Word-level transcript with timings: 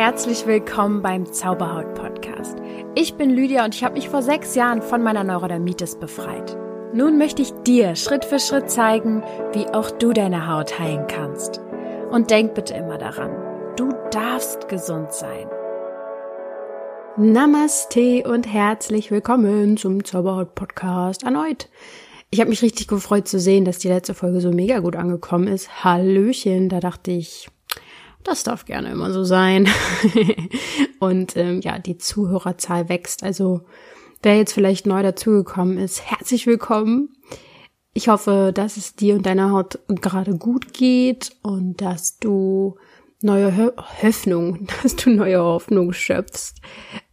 herzlich 0.00 0.46
willkommen 0.46 1.02
beim 1.02 1.30
Zauberhaut 1.30 1.92
Podcast. 1.92 2.56
Ich 2.94 3.16
bin 3.16 3.28
Lydia 3.28 3.66
und 3.66 3.74
ich 3.74 3.84
habe 3.84 3.96
mich 3.96 4.08
vor 4.08 4.22
sechs 4.22 4.54
Jahren 4.54 4.80
von 4.80 5.02
meiner 5.02 5.24
Neurodermitis 5.24 5.96
befreit. 5.96 6.56
Nun 6.94 7.18
möchte 7.18 7.42
ich 7.42 7.52
dir 7.66 7.94
Schritt 7.96 8.24
für 8.24 8.38
Schritt 8.38 8.70
zeigen, 8.70 9.22
wie 9.52 9.66
auch 9.66 9.90
du 9.90 10.14
deine 10.14 10.48
Haut 10.48 10.78
heilen 10.78 11.06
kannst. 11.06 11.60
Und 12.10 12.30
denk 12.30 12.54
bitte 12.54 12.72
immer 12.72 12.96
daran, 12.96 13.30
du 13.76 13.92
darfst 14.10 14.70
gesund 14.70 15.12
sein. 15.12 15.46
Namaste 17.18 18.22
und 18.26 18.50
herzlich 18.50 19.10
willkommen 19.10 19.76
zum 19.76 20.02
Zauberhaut 20.02 20.54
Podcast 20.54 21.24
erneut. 21.24 21.68
Ich 22.30 22.40
habe 22.40 22.48
mich 22.48 22.62
richtig 22.62 22.88
gefreut 22.88 23.28
zu 23.28 23.38
sehen, 23.38 23.66
dass 23.66 23.76
die 23.76 23.88
letzte 23.88 24.14
Folge 24.14 24.40
so 24.40 24.50
mega 24.50 24.78
gut 24.78 24.96
angekommen 24.96 25.46
ist. 25.46 25.84
Hallöchen, 25.84 26.70
da 26.70 26.80
dachte 26.80 27.10
ich, 27.10 27.50
das 28.24 28.42
darf 28.42 28.64
gerne 28.64 28.90
immer 28.90 29.12
so 29.12 29.24
sein. 29.24 29.68
und 31.00 31.36
ähm, 31.36 31.60
ja, 31.60 31.78
die 31.78 31.98
Zuhörerzahl 31.98 32.88
wächst. 32.88 33.22
Also 33.22 33.62
wer 34.22 34.36
jetzt 34.36 34.52
vielleicht 34.52 34.86
neu 34.86 35.02
dazugekommen 35.02 35.78
ist, 35.78 36.10
herzlich 36.10 36.46
willkommen. 36.46 37.10
Ich 37.92 38.08
hoffe, 38.08 38.52
dass 38.54 38.76
es 38.76 38.94
dir 38.94 39.16
und 39.16 39.26
deiner 39.26 39.50
Haut 39.50 39.78
gerade 39.88 40.36
gut 40.36 40.72
geht 40.72 41.32
und 41.42 41.80
dass 41.80 42.18
du 42.18 42.76
neue 43.20 43.56
Ho 43.56 43.72
Hoffnung, 44.02 44.66
dass 44.82 44.96
du 44.96 45.10
neue 45.10 45.40
Hoffnung 45.42 45.92
schöpfst, 45.92 46.54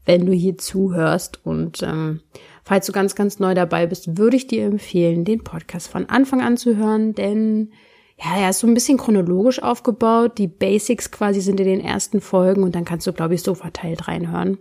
wenn 0.05 0.26
du 0.26 0.34
hier 0.34 0.57
zuhörst. 0.57 1.45
Und 1.45 1.81
ähm, 1.84 2.21
falls 2.63 2.85
du 2.85 2.91
ganz, 2.91 3.15
ganz 3.15 3.39
neu 3.39 3.53
dabei 3.53 3.87
bist, 3.87 4.17
würde 4.17 4.37
ich 4.37 4.48
dir 4.48 4.65
empfehlen, 4.65 5.26
den 5.26 5.43
Podcast 5.43 5.87
von 5.87 6.05
Anfang 6.05 6.41
an 6.41 6.57
zu 6.57 6.76
hören, 6.76 7.13
denn 7.13 7.71
ja, 8.20 8.35
er 8.38 8.49
ist 8.49 8.59
so 8.59 8.67
ein 8.67 8.73
bisschen 8.73 8.98
chronologisch 8.98 9.62
aufgebaut. 9.62 10.38
Die 10.38 10.48
Basics 10.48 11.12
quasi 11.12 11.39
sind 11.39 11.59
in 11.59 11.67
den 11.67 11.81
ersten 11.81 12.20
Folgen 12.20 12.63
und 12.63 12.73
dann 12.73 12.85
kannst 12.85 13.05
du, 13.05 13.13
glaube 13.13 13.35
ich, 13.35 13.43
so 13.43 13.53
verteilt 13.53 14.07
reinhören. 14.07 14.57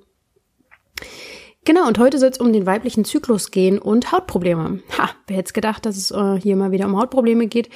Genau, 1.65 1.89
und 1.89 1.99
heute 1.99 2.19
soll 2.19 2.29
es 2.29 2.39
um 2.39 2.53
den 2.53 2.67
weiblichen 2.67 3.05
Zyklus 3.05 3.51
gehen 3.51 3.79
und 3.79 4.13
Hautprobleme. 4.13 4.81
Ha, 4.99 5.11
wer 5.27 5.37
hätte 5.37 5.53
gedacht, 5.53 5.85
dass 5.85 5.97
es 5.97 6.11
äh, 6.11 6.39
hier 6.41 6.55
mal 6.55 6.71
wieder 6.71 6.87
um 6.87 6.97
Hautprobleme 6.97 7.47
geht? 7.49 7.71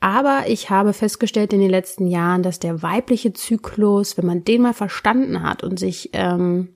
Aber 0.00 0.44
ich 0.46 0.68
habe 0.68 0.92
festgestellt 0.92 1.52
in 1.52 1.60
den 1.60 1.70
letzten 1.70 2.06
Jahren, 2.06 2.42
dass 2.42 2.60
der 2.60 2.82
weibliche 2.82 3.32
Zyklus, 3.32 4.18
wenn 4.18 4.26
man 4.26 4.44
den 4.44 4.62
mal 4.62 4.74
verstanden 4.74 5.42
hat 5.42 5.64
und 5.64 5.78
sich 5.78 6.10
ähm, 6.12 6.68
äh, 6.68 6.75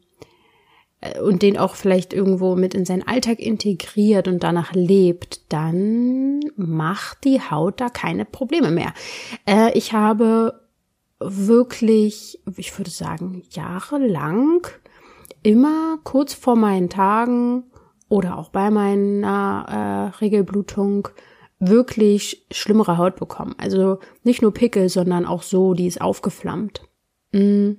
und 1.23 1.43
den 1.43 1.57
auch 1.57 1.77
vielleicht 1.77 2.13
irgendwo 2.13 2.57
mit 2.57 2.75
in 2.75 2.85
seinen 2.85 3.07
Alltag 3.07 3.39
integriert 3.39 4.29
und 4.29 4.43
danach 4.43 4.73
lebt, 4.75 5.53
dann 5.53 6.41
macht 6.57 7.25
die 7.25 7.41
Haut 7.41 7.81
da 7.81 7.89
keine 7.89 8.27
Probleme 8.27 8.71
mehr. 8.71 8.93
Äh, 9.47 9.77
ich 9.77 9.93
habe 9.93 10.61
wirklich, 11.19 12.41
ich 12.57 12.77
würde 12.79 12.91
sagen, 12.91 13.43
jahrelang 13.51 14.67
immer 15.43 15.99
kurz 16.05 16.35
vor 16.35 16.57
meinen 16.57 16.91
Tagen 16.91 17.65
oder 18.09 18.37
auch 18.37 18.51
bei 18.51 18.71
meiner 18.71 20.13
äh, 20.13 20.19
Regelblutung 20.19 21.09
wirklich 21.61 22.47
schlimmere 22.51 22.99
Haut 22.99 23.17
bekommen. 23.17 23.55
Also 23.59 24.01
nicht 24.23 24.43
nur 24.43 24.53
Pickel, 24.53 24.89
sondern 24.89 25.25
auch 25.27 25.43
so, 25.43 25.75
die 25.75 25.87
ist 25.87 26.01
aufgeflammt. 26.01 26.83
Mm. 27.33 27.73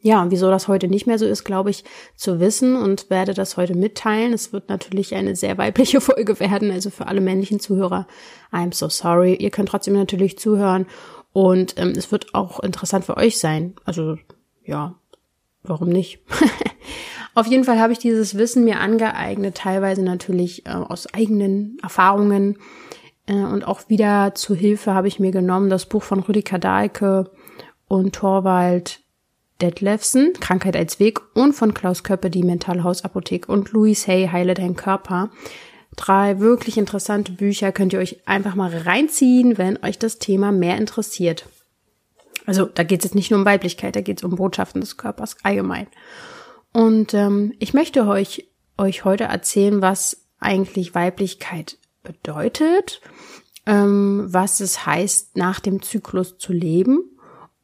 Ja, 0.00 0.30
wieso 0.30 0.48
das 0.48 0.68
heute 0.68 0.86
nicht 0.86 1.06
mehr 1.06 1.18
so 1.18 1.26
ist, 1.26 1.44
glaube 1.44 1.70
ich, 1.70 1.82
zu 2.14 2.38
wissen 2.38 2.76
und 2.76 3.10
werde 3.10 3.34
das 3.34 3.56
heute 3.56 3.74
mitteilen. 3.74 4.32
Es 4.32 4.52
wird 4.52 4.68
natürlich 4.68 5.14
eine 5.14 5.34
sehr 5.34 5.58
weibliche 5.58 6.00
Folge 6.02 6.38
werden, 6.38 6.70
also 6.70 6.90
für 6.90 7.08
alle 7.08 7.20
männlichen 7.20 7.58
Zuhörer. 7.58 8.06
I'm 8.52 8.72
so 8.72 8.88
sorry. 8.88 9.34
Ihr 9.34 9.50
könnt 9.50 9.70
trotzdem 9.70 9.94
natürlich 9.94 10.38
zuhören 10.38 10.86
und 11.32 11.74
ähm, 11.78 11.94
es 11.96 12.12
wird 12.12 12.34
auch 12.34 12.60
interessant 12.60 13.04
für 13.04 13.16
euch 13.16 13.38
sein. 13.38 13.74
Also 13.84 14.16
ja, 14.64 14.94
warum 15.64 15.88
nicht? 15.88 16.20
Auf 17.34 17.46
jeden 17.46 17.64
Fall 17.64 17.78
habe 17.78 17.92
ich 17.92 17.98
dieses 17.98 18.36
Wissen 18.36 18.64
mir 18.64 18.80
angeeignet, 18.80 19.56
teilweise 19.56 20.02
natürlich 20.02 20.66
äh, 20.66 20.70
aus 20.70 21.12
eigenen 21.12 21.78
Erfahrungen. 21.82 22.58
Äh, 23.26 23.34
und 23.34 23.66
auch 23.66 23.88
wieder 23.88 24.34
zu 24.34 24.54
Hilfe 24.54 24.94
habe 24.94 25.08
ich 25.08 25.20
mir 25.20 25.32
genommen 25.32 25.70
das 25.70 25.86
Buch 25.86 26.02
von 26.02 26.20
Rüdiger 26.20 26.58
Dahlke 26.58 27.30
und 27.86 28.14
Torwald 28.14 29.00
Detlefsen, 29.60 30.32
Krankheit 30.34 30.76
als 30.76 31.00
Weg 31.00 31.20
und 31.34 31.52
von 31.52 31.74
Klaus 31.74 32.04
Köppe, 32.04 32.30
die 32.30 32.44
Mentalhausapothek 32.44 33.48
und 33.48 33.72
Louis 33.72 34.06
Hay, 34.06 34.28
Heile 34.28 34.54
dein 34.54 34.76
Körper. 34.76 35.30
Drei 35.96 36.38
wirklich 36.38 36.78
interessante 36.78 37.32
Bücher 37.32 37.72
könnt 37.72 37.92
ihr 37.92 37.98
euch 37.98 38.20
einfach 38.26 38.54
mal 38.54 38.70
reinziehen, 38.70 39.58
wenn 39.58 39.82
euch 39.82 39.98
das 39.98 40.18
Thema 40.18 40.52
mehr 40.52 40.76
interessiert. 40.76 41.46
Also 42.46 42.66
da 42.66 42.84
geht 42.84 43.00
es 43.00 43.04
jetzt 43.04 43.14
nicht 43.14 43.30
nur 43.30 43.40
um 43.40 43.46
Weiblichkeit, 43.46 43.96
da 43.96 44.00
geht 44.00 44.18
es 44.18 44.24
um 44.24 44.36
Botschaften 44.36 44.80
des 44.80 44.96
Körpers 44.96 45.36
allgemein. 45.42 45.88
Und 46.72 47.12
ähm, 47.14 47.52
ich 47.58 47.74
möchte 47.74 48.06
euch, 48.06 48.48
euch 48.76 49.04
heute 49.04 49.24
erzählen, 49.24 49.82
was 49.82 50.28
eigentlich 50.38 50.94
Weiblichkeit 50.94 51.78
bedeutet, 52.04 53.00
ähm, 53.66 54.26
was 54.28 54.60
es 54.60 54.86
heißt, 54.86 55.36
nach 55.36 55.58
dem 55.58 55.82
Zyklus 55.82 56.38
zu 56.38 56.52
leben 56.52 57.17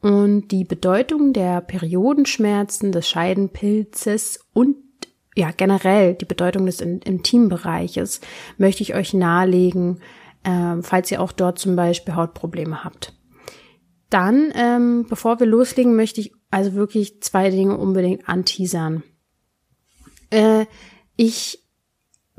und 0.05 0.49
die 0.49 0.65
Bedeutung 0.65 1.33
der 1.33 1.63
Periodenschmerzen, 1.63 2.93
des 2.93 3.09
Scheidenpilzes 3.09 4.39
und 4.53 4.77
ja 5.35 5.51
generell 5.51 6.13
die 6.13 6.27
Bedeutung 6.27 6.67
des 6.67 6.83
Intimbereiches 6.83 8.21
möchte 8.59 8.83
ich 8.83 8.95
euch 8.95 9.15
nahelegen, 9.15 10.01
äh, 10.43 10.83
falls 10.83 11.11
ihr 11.11 11.23
auch 11.23 11.33
dort 11.33 11.59
zum 11.59 11.75
Beispiel 11.75 12.17
Hautprobleme 12.17 12.85
habt. 12.85 13.15
Dann, 14.11 14.53
ähm, 14.55 15.07
bevor 15.09 15.41
wir 15.41 15.47
loslegen, 15.47 15.97
möchte 15.97 16.21
ich 16.21 16.35
also 16.51 16.75
wirklich 16.75 17.23
zwei 17.23 17.49
Dinge 17.49 17.79
unbedingt 17.79 18.29
anteasern. 18.29 19.05
Äh, 20.29 20.67
ich 21.17 21.65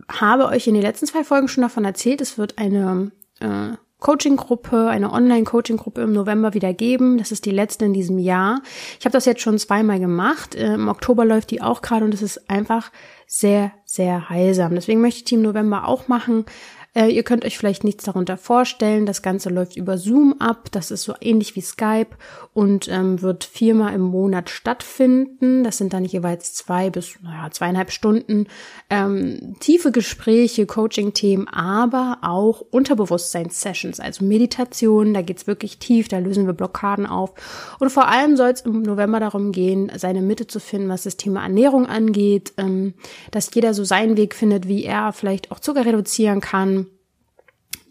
habe 0.08 0.46
euch 0.50 0.68
in 0.68 0.76
den 0.76 0.84
letzten 0.84 1.08
zwei 1.08 1.24
Folgen 1.24 1.48
schon 1.48 1.64
davon 1.64 1.84
erzählt, 1.84 2.22
es 2.22 2.38
wird 2.38 2.60
eine 2.60 3.12
äh, 3.40 3.72
Coaching-Gruppe, 4.00 4.88
eine 4.88 5.12
Online-Coaching-Gruppe 5.12 6.02
im 6.02 6.14
November 6.14 6.54
wieder 6.54 6.74
geben. 6.74 7.18
Das 7.18 7.32
ist 7.32 7.46
die 7.46 7.52
letzte 7.52 7.86
in 7.86 7.94
diesem 7.94 8.20
Jahr. 8.20 8.62
Ich 9.00 9.06
habe 9.06 9.14
das 9.14 9.26
jetzt 9.26 9.42
schon 9.42 9.58
zweimal 9.58 10.00
gemacht. 10.00 10.56
Äh, 10.56 10.74
Im 10.74 10.90
Oktober 10.90 11.26
läuft 11.26 11.52
die 11.52 11.62
auch 11.62 11.82
gerade 11.82 12.06
und 12.06 12.14
es 12.14 12.22
ist 12.22 12.50
einfach 12.50 12.92
sehr, 13.28 13.72
sehr 13.86 14.30
heilsam. 14.30 14.76
Deswegen 14.76 15.02
möchte 15.02 15.20
ich 15.20 15.24
die 15.26 15.36
im 15.36 15.42
November 15.42 15.88
auch 15.88 16.08
machen. 16.08 16.46
Äh, 16.96 17.10
ihr 17.10 17.24
könnt 17.24 17.44
euch 17.44 17.58
vielleicht 17.58 17.84
nichts 17.84 18.06
darunter 18.06 18.38
vorstellen. 18.38 19.06
Das 19.06 19.22
Ganze 19.22 19.50
läuft 19.50 19.76
über 19.76 19.98
Zoom 19.98 20.36
ab. 20.40 20.70
Das 20.72 20.92
ist 20.92 21.04
so 21.04 21.14
ähnlich 21.20 21.56
wie 21.56 21.62
Skype 21.62 22.16
und 22.54 22.88
ähm, 22.88 23.22
wird 23.22 23.44
viermal 23.44 23.94
im 23.94 24.02
Monat 24.02 24.50
stattfinden. 24.50 25.64
Das 25.66 25.78
sind 25.78 25.94
dann 25.94 26.06
jeweils 26.06 26.54
zwei 26.54 26.90
bis 26.90 27.16
naja, 27.22 27.52
zweieinhalb 27.52 27.92
Stunden 27.92 28.48
ähm, 28.90 29.58
tiefe 29.60 29.92
Gespräche, 29.92 30.66
Coaching-Themen, 30.66 31.50
aber 31.50 32.20
auch 32.22 32.62
Unterbewusstseins-Sessions, 32.62 34.00
also 34.00 34.24
Meditation. 34.24 35.14
Da 35.14 35.22
geht's 35.22 35.48
wirklich 35.48 35.80
tief. 35.80 36.08
Da 36.08 36.20
lösen 36.20 36.46
wir 36.46 36.54
Blockaden 36.54 37.06
auf. 37.06 37.34
Und 37.80 37.90
vor 37.90 38.08
allem 38.08 38.38
soll 38.38 38.52
es 38.52 38.62
im 38.62 38.84
November 38.84 39.20
darum 39.20 39.52
gehen, 39.52 39.92
seine 39.98 40.22
Mitte 40.22 40.48
zu 40.48 40.62
finden, 40.62 40.88
was 40.88 41.04
das 41.04 41.18
Thema 41.18 41.44
Ernährung 41.44 41.88
angeht, 41.88 42.54
ähm, 42.56 42.94
dass 43.32 43.54
jeder 43.54 43.74
so 43.74 43.84
seinen 43.84 44.16
Weg 44.16 44.34
findet, 44.34 44.70
wie 44.70 44.86
er 44.86 45.12
vielleicht 45.12 45.52
auch 45.52 45.60
Zucker 45.60 45.86
reduzieren 45.86 46.40
kann 46.40 46.85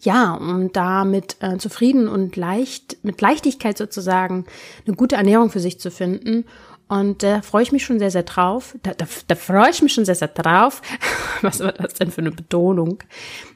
ja, 0.01 0.33
um 0.33 0.71
damit 0.71 1.37
äh, 1.39 1.57
zufrieden 1.57 2.07
und 2.07 2.35
leicht, 2.35 2.97
mit 3.03 3.21
Leichtigkeit 3.21 3.77
sozusagen 3.77 4.45
eine 4.85 4.95
gute 4.95 5.15
Ernährung 5.15 5.49
für 5.49 5.59
sich 5.59 5.79
zu 5.79 5.91
finden. 5.91 6.45
Und 6.87 7.23
da 7.23 7.41
freue 7.41 7.63
ich 7.63 7.71
mich 7.71 7.83
schon 7.83 7.97
sehr, 7.97 8.11
sehr 8.11 8.23
drauf. 8.23 8.77
Da, 8.83 8.93
da, 8.93 9.07
da 9.27 9.35
freue 9.35 9.71
ich 9.71 9.81
mich 9.81 9.93
schon 9.93 10.05
sehr, 10.05 10.15
sehr 10.15 10.27
drauf. 10.27 10.83
Was 11.41 11.59
war 11.59 11.71
das 11.71 11.95
denn 11.95 12.11
für 12.11 12.21
eine 12.21 12.31
Betonung? 12.31 12.99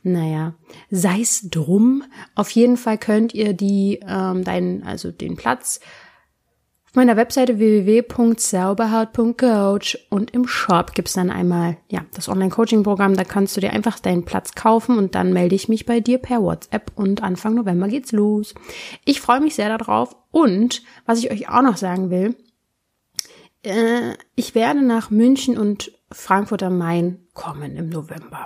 Naja, 0.02 0.56
sei 0.90 1.22
es 1.22 1.48
drum. 1.50 2.04
Auf 2.34 2.50
jeden 2.50 2.78
Fall 2.78 2.98
könnt 2.98 3.36
ihr 3.36 3.54
die, 3.54 4.00
ähm, 4.08 4.44
deinen, 4.44 4.84
also 4.84 5.12
den 5.12 5.36
Platz 5.36 5.80
auf 6.90 6.96
meiner 6.96 7.16
Webseite 7.18 7.60
www.sauberhaut.coach 7.60 10.08
und 10.10 10.32
im 10.32 10.48
Shop 10.48 10.96
gibt's 10.96 11.14
dann 11.14 11.30
einmal 11.30 11.78
ja 11.88 12.04
das 12.16 12.28
Online-Coaching-Programm. 12.28 13.16
Da 13.16 13.24
kannst 13.24 13.56
du 13.56 13.62
dir 13.62 13.74
einfach 13.74 14.00
deinen 14.00 14.26
Platz 14.26 14.56
kaufen 14.56 14.98
und 14.98 15.14
dann 15.14 15.32
melde 15.32 15.54
ich 15.54 15.70
mich 15.70 15.86
bei 15.86 16.00
dir 16.00 16.18
per 16.18 16.42
WhatsApp 16.42 16.92
und 16.96 17.22
Anfang 17.22 17.54
November 17.54 17.88
geht's 17.88 18.12
los. 18.12 18.56
Ich 19.06 19.22
freue 19.22 19.40
mich 19.40 19.54
sehr 19.54 19.78
darauf 19.78 20.16
und 20.32 20.82
was 21.06 21.20
ich 21.20 21.30
euch 21.30 21.48
auch 21.48 21.62
noch 21.62 21.78
sagen 21.78 22.10
will, 22.10 22.36
äh, 23.62 24.16
ich 24.34 24.56
werde 24.56 24.82
nach 24.82 25.12
München 25.12 25.60
und 25.60 25.92
Frankfurt 26.12 26.64
am 26.64 26.80
Main 26.80 27.20
kommen 27.36 27.78
im 27.78 27.90
November. 27.90 28.46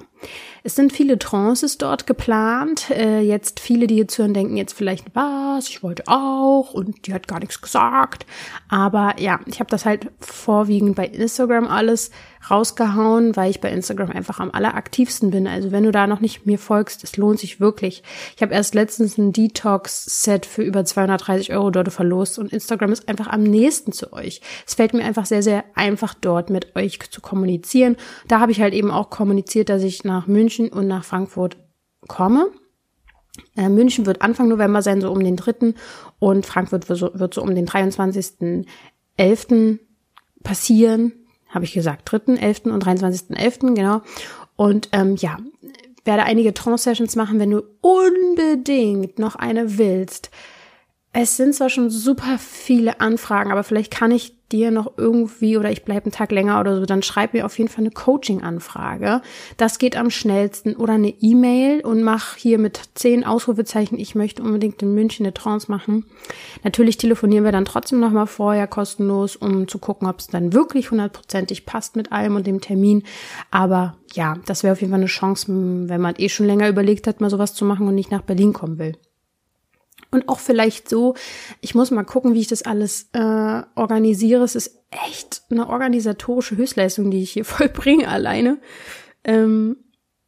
Es 0.66 0.75
sind 0.75 0.94
viele 0.94 1.20
Trances 1.20 1.78
dort 1.78 2.08
geplant. 2.08 2.90
Äh, 2.90 3.20
jetzt 3.20 3.60
viele, 3.60 3.86
die 3.86 3.98
jetzt 3.98 4.18
hören, 4.18 4.34
denken 4.34 4.56
jetzt 4.56 4.74
vielleicht, 4.74 5.14
was, 5.14 5.68
ich 5.68 5.84
wollte 5.84 6.04
auch 6.08 6.74
und 6.74 7.06
die 7.06 7.14
hat 7.14 7.28
gar 7.28 7.40
nichts 7.40 7.62
gesagt. 7.62 8.25
Aber 8.70 9.16
ja, 9.20 9.42
ich 9.46 9.60
habe 9.60 9.70
das 9.70 9.86
halt 9.86 10.10
vorwiegend 10.20 10.96
bei 10.96 11.06
Instagram 11.08 11.68
alles 11.68 12.12
rausgehauen, 12.50 13.36
weil 13.36 13.50
ich 13.52 13.62
bei 13.62 13.72
Instagram 13.72 14.12
einfach 14.12 14.40
am 14.40 14.52
alleraktivsten 14.52 15.31
bin. 15.31 15.48
Also 15.48 15.72
wenn 15.72 15.84
du 15.84 15.92
da 15.92 16.08
noch 16.08 16.20
nicht 16.20 16.46
mir 16.46 16.60
folgst, 16.60 17.04
es 17.04 17.18
lohnt 17.18 17.40
sich 17.40 17.60
wirklich. 17.60 18.04
Ich 18.36 18.42
habe 18.42 18.54
erst 18.54 18.76
letztens 18.76 19.18
ein 19.18 19.31
Detox-Set 19.31 20.46
für 20.46 20.64
über 20.64 20.84
230 20.86 21.54
Euro 21.54 21.72
dort 21.72 21.92
verlost 21.92 22.40
und 22.40 22.52
Instagram 22.52 22.92
ist 22.92 23.08
einfach 23.08 23.28
am 23.28 23.44
nächsten 23.44 23.92
zu 23.92 24.14
euch. 24.14 24.42
Es 24.66 24.76
fällt 24.76 24.94
mir 24.94 25.04
einfach 25.04 25.26
sehr, 25.26 25.44
sehr 25.44 25.64
einfach 25.76 26.14
dort 26.14 26.50
mit 26.50 26.76
euch 26.76 27.00
zu 27.12 27.22
kommunizieren. 27.22 27.98
Da 28.28 28.40
habe 28.40 28.52
ich 28.52 28.62
halt 28.62 28.74
eben 28.74 28.92
auch 28.92 29.10
kommuniziert, 29.10 29.69
dass 29.69 29.84
ich 29.84 30.04
nach 30.04 30.12
München 30.27 30.69
und 30.69 30.88
nach 30.88 31.04
Frankfurt 31.04 31.57
komme. 32.07 32.48
Äh, 33.57 33.69
München 33.69 34.06
wird 34.06 34.21
Anfang 34.21 34.48
November 34.48 34.81
sein, 34.81 35.01
so 35.01 35.12
um 35.12 35.24
den 35.24 35.36
3. 35.36 35.74
und 36.19 36.45
Frankfurt 36.45 36.88
wird 36.89 37.00
so, 37.00 37.12
wird 37.13 37.33
so 37.33 37.42
um 37.42 37.56
den 37.56 37.68
23.11. 37.68 39.80
passieren 40.44 41.13
habe 41.54 41.65
ich 41.65 41.74
gesagt, 41.74 42.10
3.11. 42.10 42.71
und 42.71 42.83
23.11., 42.83 43.75
genau. 43.75 44.01
Und 44.56 44.89
ähm, 44.92 45.15
ja, 45.15 45.38
werde 46.04 46.24
einige 46.24 46.54
Trance-Sessions 46.54 47.16
machen, 47.16 47.39
wenn 47.39 47.51
du 47.51 47.63
unbedingt 47.81 49.19
noch 49.19 49.36
eine 49.36 49.77
willst. 49.77 50.31
Es 51.15 51.38
sind 51.38 51.54
zwar 51.54 51.69
schon 51.69 51.92
super 51.92 52.39
viele 52.39 53.00
Anfragen, 53.00 53.51
aber 53.51 53.63
vielleicht 53.63 53.94
kann 53.94 54.10
ich 54.10 54.33
dir 54.51 54.71
noch 54.71 54.94
irgendwie 54.98 55.57
oder 55.57 55.71
ich 55.71 55.86
bleibe 55.86 56.06
einen 56.06 56.12
Tag 56.12 56.31
länger 56.31 56.60
oder 56.60 56.80
so, 56.80 56.88
dann 56.88 57.04
schreib 57.04 57.33
mir 57.33 57.45
auf 57.45 57.56
jeden 57.60 57.69
Fall 57.69 57.83
eine 57.83 57.92
Coaching-Anfrage. 57.92 59.21
Das 59.57 59.77
geht 59.77 59.95
am 59.95 60.10
schnellsten 60.10 60.75
oder 60.75 60.94
eine 60.94 61.10
E-Mail 61.10 61.81
und 61.81 62.01
mach 62.01 62.36
hier 62.36 62.57
mit 62.57 62.81
zehn 62.95 63.24
Ausrufezeichen, 63.24 64.00
ich 64.00 64.15
möchte 64.15 64.42
unbedingt 64.42 64.81
in 64.81 64.95
München 64.95 65.24
eine 65.24 65.36
Trance 65.36 65.69
machen. 65.69 66.06
Natürlich 66.63 66.98
telefonieren 66.98 67.45
wir 67.45 67.51
dann 67.51 67.66
trotzdem 67.66 68.00
nochmal 68.00 68.27
vorher 68.27 68.66
kostenlos, 68.66 69.36
um 69.36 69.68
zu 69.68 69.77
gucken, 69.77 70.07
ob 70.07 70.19
es 70.19 70.27
dann 70.27 70.51
wirklich 70.51 70.89
hundertprozentig 70.89 71.68
passt 71.68 71.95
mit 71.95 72.12
allem 72.12 72.36
und 72.36 72.48
dem 72.48 72.59
Termin. 72.59 73.04
Aber 73.51 73.98
ja, 74.13 74.38
das 74.48 74.63
wäre 74.63 74.74
auf 74.74 74.81
jeden 74.81 74.92
Fall 74.92 75.00
eine 75.00 75.07
Chance, 75.07 75.45
wenn 75.48 76.01
man 76.01 76.16
eh 76.18 76.30
schon 76.30 76.48
länger 76.48 76.69
überlegt 76.69 77.06
hat, 77.06 77.21
mal 77.21 77.30
sowas 77.30 77.54
zu 77.54 77.66
machen 77.66 77.88
und 77.88 77.94
nicht 77.94 78.09
nach 78.09 78.24
Berlin 78.24 78.54
kommen 78.54 78.80
will. 78.80 78.98
Und 80.13 80.30
auch 80.30 80.39
vielleicht 80.39 80.88
so, 80.88 81.15
ich 81.60 81.75
muss 81.75 81.92
mal 81.92 82.04
gucken, 82.04 82.33
wie 82.33 82.39
ich 82.39 82.48
das 82.48 82.62
alles 82.62 83.10
äh, 83.13 83.62
organisiere. 83.75 84.44
Es 84.44 84.56
ist 84.56 84.80
echt 84.92 85.42
eine 85.50 85.68
organisatorische 85.68 86.56
Höchstleistung, 86.56 87.10
die 87.10 87.24
ich 87.24 87.31
hier 87.31 87.45
vollbringe 87.45 88.07
alleine. 88.07 88.60
Ähm, 89.24 89.77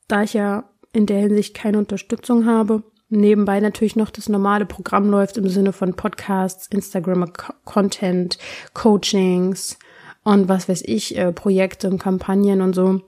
da 0.07 0.23
ich 0.23 0.33
ja 0.33 0.69
in 0.91 1.05
der 1.05 1.19
Hinsicht 1.19 1.53
keine 1.53 1.77
Unterstützung 1.77 2.45
habe. 2.45 2.83
Nebenbei 3.09 3.59
natürlich 3.59 3.95
noch 3.95 4.09
das 4.09 4.29
normale 4.29 4.65
Programm 4.65 5.09
läuft 5.09 5.37
im 5.37 5.47
Sinne 5.47 5.73
von 5.73 5.93
Podcasts, 5.93 6.67
Instagram-Content, 6.67 8.39
Coachings 8.73 9.77
und 10.23 10.49
was 10.49 10.67
weiß 10.67 10.81
ich, 10.85 11.15
äh, 11.17 11.31
Projekte 11.31 11.89
und 11.89 11.99
Kampagnen 11.99 12.61
und 12.61 12.73
so 12.73 13.01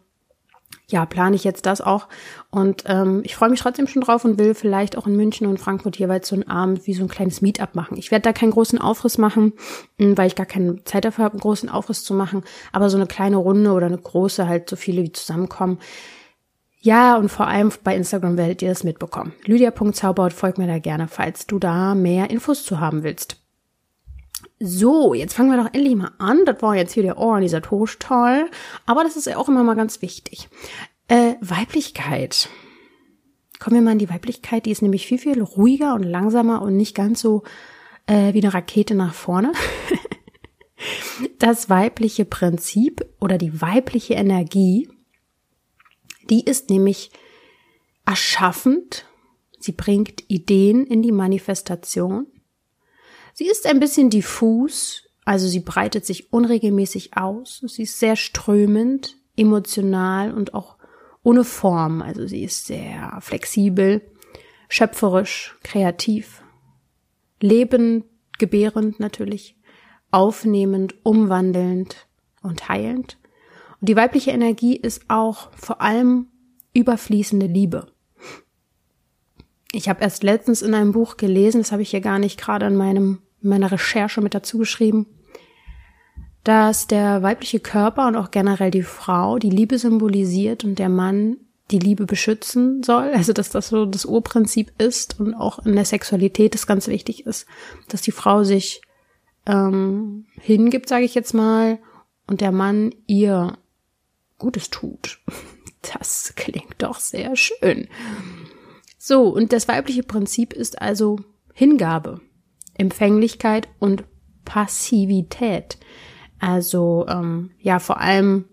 ja, 0.90 1.06
plane 1.06 1.36
ich 1.36 1.44
jetzt 1.44 1.66
das 1.66 1.82
auch. 1.82 2.08
Und 2.50 2.84
ähm, 2.88 3.22
ich 3.26 3.36
freue 3.36 3.50
mich 3.50 3.60
trotzdem 3.60 3.88
schon 3.88 4.02
drauf 4.02 4.24
und 4.24 4.40
will 4.40 4.54
vielleicht 4.54 4.98
auch 4.98 5.06
in 5.06 5.18
München 5.18 5.48
und 5.48 5.60
Frankfurt 5.60 5.98
jeweils 5.98 6.30
so 6.30 6.36
einen 6.36 6.48
Abend 6.48 6.88
wie 6.88 6.94
so 6.94 7.04
ein 7.04 7.10
kleines 7.10 7.42
Meetup 7.42 7.76
machen. 7.76 7.98
Ich 7.98 8.10
werde 8.10 8.24
da 8.24 8.34
keinen 8.34 8.52
großen 8.52 8.80
Aufriss 8.80 9.18
machen, 9.18 9.54
hm, 9.98 10.18
weil 10.18 10.28
ich 10.28 10.36
gar 10.36 10.46
keine 10.46 10.84
Zeit 10.86 11.04
dafür 11.04 11.26
habe, 11.26 11.34
einen 11.34 11.42
großen 11.42 11.70
Aufriss 11.70 12.04
zu 12.06 12.14
machen. 12.14 12.44
Aber 12.72 12.90
so 12.90 12.98
eine 12.98 13.08
kleine 13.08 13.38
Runde 13.38 13.72
oder 13.72 13.88
eine 13.88 13.98
große, 13.98 14.48
halt 14.48 14.70
so 14.70 14.78
viele 14.78 15.04
wie 15.04 15.12
zusammenkommen. 15.12 15.80
Ja, 16.80 17.18
und 17.18 17.30
vor 17.30 17.48
allem 17.48 17.72
bei 17.84 17.96
Instagram 17.96 18.38
werdet 18.38 18.62
ihr 18.62 18.70
das 18.70 18.86
mitbekommen. 18.86 19.34
Lydia.zauberhaut 19.46 20.32
folgt 20.32 20.58
mir 20.58 20.68
da 20.68 20.80
gerne, 20.80 21.10
falls 21.10 21.48
du 21.48 21.60
da 21.60 21.96
mehr 21.96 22.30
Infos 22.30 22.64
zu 22.64 22.80
haben 22.80 23.04
willst. 23.04 23.47
So, 24.60 25.14
jetzt 25.14 25.36
fangen 25.36 25.52
wir 25.52 25.58
doch 25.58 25.74
endlich 25.74 25.96
mal 25.96 26.14
an. 26.18 26.44
Das 26.46 26.62
war 26.62 26.76
jetzt 26.76 26.94
hier 26.94 27.04
der 27.04 27.18
organisatorisch 27.18 28.00
toll. 28.00 28.50
Aber 28.86 29.04
das 29.04 29.16
ist 29.16 29.28
ja 29.28 29.38
auch 29.38 29.50
immer 29.50 29.64
mal 29.64 29.76
ganz 29.76 30.02
wichtig. 30.02 30.50
Äh, 31.08 31.36
Weiblichkeit. 31.42 32.50
Kommen 33.60 33.76
wir 33.76 33.82
mal 33.82 33.92
an 33.92 34.00
die 34.00 34.10
Weiblichkeit. 34.10 34.66
Die 34.66 34.72
ist 34.72 34.82
nämlich 34.82 35.06
viel, 35.06 35.20
viel 35.20 35.42
ruhiger 35.42 35.94
und 35.94 36.04
langsamer 36.04 36.62
und 36.62 36.76
nicht 36.76 36.96
ganz 36.96 37.22
so 37.22 37.44
äh, 38.08 38.34
wie 38.34 38.42
eine 38.42 38.54
Rakete 38.54 38.96
nach 38.96 39.14
vorne. 39.14 39.52
das 41.40 41.70
weibliche 41.70 42.26
Prinzip 42.26 43.06
oder 43.20 43.38
die 43.38 43.62
weibliche 43.62 44.16
Energie, 44.16 44.90
die 46.30 46.44
ist 46.44 46.70
nämlich 46.70 47.12
erschaffend. 48.06 49.06
Sie 49.60 49.72
bringt 49.72 50.24
Ideen 50.30 50.86
in 50.86 51.02
die 51.02 51.12
Manifestation 51.12 52.28
Sie 53.38 53.48
ist 53.48 53.68
ein 53.68 53.80
bisschen 53.80 54.10
diffus, 54.10 55.04
also 55.24 55.48
sie 55.48 55.60
breitet 55.60 56.08
sich 56.08 56.34
unregelmäßig 56.34 57.18
aus. 57.18 57.62
Sie 57.68 57.84
ist 57.84 58.00
sehr 58.00 58.16
strömend, 58.16 59.16
emotional 59.36 60.34
und 60.34 60.56
auch 60.56 60.78
ohne 61.22 61.44
Form. 61.44 62.02
Also 62.02 62.26
sie 62.26 62.44
ist 62.44 62.66
sehr 62.66 63.16
flexibel, 63.22 64.02
schöpferisch, 64.70 65.56
kreativ, 65.62 66.42
lebend, 67.40 68.06
gebärend 68.40 69.00
natürlich, 69.00 69.56
aufnehmend, 70.10 70.96
umwandelnd 71.04 72.08
und 72.42 72.68
heilend. 72.70 73.20
Und 73.80 73.88
die 73.88 73.96
weibliche 73.96 74.32
Energie 74.32 74.76
ist 74.76 75.04
auch 75.10 75.52
vor 75.54 75.80
allem 75.80 76.30
überfließende 76.74 77.46
Liebe. 77.46 77.86
Ich 79.74 79.90
habe 79.90 80.02
erst 80.02 80.24
letztens 80.24 80.64
in 80.64 80.74
einem 80.74 80.92
Buch 80.92 81.18
gelesen, 81.18 81.62
das 81.62 81.72
habe 81.72 81.84
ich 81.84 81.92
hier 81.92 82.02
gar 82.02 82.18
nicht 82.18 82.40
gerade 82.40 82.66
in 82.66 82.76
meinem 82.76 83.22
in 83.42 83.50
meiner 83.50 83.72
Recherche 83.72 84.22
mit 84.22 84.34
dazu 84.34 84.58
geschrieben, 84.58 85.06
dass 86.44 86.88
der 86.88 87.24
weibliche 87.24 87.60
Körper 87.60 88.08
und 88.08 88.16
auch 88.16 88.32
generell 88.32 88.72
die 88.72 88.84
Frau 88.84 89.38
die 89.38 89.50
Liebe 89.50 89.78
symbolisiert 89.78 90.64
und 90.64 90.80
der 90.80 90.90
Mann 90.90 91.38
die 91.72 91.80
Liebe 91.80 92.06
beschützen 92.06 92.84
soll. 92.84 93.12
Also 93.14 93.34
dass 93.34 93.50
das 93.50 93.68
so 93.68 93.86
das 93.86 94.06
Urprinzip 94.06 94.72
ist 94.78 95.20
und 95.20 95.34
auch 95.34 95.66
in 95.66 95.76
der 95.76 95.86
Sexualität 95.86 96.56
es 96.56 96.66
ganz 96.66 96.88
wichtig 96.88 97.26
ist, 97.26 97.46
dass 97.90 98.02
die 98.02 98.12
Frau 98.12 98.44
sich 98.44 98.82
ähm, 99.46 100.26
hingibt, 100.40 100.88
sage 100.88 101.06
ich 101.06 101.16
jetzt 101.16 101.34
mal, 101.34 101.80
und 102.28 102.42
der 102.42 102.52
Mann 102.52 102.94
ihr 103.06 103.58
Gutes 104.38 104.70
tut. 104.70 105.20
Das 105.94 106.34
klingt 106.36 106.76
doch 106.80 107.00
sehr 107.00 107.38
schön. 107.38 107.88
So, 108.98 109.30
und 109.30 109.54
das 109.54 109.70
weibliche 109.70 110.04
Prinzip 110.04 110.52
ist 110.52 110.82
also 110.82 111.20
Hingabe. 111.54 112.20
Empfänglichkeit 112.78 113.68
und 113.80 114.04
Passivität. 114.46 115.78
Also 116.40 117.06
ähm, 117.10 117.52
ja, 117.60 117.80
vor 117.80 118.00
allem 118.00 118.46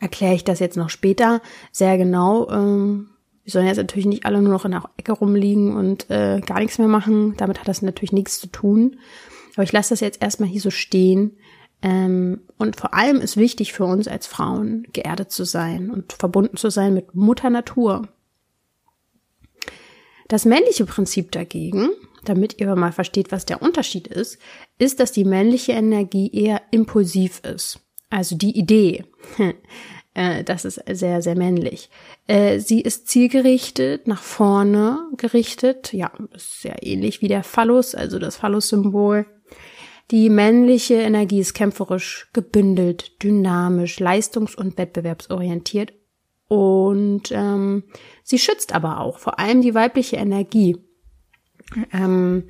erkläre 0.00 0.34
ich 0.34 0.44
das 0.44 0.60
jetzt 0.60 0.76
noch 0.76 0.90
später 0.90 1.40
sehr 1.72 1.98
genau. 1.98 2.48
Ähm, 2.50 3.10
wir 3.44 3.52
sollen 3.52 3.66
jetzt 3.66 3.76
natürlich 3.76 4.06
nicht 4.06 4.26
alle 4.26 4.42
nur 4.42 4.52
noch 4.52 4.64
in 4.64 4.72
der 4.72 4.90
Ecke 4.96 5.12
rumliegen 5.12 5.76
und 5.76 6.10
äh, 6.10 6.40
gar 6.44 6.58
nichts 6.58 6.78
mehr 6.78 6.88
machen. 6.88 7.34
Damit 7.36 7.60
hat 7.60 7.68
das 7.68 7.82
natürlich 7.82 8.12
nichts 8.12 8.40
zu 8.40 8.48
tun. 8.48 8.96
Aber 9.54 9.62
ich 9.62 9.72
lasse 9.72 9.90
das 9.90 10.00
jetzt 10.00 10.20
erstmal 10.20 10.48
hier 10.48 10.60
so 10.60 10.70
stehen. 10.70 11.36
Ähm, 11.82 12.40
und 12.58 12.76
vor 12.76 12.94
allem 12.94 13.20
ist 13.20 13.36
wichtig 13.36 13.72
für 13.72 13.84
uns 13.84 14.08
als 14.08 14.26
Frauen, 14.26 14.86
geerdet 14.92 15.30
zu 15.30 15.44
sein 15.44 15.90
und 15.90 16.12
verbunden 16.12 16.56
zu 16.56 16.70
sein 16.70 16.94
mit 16.94 17.14
Mutter 17.14 17.50
Natur. 17.50 18.08
Das 20.28 20.44
männliche 20.44 20.84
Prinzip 20.84 21.30
dagegen 21.30 21.90
damit 22.28 22.60
ihr 22.60 22.74
mal 22.76 22.92
versteht, 22.92 23.32
was 23.32 23.46
der 23.46 23.62
Unterschied 23.62 24.06
ist, 24.06 24.38
ist, 24.78 25.00
dass 25.00 25.12
die 25.12 25.24
männliche 25.24 25.72
Energie 25.72 26.30
eher 26.32 26.62
impulsiv 26.70 27.40
ist. 27.44 27.80
Also 28.10 28.36
die 28.36 28.56
Idee. 28.58 29.04
Äh, 30.18 30.44
das 30.44 30.64
ist 30.64 30.80
sehr, 30.90 31.20
sehr 31.20 31.36
männlich. 31.36 31.90
Äh, 32.26 32.58
sie 32.58 32.80
ist 32.80 33.06
zielgerichtet, 33.06 34.08
nach 34.08 34.22
vorne 34.22 35.10
gerichtet. 35.18 35.92
Ja, 35.92 36.10
ist 36.34 36.62
sehr 36.62 36.82
ähnlich 36.82 37.20
wie 37.20 37.28
der 37.28 37.44
Phallus, 37.44 37.94
also 37.94 38.18
das 38.18 38.36
Phallus-Symbol. 38.36 39.26
Die 40.10 40.30
männliche 40.30 40.94
Energie 40.94 41.40
ist 41.40 41.52
kämpferisch, 41.52 42.30
gebündelt, 42.32 43.22
dynamisch, 43.22 43.98
leistungs- 43.98 44.56
und 44.56 44.78
wettbewerbsorientiert. 44.78 45.92
Und 46.48 47.32
ähm, 47.32 47.84
sie 48.22 48.38
schützt 48.38 48.72
aber 48.72 49.00
auch, 49.00 49.18
vor 49.18 49.38
allem 49.38 49.60
die 49.60 49.74
weibliche 49.74 50.16
Energie. 50.16 50.78
Ähm, 51.92 52.48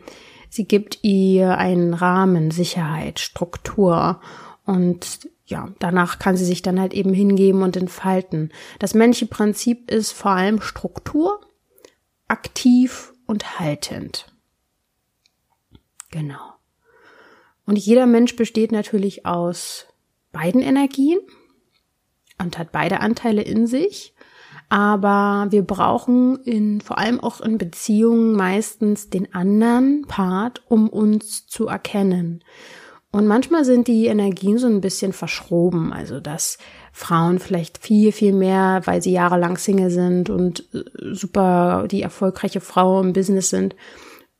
sie 0.51 0.67
gibt 0.67 0.99
ihr 1.03 1.59
einen 1.59 1.95
Rahmen, 1.95 2.51
Sicherheit, 2.51 3.19
Struktur 3.21 4.21
und 4.65 5.29
ja, 5.47 5.73
danach 5.79 6.19
kann 6.19 6.37
sie 6.37 6.45
sich 6.45 6.61
dann 6.61 6.81
halt 6.81 6.93
eben 6.93 7.15
hingeben 7.15 7.63
und 7.63 7.77
entfalten. 7.77 8.53
Das 8.81 8.95
männliche 8.95 9.27
Prinzip 9.27 9.91
ist 9.91 10.11
vor 10.13 10.33
allem 10.33 10.61
Struktur, 10.61 11.41
aktiv 12.27 13.15
und 13.27 13.61
haltend. 13.61 14.27
Genau. 16.11 16.55
Und 17.65 17.79
jeder 17.79 18.07
Mensch 18.07 18.37
besteht 18.37 18.73
natürlich 18.73 19.27
aus 19.27 19.87
beiden 20.33 20.63
Energien. 20.63 21.19
und 22.39 22.59
hat 22.59 22.71
beide 22.71 23.01
Anteile 23.01 23.41
in 23.41 23.67
sich. 23.67 24.15
Aber 24.69 25.47
wir 25.51 25.63
brauchen 25.63 26.41
in, 26.45 26.81
vor 26.81 26.99
allem 26.99 27.21
auch 27.21 27.41
in 27.41 27.59
Beziehungen 27.59 28.33
meistens 28.33 29.11
den 29.11 29.33
anderen 29.33 30.05
Part, 30.09 30.63
um 30.69 30.89
uns 30.89 31.47
zu 31.47 31.69
erkennen. 31.69 32.43
Und 33.13 33.27
manchmal 33.27 33.65
sind 33.65 33.87
die 33.89 34.07
Energien 34.07 34.59
so 34.59 34.67
ein 34.67 34.81
bisschen 34.81 35.13
verschroben. 35.13 35.93
Also, 35.93 36.21
dass 36.21 36.59
Frauen 36.93 37.39
vielleicht 37.39 37.79
viel, 37.79 38.11
viel 38.13 38.33
mehr, 38.33 38.83
weil 38.85 39.01
sie 39.01 39.13
jahrelang 39.13 39.57
Single 39.57 39.91
sind 39.91 40.29
und 40.29 40.69
äh, 40.75 40.83
super 41.15 41.87
die 41.89 42.03
erfolgreiche 42.03 42.61
Frau 42.61 43.01
im 43.01 43.13
Business 43.13 43.51
sind, 43.51 43.77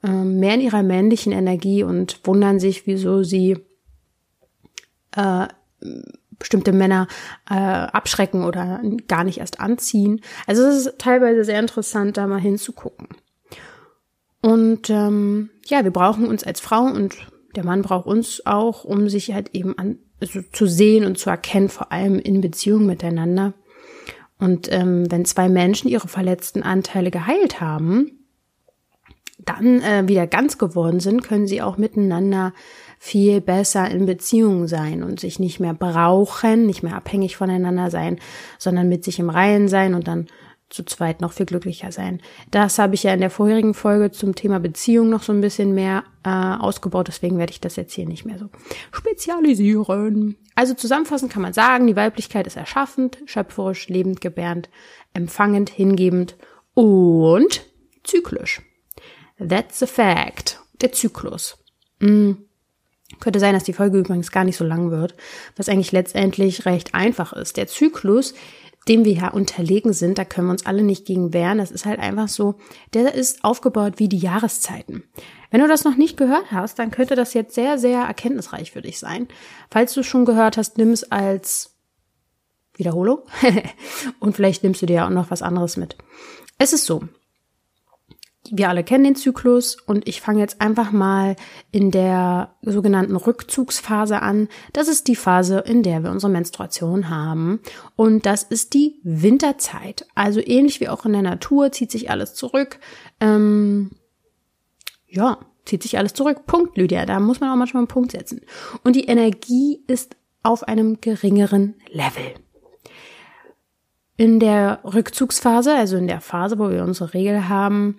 ähm, 0.03 0.41
mehr 0.41 0.55
in 0.55 0.61
ihrer 0.61 0.83
männlichen 0.83 1.33
Energie 1.33 1.85
und 1.85 2.21
wundern 2.25 2.59
sich, 2.59 2.87
wieso 2.87 3.23
sie 3.23 3.59
äh, 5.17 5.47
bestimmte 6.39 6.73
Männer 6.73 7.09
äh, 7.49 7.55
abschrecken 7.55 8.45
oder 8.45 8.81
gar 9.09 9.25
nicht 9.25 9.39
erst 9.39 9.61
anziehen. 9.61 10.21
Also 10.47 10.63
es 10.63 10.87
ist 10.87 10.99
teilweise 10.99 11.45
sehr 11.45 11.61
interessant, 11.61 12.17
da 12.17 12.27
mal 12.27 12.41
hinzugucken. 12.41 13.09
Und 14.43 14.91
ähm, 14.91 15.51
ja, 15.65 15.83
wir 15.83 15.91
brauchen 15.91 16.27
uns 16.29 16.45
als 16.45 16.61
Frau 16.61 16.83
und 16.83 17.17
der 17.57 17.65
Mann 17.65 17.83
braucht 17.83 18.07
uns 18.07 18.45
auch, 18.45 18.85
um 18.85 19.09
sich 19.09 19.33
halt 19.33 19.55
eben 19.55 19.77
an, 19.79 19.99
also 20.21 20.41
zu 20.53 20.67
sehen 20.67 21.05
und 21.05 21.19
zu 21.19 21.31
erkennen, 21.31 21.69
vor 21.69 21.91
allem 21.91 22.19
in 22.19 22.41
Beziehung 22.41 22.87
miteinander. 22.87 23.55
Und 24.39 24.71
ähm, 24.71 25.11
wenn 25.11 25.25
zwei 25.25 25.49
Menschen 25.49 25.89
ihre 25.89 26.09
verletzten 26.09 26.63
Anteile 26.63 27.11
geheilt 27.11 27.61
haben, 27.61 28.27
dann 29.39 29.81
äh, 29.81 30.07
wieder 30.07 30.27
ganz 30.27 30.59
geworden 30.59 31.01
sind, 31.01 31.23
können 31.23 31.47
sie 31.47 31.63
auch 31.63 31.79
miteinander 31.79 32.53
viel 32.99 33.41
besser 33.41 33.91
in 33.91 34.07
Beziehung 34.07 34.69
sein 34.69 35.03
und 35.03 35.21
sich 35.21 35.39
nicht 35.39 35.61
mehr 35.61 35.75
brauchen, 35.75 36.67
nicht 36.67 36.83
mehr 36.83 36.97
abhängig 36.97 37.37
voneinander 37.37 37.91
sein, 37.91 38.19
sondern 38.59 38.89
mit 38.89 39.05
sich 39.05 39.19
im 39.19 39.31
Reinen 39.31 39.69
sein 39.69 39.95
und 39.95 40.09
dann 40.09 40.27
zu 40.69 40.85
zweit 40.85 41.21
noch 41.21 41.33
viel 41.33 41.47
glücklicher 41.47 41.93
sein. 41.93 42.21
Das 42.51 42.79
habe 42.79 42.95
ich 42.95 43.05
ja 43.05 43.15
in 43.15 43.21
der 43.21 43.31
vorherigen 43.31 43.75
Folge 43.75 44.11
zum 44.11 44.35
Thema 44.35 44.59
Beziehung 44.59 45.09
noch 45.09 45.23
so 45.23 45.33
ein 45.33 45.41
bisschen 45.41 45.75
mehr 45.75 46.03
äh, 46.25 46.29
ausgebaut, 46.29 47.07
deswegen 47.09 47.39
werde 47.39 47.53
ich 47.53 47.61
das 47.61 47.77
jetzt 47.77 47.93
hier 47.93 48.07
nicht 48.07 48.25
mehr 48.25 48.39
so 48.39 48.49
spezialisieren. 48.91 50.37
Also 50.57 50.75
zusammenfassend 50.75 51.33
kann 51.33 51.43
man 51.43 51.53
sagen, 51.53 51.87
die 51.87 51.97
Weiblichkeit 51.97 52.47
ist 52.47 52.57
erschaffend, 52.57 53.19
schöpferisch, 53.27 53.89
lebend, 53.89 54.21
gebärend, 54.21 54.69
empfangend, 55.15 55.71
hingebend 55.71 56.37
und 56.75 57.65
zyklisch. 58.03 58.63
That's 59.39 59.83
a 59.83 59.87
fact. 59.87 60.61
Der 60.81 60.93
Zyklus. 60.93 61.59
Mm. 62.01 62.33
Könnte 63.21 63.39
sein, 63.39 63.55
dass 63.55 63.65
die 63.65 63.73
Folge 63.73 63.99
übrigens 63.99 64.33
gar 64.33 64.45
nicht 64.45 64.57
so 64.57 64.65
lang 64.65 64.91
wird, 64.91 65.15
was 65.57 65.69
eigentlich 65.69 65.93
letztendlich 65.93 66.67
recht 66.67 66.95
einfach 66.95 67.33
ist. 67.33 67.57
Der 67.57 67.69
Zyklus, 67.69 68.35
dem 68.89 69.05
wir 69.05 69.13
ja 69.13 69.29
unterlegen 69.29 69.93
sind, 69.93 70.19
da 70.19 70.25
können 70.25 70.49
wir 70.49 70.53
uns 70.53 70.67
alle 70.67 70.83
nicht 70.83 71.07
gegen 71.07 71.33
wehren. 71.33 71.59
Das 71.59 71.71
ist 71.71 71.87
halt 71.87 71.99
einfach 71.99 72.29
so, 72.29 72.57
der 72.95 73.15
ist 73.15 73.45
aufgebaut 73.45 73.95
wie 73.97 74.09
die 74.09 74.19
Jahreszeiten. 74.19 75.05
Wenn 75.51 75.61
du 75.61 75.69
das 75.69 75.85
noch 75.85 75.97
nicht 75.97 76.17
gehört 76.17 76.51
hast, 76.51 76.79
dann 76.79 76.91
könnte 76.91 77.15
das 77.15 77.35
jetzt 77.35 77.55
sehr, 77.55 77.79
sehr 77.79 78.01
erkenntnisreich 78.01 78.73
für 78.73 78.83
dich 78.83 78.99
sein. 78.99 79.29
Falls 79.71 79.95
du 79.95 80.03
schon 80.03 80.25
gehört 80.25 80.57
hast, 80.57 80.79
nimm 80.79 80.91
es 80.91 81.11
als 81.11 81.77
Wiederholung 82.77 83.21
und 84.21 84.37
vielleicht 84.37 84.63
nimmst 84.63 84.83
du 84.83 84.87
dir 84.87 84.97
ja 84.97 85.07
auch 85.07 85.11
noch 85.11 85.31
was 85.31 85.43
anderes 85.43 85.77
mit. 85.77 85.97
Es 86.59 86.73
ist 86.73 86.87
so, 86.87 87.09
wir 88.53 88.69
alle 88.69 88.85
kennen 88.85 89.05
den 89.05 89.17
Zyklus 89.17 89.77
und 89.77 90.07
ich 90.09 90.21
fange 90.21 90.41
jetzt 90.41 90.61
einfach 90.61 90.93
mal 90.93 91.37
in 91.71 91.91
der 91.91 92.55
sogenannten 92.63 93.17
Rückzugsphase 93.17 94.23
an. 94.23 94.49
Das 94.73 94.89
ist 94.89 95.09
die 95.09 95.17
Phase, 95.17 95.59
in 95.61 95.83
der 95.83 96.03
wir 96.03 96.11
unsere 96.11 96.33
Menstruation 96.33 97.11
haben 97.11 97.61
und 97.97 98.27
das 98.27 98.43
ist 98.43 98.75
die 98.75 99.01
Winterzeit. 99.03 100.07
Also 100.15 100.41
ähnlich 100.41 100.81
wie 100.81 100.89
auch 100.89 101.05
in 101.05 101.13
der 101.13 101.23
Natur 101.23 101.73
zieht 101.73 101.91
sich 101.91 102.11
alles 102.11 102.35
zurück. 102.35 102.79
Ähm, 103.21 103.91
ja, 105.09 105.39
zieht 105.65 105.83
sich 105.83 105.99
alles 105.99 106.15
zurück. 106.15 106.47
Punkt, 106.47 106.77
Lydia. 106.77 107.05
Da 107.07 107.21
muss 107.21 107.41
man 107.41 107.51
auch 107.51 107.57
manchmal 107.57 107.83
einen 107.83 107.89
Punkt 107.89 108.13
setzen. 108.13 108.41
Und 108.85 108.97
die 108.97 109.07
Energie 109.07 109.83
ist 109.87 110.17
auf 110.43 110.63
einem 110.63 111.01
geringeren 111.01 111.75
Level. 111.91 112.35
In 114.17 114.41
der 114.41 114.81
Rückzugsphase, 114.85 115.75
also 115.75 115.97
in 115.97 116.07
der 116.07 116.21
Phase, 116.21 116.59
wo 116.59 116.71
wir 116.71 116.85
unsere 116.85 117.13
Regel 117.13 117.49
haben, 117.49 117.99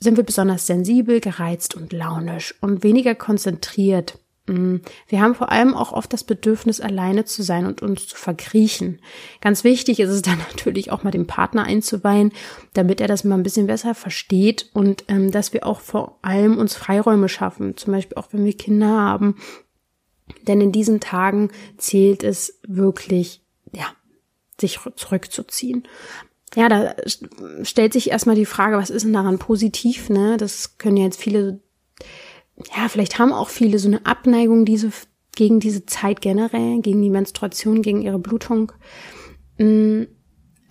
sind 0.00 0.16
wir 0.16 0.24
besonders 0.24 0.66
sensibel, 0.66 1.20
gereizt 1.20 1.74
und 1.74 1.92
launisch 1.92 2.54
und 2.60 2.82
weniger 2.82 3.14
konzentriert. 3.14 4.18
Mm, 4.46 4.76
wir 5.08 5.20
haben 5.20 5.34
vor 5.34 5.50
allem 5.52 5.74
auch 5.74 5.92
oft 5.92 6.12
das 6.12 6.24
Bedürfnis, 6.24 6.80
alleine 6.80 7.24
zu 7.24 7.42
sein 7.42 7.66
und 7.66 7.82
uns 7.82 8.06
zu 8.06 8.16
verkriechen. 8.16 9.00
Ganz 9.40 9.64
wichtig 9.64 10.00
ist 10.00 10.10
es 10.10 10.22
dann 10.22 10.38
natürlich 10.50 10.90
auch 10.90 11.02
mal 11.02 11.10
den 11.10 11.26
Partner 11.26 11.64
einzuweihen, 11.64 12.32
damit 12.74 13.00
er 13.00 13.08
das 13.08 13.24
mal 13.24 13.36
ein 13.36 13.42
bisschen 13.42 13.66
besser 13.66 13.94
versteht 13.94 14.70
und 14.72 15.04
ähm, 15.08 15.30
dass 15.30 15.52
wir 15.52 15.66
auch 15.66 15.80
vor 15.80 16.18
allem 16.22 16.58
uns 16.58 16.74
Freiräume 16.74 17.28
schaffen, 17.28 17.76
zum 17.76 17.92
Beispiel 17.92 18.16
auch 18.16 18.28
wenn 18.32 18.44
wir 18.44 18.56
Kinder 18.56 18.88
haben. 18.88 19.36
Denn 20.46 20.60
in 20.60 20.72
diesen 20.72 21.00
Tagen 21.00 21.50
zählt 21.78 22.22
es 22.22 22.60
wirklich, 22.66 23.42
ja, 23.72 23.86
sich 24.60 24.78
zurückzuziehen 24.96 25.86
ja, 26.54 26.68
da 26.68 26.94
stellt 27.62 27.92
sich 27.92 28.10
erstmal 28.10 28.36
die 28.36 28.46
Frage, 28.46 28.76
was 28.76 28.90
ist 28.90 29.04
denn 29.04 29.12
daran 29.12 29.38
positiv, 29.38 30.08
ne? 30.08 30.36
Das 30.38 30.78
können 30.78 30.96
ja 30.96 31.04
jetzt 31.04 31.20
viele, 31.20 31.60
ja, 32.74 32.88
vielleicht 32.88 33.18
haben 33.18 33.32
auch 33.32 33.48
viele 33.50 33.78
so 33.78 33.88
eine 33.88 34.06
Abneigung 34.06 34.64
diese, 34.64 34.90
gegen 35.36 35.60
diese 35.60 35.86
Zeit 35.86 36.20
generell, 36.20 36.80
gegen 36.80 37.02
die 37.02 37.10
Menstruation, 37.10 37.82
gegen 37.82 38.02
ihre 38.02 38.18
Blutung. 38.18 38.72
Hm, 39.56 40.08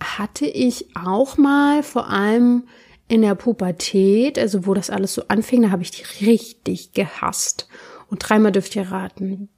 hatte 0.00 0.46
ich 0.46 0.88
auch 0.96 1.36
mal, 1.36 1.82
vor 1.82 2.08
allem 2.08 2.64
in 3.08 3.22
der 3.22 3.34
Pubertät, 3.34 4.38
also 4.38 4.66
wo 4.66 4.74
das 4.74 4.90
alles 4.90 5.14
so 5.14 5.22
anfing, 5.28 5.62
da 5.62 5.70
habe 5.70 5.82
ich 5.82 5.90
die 5.90 6.26
richtig 6.26 6.92
gehasst. 6.92 7.68
Und 8.10 8.18
dreimal 8.20 8.52
dürft 8.52 8.76
ihr 8.76 8.90
raten, 8.90 9.48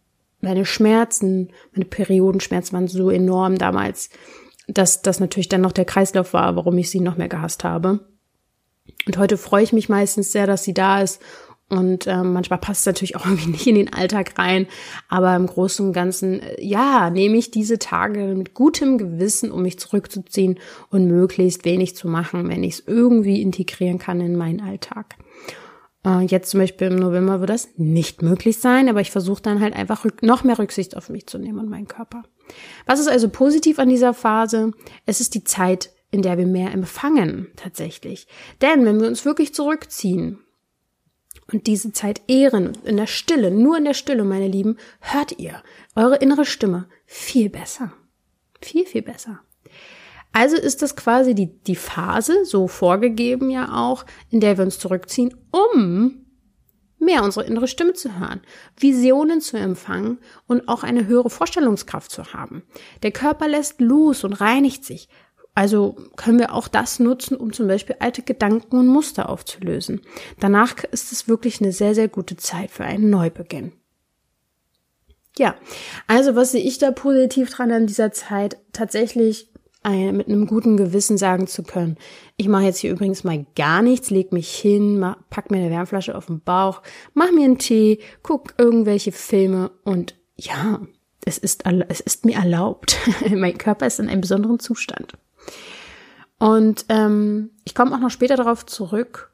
meine 0.41 0.65
Schmerzen, 0.65 1.50
meine 1.73 1.85
Periodenschmerzen 1.85 2.73
waren 2.73 2.89
so 2.89 3.11
enorm 3.11 3.59
damals 3.59 4.11
dass 4.73 5.03
das 5.03 5.21
natürlich 5.21 5.49
dann 5.49 5.61
noch 5.61 5.73
der 5.73 5.85
Kreislauf 5.85 6.33
war, 6.33 6.57
warum 6.57 6.79
ich 6.79 6.91
sie 6.91 7.00
noch 7.00 7.17
mehr 7.17 7.29
gehasst 7.29 7.65
habe. 7.65 8.00
Und 9.07 9.19
heute 9.19 9.37
freue 9.37 9.62
ich 9.62 9.73
mich 9.73 9.89
meistens 9.89 10.33
sehr, 10.33 10.47
dass 10.47 10.65
sie 10.65 10.75
da 10.75 11.00
ist. 11.00 11.21
Und 11.69 12.09
äh, 12.09 12.25
manchmal 12.25 12.59
passt 12.59 12.81
es 12.81 12.87
natürlich 12.87 13.17
auch 13.17 13.25
irgendwie 13.27 13.50
nicht 13.50 13.67
in 13.67 13.77
den 13.77 13.93
Alltag 13.93 14.39
rein. 14.39 14.67
Aber 15.09 15.35
im 15.37 15.47
Großen 15.47 15.87
und 15.87 15.93
Ganzen, 15.93 16.41
äh, 16.41 16.62
ja, 16.62 17.11
nehme 17.11 17.37
ich 17.37 17.50
diese 17.50 17.79
Tage 17.79 18.35
mit 18.35 18.55
gutem 18.55 18.99
Gewissen, 18.99 19.53
um 19.53 19.62
mich 19.62 19.79
zurückzuziehen 19.79 20.59
und 20.91 21.07
möglichst 21.07 21.65
wenig 21.65 21.97
zu 21.97 22.09
machen, 22.09 22.49
wenn 22.49 22.65
ich 22.65 22.75
es 22.75 22.85
irgendwie 22.87 23.41
integrieren 23.41 23.99
kann 23.99 24.21
in 24.21 24.37
meinen 24.37 24.61
Alltag. 24.61 25.17
Äh, 26.04 26.23
jetzt 26.23 26.50
zum 26.50 26.61
Beispiel 26.61 26.88
im 26.88 26.97
November 26.97 27.40
wird 27.40 27.50
das 27.50 27.69
nicht 27.76 28.23
möglich 28.23 28.59
sein, 28.59 28.88
aber 28.88 29.00
ich 29.00 29.11
versuche 29.11 29.42
dann 29.42 29.61
halt 29.61 29.75
einfach 29.75 30.07
noch 30.23 30.45
mehr 30.45 30.59
Rücksicht 30.59 30.97
auf 30.97 31.09
mich 31.09 31.26
zu 31.26 31.38
nehmen 31.38 31.59
und 31.59 31.69
meinen 31.69 31.88
Körper. 31.88 32.23
Was 32.87 33.00
ist 33.00 33.09
also 33.09 33.28
positiv 33.28 33.78
an 33.78 33.88
dieser 33.88 34.14
Phase? 34.14 34.73
Es 35.07 35.21
ist 35.21 35.35
die 35.35 35.45
Zeit, 35.45 35.90
in 36.11 36.23
der 36.23 36.38
wir 36.38 36.47
mehr 36.47 36.73
empfangen, 36.73 37.49
tatsächlich. 37.57 38.26
Denn 38.61 38.85
wenn 38.85 39.00
wir 39.00 39.09
uns 39.09 39.25
wirklich 39.25 39.54
zurückziehen 39.54 40.38
und 41.52 41.66
diese 41.66 41.92
Zeit 41.92 42.23
ehren, 42.28 42.73
in 42.85 42.97
der 42.97 43.07
Stille, 43.07 43.50
nur 43.50 43.76
in 43.78 43.85
der 43.85 43.95
Stille, 43.95 44.25
meine 44.25 44.49
Lieben, 44.49 44.78
hört 45.00 45.38
ihr 45.38 45.62
eure 45.95 46.16
innere 46.16 46.45
Stimme 46.45 46.88
viel 47.07 47.49
besser. 47.50 47.92
Viel, 48.61 48.87
viel 48.87 49.02
besser. 49.02 49.40
Also 50.32 50.56
ist 50.56 50.82
das 50.82 50.94
quasi 50.94 51.34
die, 51.34 51.58
die 51.62 51.76
Phase, 51.76 52.44
so 52.44 52.68
vorgegeben 52.68 53.50
ja 53.50 53.72
auch, 53.72 54.04
in 54.30 54.40
der 54.40 54.56
wir 54.56 54.64
uns 54.64 54.78
zurückziehen, 54.78 55.34
um 55.50 56.25
mehr 57.00 57.25
unsere 57.25 57.46
innere 57.46 57.66
Stimme 57.66 57.94
zu 57.94 58.18
hören, 58.18 58.40
Visionen 58.78 59.40
zu 59.40 59.56
empfangen 59.56 60.18
und 60.46 60.68
auch 60.68 60.84
eine 60.84 61.06
höhere 61.06 61.30
Vorstellungskraft 61.30 62.10
zu 62.10 62.32
haben. 62.32 62.62
Der 63.02 63.10
Körper 63.10 63.49
lässt 63.49 63.80
los 63.80 64.22
und 64.22 64.34
reinigt 64.34 64.84
sich. 64.84 65.08
Also 65.54 65.96
können 66.16 66.38
wir 66.38 66.54
auch 66.54 66.68
das 66.68 67.00
nutzen, 67.00 67.37
um 67.37 67.52
zum 67.52 67.66
Beispiel 67.66 67.96
alte 67.99 68.22
Gedanken 68.22 68.78
und 68.78 68.87
Muster 68.87 69.28
aufzulösen. 69.28 70.02
Danach 70.38 70.84
ist 70.84 71.10
es 71.10 71.26
wirklich 71.26 71.60
eine 71.60 71.72
sehr, 71.72 71.94
sehr 71.94 72.08
gute 72.08 72.37
Zeit 72.37 72.70
für 72.70 72.84
einen 72.84 73.10
Neubeginn. 73.10 73.72
Ja, 75.37 75.56
also 76.06 76.37
was 76.37 76.52
sehe 76.52 76.62
ich 76.62 76.78
da 76.78 76.90
positiv 76.90 77.50
dran 77.50 77.72
an 77.72 77.87
dieser 77.87 78.12
Zeit? 78.12 78.58
Tatsächlich 78.72 79.50
mit 79.82 80.28
einem 80.28 80.46
guten 80.46 80.76
Gewissen 80.76 81.16
sagen 81.16 81.46
zu 81.46 81.62
können, 81.62 81.96
ich 82.37 82.49
mache 82.49 82.64
jetzt 82.64 82.78
hier 82.78 82.90
übrigens 82.90 83.25
mal 83.25 83.46
gar 83.56 83.80
nichts, 83.80 84.10
leg 84.10 84.30
mich 84.32 84.54
hin, 84.54 84.99
mach, 84.99 85.16
pack 85.30 85.50
mir 85.50 85.58
eine 85.58 85.70
Wärmflasche 85.70 86.14
auf 86.14 86.26
den 86.26 86.40
Bauch, 86.40 86.82
mach 87.14 87.32
mir 87.32 87.44
einen 87.44 87.58
Tee, 87.58 88.00
guck 88.22 88.54
irgendwelche 88.58 89.12
Filme 89.12 89.70
und 89.84 90.16
ja, 90.37 90.80
es 91.25 91.38
ist, 91.38 91.64
es 91.88 92.00
ist 92.00 92.25
mir 92.25 92.37
erlaubt. 92.37 92.99
mein 93.30 93.58
Körper 93.58 93.87
ist 93.87 94.00
in 94.00 94.08
einem 94.08 94.20
besonderen 94.20 94.58
Zustand. 94.58 95.12
Und 96.38 96.87
ähm, 96.88 97.50
ich 97.64 97.75
komme 97.75 97.94
auch 97.94 98.00
noch 98.00 98.10
später 98.10 98.37
darauf 98.37 98.64
zurück, 98.64 99.32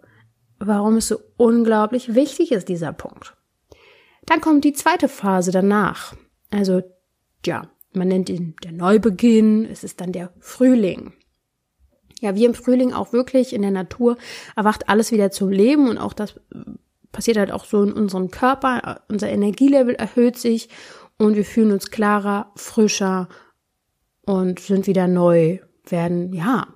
warum 0.58 0.96
es 0.96 1.08
so 1.08 1.18
unglaublich 1.36 2.14
wichtig 2.14 2.50
ist, 2.50 2.68
dieser 2.68 2.92
Punkt. 2.92 3.36
Dann 4.26 4.40
kommt 4.40 4.64
die 4.64 4.72
zweite 4.72 5.08
Phase 5.08 5.52
danach. 5.52 6.14
Also, 6.50 6.82
ja, 7.44 7.68
man 7.96 8.08
nennt 8.08 8.28
ihn 8.28 8.54
der 8.62 8.72
Neubeginn, 8.72 9.64
es 9.64 9.82
ist 9.82 10.00
dann 10.00 10.12
der 10.12 10.32
Frühling. 10.38 11.12
Ja, 12.20 12.34
wie 12.34 12.44
im 12.44 12.54
Frühling 12.54 12.92
auch 12.92 13.12
wirklich 13.12 13.52
in 13.52 13.62
der 13.62 13.70
Natur 13.70 14.16
erwacht 14.54 14.88
alles 14.88 15.12
wieder 15.12 15.30
zum 15.30 15.50
Leben 15.50 15.88
und 15.88 15.98
auch 15.98 16.12
das 16.12 16.40
passiert 17.12 17.36
halt 17.36 17.52
auch 17.52 17.64
so 17.64 17.82
in 17.82 17.92
unserem 17.92 18.30
Körper. 18.30 19.02
Unser 19.08 19.28
Energielevel 19.28 19.94
erhöht 19.94 20.38
sich 20.38 20.68
und 21.18 21.36
wir 21.36 21.44
fühlen 21.44 21.72
uns 21.72 21.90
klarer, 21.90 22.52
frischer 22.56 23.28
und 24.24 24.60
sind 24.60 24.86
wieder 24.86 25.08
neu, 25.08 25.58
werden, 25.88 26.32
ja, 26.32 26.66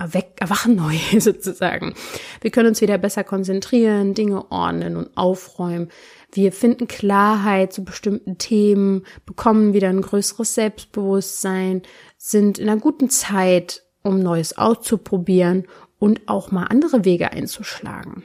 erweck, 0.00 0.32
erwachen 0.40 0.74
neu 0.74 0.96
sozusagen. 1.20 1.94
Wir 2.40 2.50
können 2.50 2.70
uns 2.70 2.80
wieder 2.80 2.98
besser 2.98 3.22
konzentrieren, 3.22 4.14
Dinge 4.14 4.50
ordnen 4.50 4.96
und 4.96 5.16
aufräumen. 5.16 5.90
Wir 6.32 6.52
finden 6.52 6.88
Klarheit 6.88 7.72
zu 7.72 7.84
bestimmten 7.84 8.38
Themen, 8.38 9.04
bekommen 9.26 9.74
wieder 9.74 9.88
ein 9.88 10.02
größeres 10.02 10.54
Selbstbewusstsein, 10.54 11.82
sind 12.16 12.58
in 12.58 12.68
einer 12.68 12.80
guten 12.80 13.10
Zeit, 13.10 13.82
um 14.02 14.20
Neues 14.20 14.56
auszuprobieren 14.56 15.66
und 15.98 16.28
auch 16.28 16.50
mal 16.50 16.64
andere 16.64 17.04
Wege 17.04 17.32
einzuschlagen. 17.32 18.24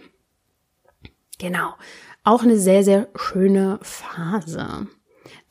Genau. 1.39 1.74
Auch 2.24 2.44
eine 2.44 2.58
sehr, 2.58 2.84
sehr 2.84 3.10
schöne 3.15 3.79
Phase. 3.82 4.88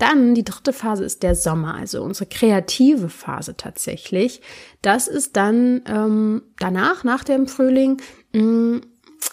Dann 0.04 0.34
die 0.34 0.44
dritte 0.44 0.74
Phase 0.74 1.02
ist 1.02 1.22
der 1.22 1.34
Sommer, 1.34 1.76
also 1.76 2.02
unsere 2.02 2.26
kreative 2.26 3.08
Phase 3.08 3.56
tatsächlich. 3.56 4.42
Das 4.82 5.08
ist 5.08 5.34
dann 5.34 5.80
ähm, 5.86 6.42
danach, 6.58 7.04
nach 7.04 7.24
dem 7.24 7.46
Frühling. 7.46 8.02
Mm, 8.34 8.80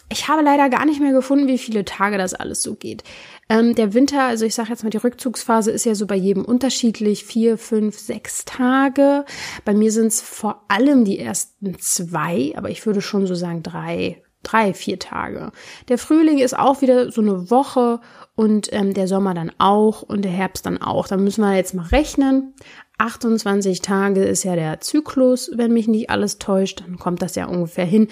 ich 0.07 0.29
habe 0.29 0.43
leider 0.43 0.69
gar 0.69 0.85
nicht 0.85 1.01
mehr 1.01 1.11
gefunden, 1.11 1.49
wie 1.49 1.57
viele 1.57 1.83
Tage 1.83 2.17
das 2.17 2.33
alles 2.33 2.63
so 2.63 2.75
geht. 2.75 3.03
Ähm, 3.49 3.75
der 3.75 3.93
Winter, 3.93 4.23
also 4.23 4.45
ich 4.45 4.55
sage 4.55 4.69
jetzt 4.69 4.85
mal, 4.85 4.91
die 4.91 4.95
Rückzugsphase 4.95 5.71
ist 5.71 5.85
ja 5.85 5.93
so 5.93 6.07
bei 6.07 6.15
jedem 6.15 6.45
unterschiedlich, 6.45 7.25
vier, 7.25 7.57
fünf, 7.57 7.99
sechs 7.99 8.45
Tage. 8.45 9.25
Bei 9.65 9.73
mir 9.73 9.91
sind 9.91 10.07
es 10.07 10.21
vor 10.21 10.63
allem 10.69 11.03
die 11.03 11.19
ersten 11.19 11.79
zwei, 11.79 12.53
aber 12.55 12.69
ich 12.69 12.85
würde 12.85 13.01
schon 13.01 13.27
so 13.27 13.35
sagen 13.35 13.61
drei, 13.61 14.23
drei, 14.41 14.73
vier 14.73 14.99
Tage. 14.99 15.51
Der 15.89 15.97
Frühling 15.97 16.37
ist 16.37 16.57
auch 16.57 16.81
wieder 16.81 17.11
so 17.11 17.19
eine 17.19 17.51
Woche 17.51 17.99
und 18.35 18.71
ähm, 18.71 18.93
der 18.93 19.07
Sommer 19.07 19.33
dann 19.33 19.51
auch 19.57 20.01
und 20.01 20.23
der 20.23 20.31
Herbst 20.31 20.65
dann 20.65 20.81
auch. 20.81 21.07
Da 21.07 21.17
müssen 21.17 21.41
wir 21.41 21.55
jetzt 21.55 21.73
mal 21.73 21.88
rechnen. 21.88 22.53
28 22.97 23.81
Tage 23.81 24.23
ist 24.23 24.43
ja 24.43 24.55
der 24.55 24.79
Zyklus, 24.79 25.51
wenn 25.55 25.73
mich 25.73 25.88
nicht 25.88 26.09
alles 26.09 26.38
täuscht, 26.38 26.81
dann 26.81 26.97
kommt 26.97 27.21
das 27.21 27.35
ja 27.35 27.45
ungefähr 27.47 27.85
hin. 27.85 28.07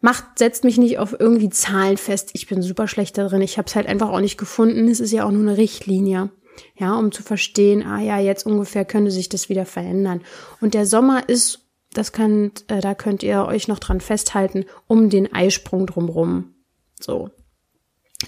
Macht, 0.00 0.38
setzt 0.38 0.64
mich 0.64 0.78
nicht 0.78 0.98
auf 0.98 1.14
irgendwie 1.18 1.50
Zahlen 1.50 1.96
fest. 1.96 2.30
Ich 2.34 2.48
bin 2.48 2.60
super 2.60 2.88
schlecht 2.88 3.18
darin. 3.18 3.40
Ich 3.40 3.56
habe 3.56 3.66
es 3.68 3.76
halt 3.76 3.86
einfach 3.86 4.10
auch 4.10 4.20
nicht 4.20 4.38
gefunden. 4.38 4.88
Es 4.88 5.00
ist 5.00 5.12
ja 5.12 5.24
auch 5.24 5.30
nur 5.30 5.42
eine 5.42 5.56
Richtlinie. 5.56 6.30
Ja, 6.76 6.98
um 6.98 7.12
zu 7.12 7.22
verstehen, 7.22 7.82
ah 7.84 8.00
ja, 8.00 8.18
jetzt 8.18 8.44
ungefähr 8.44 8.84
könnte 8.84 9.10
sich 9.10 9.28
das 9.28 9.48
wieder 9.48 9.64
verändern. 9.64 10.22
Und 10.60 10.74
der 10.74 10.86
Sommer 10.86 11.28
ist 11.28 11.62
das 11.92 12.12
könnt, 12.12 12.64
äh, 12.70 12.80
da 12.80 12.94
könnt 12.94 13.22
ihr 13.22 13.44
euch 13.44 13.68
noch 13.68 13.78
dran 13.78 14.00
festhalten, 14.00 14.64
um 14.86 15.10
den 15.10 15.32
Eisprung 15.32 15.86
drumrum. 15.86 16.54
So. 16.98 17.30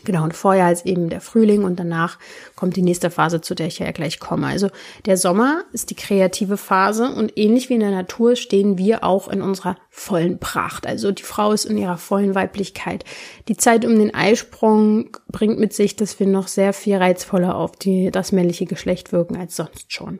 Genau, 0.02 0.24
und 0.24 0.34
vorher 0.34 0.72
ist 0.72 0.86
eben 0.86 1.08
der 1.08 1.20
Frühling 1.20 1.62
und 1.62 1.78
danach 1.78 2.18
kommt 2.56 2.76
die 2.76 2.82
nächste 2.82 3.10
Phase, 3.10 3.40
zu 3.40 3.54
der 3.54 3.68
ich 3.68 3.78
ja 3.78 3.90
gleich 3.92 4.18
komme. 4.18 4.46
Also 4.46 4.68
der 5.06 5.16
Sommer 5.16 5.64
ist 5.72 5.90
die 5.90 5.94
kreative 5.94 6.56
Phase 6.56 7.10
und 7.10 7.38
ähnlich 7.38 7.68
wie 7.68 7.74
in 7.74 7.80
der 7.80 7.90
Natur 7.90 8.34
stehen 8.34 8.76
wir 8.76 9.04
auch 9.04 9.28
in 9.28 9.40
unserer 9.40 9.76
vollen 9.90 10.38
Pracht. 10.38 10.86
Also 10.86 11.12
die 11.12 11.22
Frau 11.22 11.52
ist 11.52 11.64
in 11.64 11.78
ihrer 11.78 11.96
vollen 11.96 12.34
Weiblichkeit. 12.34 13.04
Die 13.48 13.56
Zeit 13.56 13.84
um 13.84 13.96
den 13.98 14.14
Eisprung 14.14 15.16
bringt 15.28 15.58
mit 15.58 15.72
sich, 15.72 15.94
dass 15.94 16.18
wir 16.18 16.26
noch 16.26 16.48
sehr 16.48 16.72
viel 16.72 16.96
reizvoller 16.96 17.54
auf 17.54 17.72
die, 17.72 18.10
das 18.10 18.32
männliche 18.32 18.66
Geschlecht 18.66 19.12
wirken 19.12 19.36
als 19.36 19.56
sonst 19.56 19.92
schon. 19.92 20.18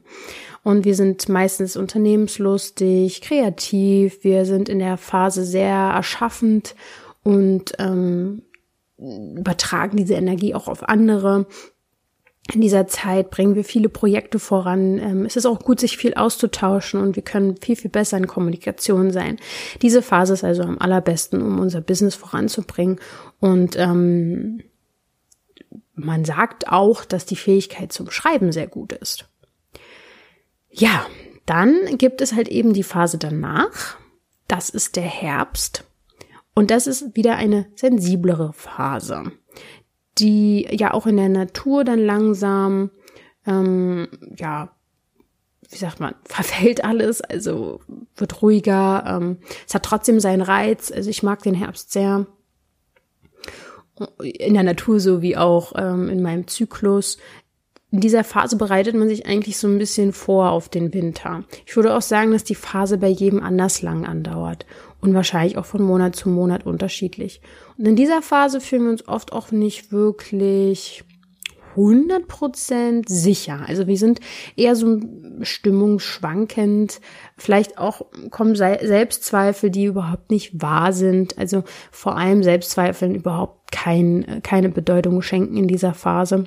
Und 0.62 0.84
wir 0.84 0.94
sind 0.94 1.28
meistens 1.28 1.76
unternehmenslustig, 1.76 3.20
kreativ, 3.20 4.24
wir 4.24 4.46
sind 4.46 4.68
in 4.68 4.78
der 4.78 4.96
Phase 4.96 5.44
sehr 5.44 5.68
erschaffend 5.68 6.74
und 7.22 7.72
ähm, 7.78 8.42
übertragen 9.36 9.96
diese 9.96 10.14
Energie 10.14 10.54
auch 10.54 10.68
auf 10.68 10.88
andere. 10.88 11.46
In 12.52 12.60
dieser 12.60 12.86
Zeit 12.86 13.30
bringen 13.30 13.54
wir 13.54 13.64
viele 13.64 13.88
Projekte 13.88 14.38
voran. 14.38 14.98
Ähm, 14.98 15.24
es 15.24 15.36
ist 15.36 15.46
auch 15.46 15.60
gut, 15.60 15.80
sich 15.80 15.96
viel 15.96 16.14
auszutauschen 16.14 17.00
und 17.00 17.16
wir 17.16 17.22
können 17.22 17.56
viel, 17.56 17.74
viel 17.74 17.90
besser 17.90 18.18
in 18.18 18.26
Kommunikation 18.26 19.10
sein. 19.10 19.38
Diese 19.80 20.02
Phase 20.02 20.34
ist 20.34 20.44
also 20.44 20.62
am 20.62 20.78
allerbesten, 20.78 21.40
um 21.40 21.58
unser 21.58 21.80
Business 21.80 22.14
voranzubringen. 22.14 23.00
Und 23.40 23.76
ähm, 23.76 24.60
man 25.94 26.24
sagt 26.26 26.68
auch, 26.68 27.04
dass 27.04 27.24
die 27.24 27.36
Fähigkeit 27.36 27.92
zum 27.92 28.10
Schreiben 28.10 28.52
sehr 28.52 28.66
gut 28.66 28.92
ist. 28.92 29.26
Ja, 30.70 31.06
dann 31.46 31.96
gibt 31.96 32.20
es 32.20 32.34
halt 32.34 32.48
eben 32.48 32.74
die 32.74 32.82
Phase 32.82 33.16
danach. 33.16 33.96
Das 34.48 34.68
ist 34.68 34.96
der 34.96 35.04
Herbst. 35.04 35.84
Und 36.54 36.70
das 36.70 36.86
ist 36.86 37.16
wieder 37.16 37.36
eine 37.36 37.66
sensiblere 37.74 38.52
Phase, 38.52 39.32
die 40.18 40.66
ja 40.70 40.94
auch 40.94 41.06
in 41.06 41.16
der 41.16 41.28
Natur 41.28 41.84
dann 41.84 41.98
langsam, 41.98 42.90
ähm, 43.46 44.08
ja, 44.36 44.70
wie 45.70 45.78
sagt 45.78 45.98
man, 45.98 46.14
verfällt 46.24 46.84
alles, 46.84 47.20
also 47.20 47.80
wird 48.16 48.42
ruhiger. 48.42 49.04
Ähm, 49.06 49.38
es 49.66 49.74
hat 49.74 49.82
trotzdem 49.82 50.20
seinen 50.20 50.42
Reiz. 50.42 50.92
Also 50.92 51.10
ich 51.10 51.22
mag 51.22 51.42
den 51.42 51.54
Herbst 51.54 51.90
sehr. 51.92 52.26
In 54.22 54.54
der 54.54 54.64
Natur 54.64 54.98
so 55.00 55.22
wie 55.22 55.36
auch 55.36 55.72
ähm, 55.76 56.08
in 56.08 56.22
meinem 56.22 56.46
Zyklus 56.48 57.18
in 57.94 58.00
dieser 58.00 58.24
Phase 58.24 58.56
bereitet 58.56 58.96
man 58.96 59.08
sich 59.08 59.24
eigentlich 59.26 59.56
so 59.56 59.68
ein 59.68 59.78
bisschen 59.78 60.12
vor 60.12 60.50
auf 60.50 60.68
den 60.68 60.92
Winter. 60.92 61.44
Ich 61.64 61.76
würde 61.76 61.94
auch 61.94 62.02
sagen, 62.02 62.32
dass 62.32 62.42
die 62.42 62.56
Phase 62.56 62.98
bei 62.98 63.06
jedem 63.06 63.40
anders 63.40 63.82
lang 63.82 64.04
andauert 64.04 64.66
und 65.04 65.14
wahrscheinlich 65.14 65.58
auch 65.58 65.66
von 65.66 65.82
Monat 65.82 66.16
zu 66.16 66.28
Monat 66.28 66.66
unterschiedlich. 66.66 67.40
Und 67.76 67.86
in 67.86 67.96
dieser 67.96 68.22
Phase 68.22 68.60
fühlen 68.60 68.84
wir 68.84 68.90
uns 68.90 69.06
oft 69.06 69.32
auch 69.32 69.50
nicht 69.50 69.92
wirklich 69.92 71.04
100% 71.76 73.08
sicher. 73.08 73.64
Also 73.66 73.86
wir 73.86 73.96
sind 73.96 74.20
eher 74.56 74.76
so 74.76 75.00
stimmungsschwankend. 75.42 77.00
Vielleicht 77.36 77.78
auch 77.78 78.06
kommen 78.30 78.54
Selbstzweifel, 78.54 79.70
die 79.70 79.86
überhaupt 79.86 80.30
nicht 80.30 80.62
wahr 80.62 80.92
sind. 80.92 81.36
Also 81.36 81.64
vor 81.90 82.16
allem 82.16 82.42
Selbstzweifeln 82.42 83.14
überhaupt 83.14 83.72
kein, 83.72 84.40
keine 84.42 84.68
Bedeutung 84.68 85.20
schenken 85.20 85.56
in 85.56 85.68
dieser 85.68 85.94
Phase 85.94 86.46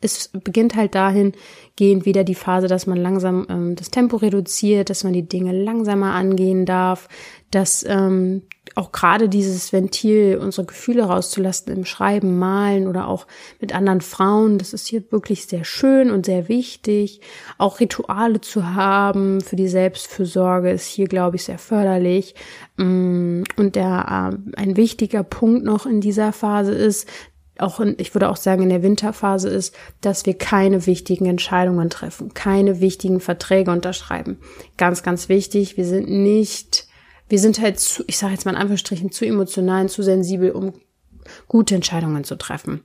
es 0.00 0.28
beginnt 0.28 0.76
halt 0.76 0.94
dahingehend 0.94 2.04
wieder 2.04 2.22
die 2.22 2.34
Phase, 2.34 2.68
dass 2.68 2.86
man 2.86 2.98
langsam 2.98 3.46
ähm, 3.48 3.76
das 3.76 3.90
Tempo 3.90 4.16
reduziert, 4.16 4.90
dass 4.90 5.04
man 5.04 5.14
die 5.14 5.26
Dinge 5.26 5.52
langsamer 5.52 6.12
angehen 6.12 6.66
darf, 6.66 7.08
dass 7.50 7.84
ähm, 7.88 8.42
auch 8.74 8.92
gerade 8.92 9.30
dieses 9.30 9.72
Ventil, 9.72 10.36
unsere 10.36 10.66
Gefühle 10.66 11.04
rauszulassen 11.04 11.72
im 11.72 11.84
Schreiben, 11.86 12.38
Malen 12.38 12.88
oder 12.88 13.08
auch 13.08 13.26
mit 13.58 13.74
anderen 13.74 14.02
Frauen, 14.02 14.58
das 14.58 14.74
ist 14.74 14.86
hier 14.86 15.10
wirklich 15.10 15.46
sehr 15.46 15.64
schön 15.64 16.10
und 16.10 16.26
sehr 16.26 16.48
wichtig. 16.48 17.20
Auch 17.56 17.80
Rituale 17.80 18.42
zu 18.42 18.74
haben 18.74 19.40
für 19.40 19.56
die 19.56 19.68
Selbstfürsorge 19.68 20.70
ist 20.70 20.86
hier, 20.86 21.06
glaube 21.06 21.36
ich, 21.36 21.44
sehr 21.44 21.58
förderlich. 21.58 22.34
Mm, 22.76 23.44
und 23.56 23.76
der, 23.76 24.32
äh, 24.34 24.60
ein 24.60 24.76
wichtiger 24.76 25.22
Punkt 25.22 25.64
noch 25.64 25.86
in 25.86 26.02
dieser 26.02 26.32
Phase 26.32 26.72
ist, 26.72 27.08
auch 27.60 27.80
in, 27.80 27.94
ich 27.98 28.14
würde 28.14 28.28
auch 28.28 28.36
sagen, 28.36 28.62
in 28.62 28.68
der 28.68 28.82
Winterphase 28.82 29.48
ist, 29.48 29.74
dass 30.00 30.26
wir 30.26 30.34
keine 30.34 30.86
wichtigen 30.86 31.26
Entscheidungen 31.26 31.90
treffen, 31.90 32.34
keine 32.34 32.80
wichtigen 32.80 33.20
Verträge 33.20 33.70
unterschreiben. 33.70 34.38
Ganz, 34.76 35.02
ganz 35.02 35.28
wichtig. 35.28 35.76
Wir 35.76 35.86
sind 35.86 36.08
nicht, 36.08 36.86
wir 37.28 37.38
sind 37.38 37.60
halt 37.60 37.80
zu, 37.80 38.04
ich 38.06 38.18
sage 38.18 38.32
jetzt 38.32 38.44
mal 38.44 38.52
in 38.52 38.58
Anführungsstrichen, 38.58 39.10
zu 39.10 39.24
emotional 39.24 39.82
und 39.82 39.90
zu 39.90 40.02
sensibel, 40.02 40.50
um 40.50 40.74
gute 41.48 41.74
Entscheidungen 41.74 42.24
zu 42.24 42.36
treffen. 42.36 42.82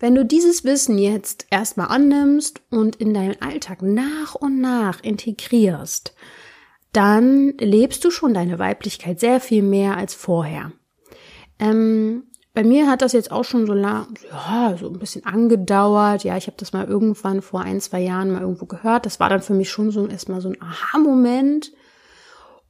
Wenn 0.00 0.14
du 0.14 0.24
dieses 0.24 0.64
Wissen 0.64 0.98
jetzt 0.98 1.46
erstmal 1.50 1.88
annimmst 1.88 2.62
und 2.70 2.96
in 2.96 3.14
deinen 3.14 3.40
Alltag 3.42 3.82
nach 3.82 4.34
und 4.34 4.60
nach 4.60 5.02
integrierst, 5.02 6.14
dann 6.92 7.54
lebst 7.58 8.04
du 8.04 8.10
schon 8.10 8.34
deine 8.34 8.58
Weiblichkeit 8.58 9.20
sehr 9.20 9.40
viel 9.40 9.62
mehr 9.62 9.96
als 9.96 10.14
vorher. 10.14 10.72
Ähm, 11.58 12.24
bei 12.58 12.64
mir 12.64 12.88
hat 12.88 13.02
das 13.02 13.12
jetzt 13.12 13.30
auch 13.30 13.44
schon 13.44 13.68
so 13.68 13.72
lang, 13.72 14.18
ja, 14.32 14.76
so 14.76 14.88
ein 14.88 14.98
bisschen 14.98 15.24
angedauert. 15.24 16.24
Ja, 16.24 16.36
ich 16.36 16.48
habe 16.48 16.56
das 16.56 16.72
mal 16.72 16.88
irgendwann 16.88 17.40
vor 17.40 17.60
ein, 17.60 17.80
zwei 17.80 18.00
Jahren 18.00 18.32
mal 18.32 18.40
irgendwo 18.40 18.66
gehört. 18.66 19.06
Das 19.06 19.20
war 19.20 19.28
dann 19.28 19.42
für 19.42 19.54
mich 19.54 19.70
schon 19.70 19.92
so 19.92 20.08
erstmal 20.08 20.40
so 20.40 20.48
ein 20.48 20.60
Aha-Moment. 20.60 21.70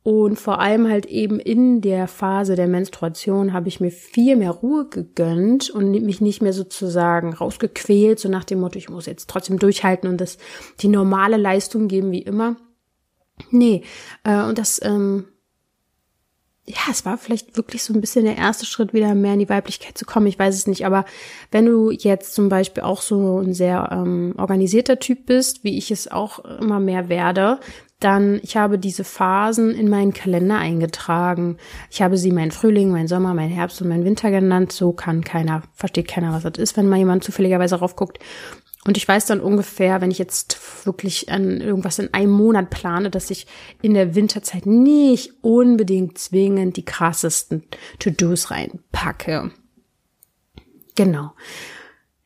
Und 0.03 0.39
vor 0.39 0.61
allem 0.61 0.91
halt 0.91 1.07
eben 1.07 1.41
in 1.41 1.81
der 1.81 2.07
Phase 2.07 2.55
der 2.55 2.69
Menstruation 2.69 3.55
habe 3.55 3.69
ich 3.69 3.81
mir 3.81 3.91
viel 3.91 4.37
mehr 4.37 4.51
Ruhe 4.51 4.91
gegönnt 4.91 5.71
und 5.71 5.91
mich 5.91 6.21
nicht 6.21 6.43
mehr 6.43 6.53
sozusagen 6.53 7.33
rausgequält, 7.33 8.19
so 8.19 8.29
nach 8.29 8.45
dem 8.45 8.61
Motto, 8.61 8.77
ich 8.77 8.91
muss 8.91 9.07
jetzt 9.07 9.31
trotzdem 9.31 9.59
durchhalten 9.59 10.11
und 10.11 10.21
das 10.21 10.37
die 10.81 10.89
normale 10.89 11.39
Leistung 11.39 11.89
geben 11.89 12.13
wie 12.13 12.21
immer. 12.21 12.57
Nee, 13.51 13.85
äh, 14.23 14.43
und 14.43 14.59
das 14.59 14.83
ähm, 14.85 15.29
ja, 16.69 16.91
es 16.91 17.07
war 17.07 17.17
vielleicht 17.17 17.57
wirklich 17.57 17.83
so 17.83 17.95
ein 17.95 18.01
bisschen 18.01 18.27
der 18.27 18.37
erste 18.37 18.67
Schritt, 18.67 18.93
wieder 18.93 19.15
mehr 19.15 19.33
in 19.33 19.39
die 19.39 19.49
Weiblichkeit 19.49 19.97
zu 19.97 20.05
kommen. 20.05 20.27
Ich 20.27 20.39
weiß 20.39 20.55
es 20.55 20.67
nicht, 20.67 20.85
aber 20.85 21.07
wenn 21.51 21.65
du 21.65 21.91
jetzt 21.91 22.35
zum 22.35 22.51
Beispiel 22.51 22.83
auch 22.83 23.01
so 23.01 23.39
ein 23.41 23.55
sehr 23.55 23.89
ähm, 23.91 24.35
organisierter 24.37 24.99
Typ 24.99 25.25
bist, 25.27 25.65
wie 25.65 25.79
ich 25.79 25.91
es 25.91 26.11
auch 26.11 26.41
immer 26.61 26.79
mehr 26.79 27.09
werde, 27.09 27.59
dann, 28.01 28.39
ich 28.43 28.57
habe 28.57 28.79
diese 28.79 29.03
Phasen 29.03 29.73
in 29.73 29.89
meinen 29.89 30.13
Kalender 30.13 30.59
eingetragen. 30.59 31.57
Ich 31.91 32.01
habe 32.01 32.17
sie 32.17 32.31
meinen 32.31 32.53
Frühling, 32.53 32.91
meinen 32.91 33.09
Sommer, 33.09 33.35
meinen 33.35 33.51
Herbst 33.51 33.83
und 33.83 33.89
meinen 33.89 34.05
Winter 34.05 34.31
genannt. 34.31 34.71
So 34.71 34.93
kann 34.93 35.25
keiner, 35.25 35.63
versteht 35.75 36.07
keiner, 36.07 36.33
was 36.33 36.45
das 36.45 36.59
ist, 36.59 36.77
wenn 36.77 36.89
mal 36.89 36.99
jemand 36.99 37.25
zufälligerweise 37.25 37.77
raufguckt. 37.77 38.19
Und 38.85 38.97
ich 38.97 39.07
weiß 39.07 39.27
dann 39.27 39.41
ungefähr, 39.41 40.01
wenn 40.01 40.11
ich 40.11 40.19
jetzt 40.19 40.87
wirklich 40.87 41.31
an 41.31 41.61
irgendwas 41.61 41.99
in 41.99 42.15
einem 42.15 42.33
Monat 42.33 42.71
plane, 42.71 43.11
dass 43.11 43.31
ich 43.31 43.47
in 43.83 43.95
der 43.95 44.15
Winterzeit 44.15 44.67
nicht 44.67 45.33
unbedingt 45.43 46.17
zwingend 46.19 46.77
die 46.77 46.85
krassesten 46.85 47.65
To-Dos 47.99 48.51
reinpacke. 48.51 49.51
Genau. 50.95 51.33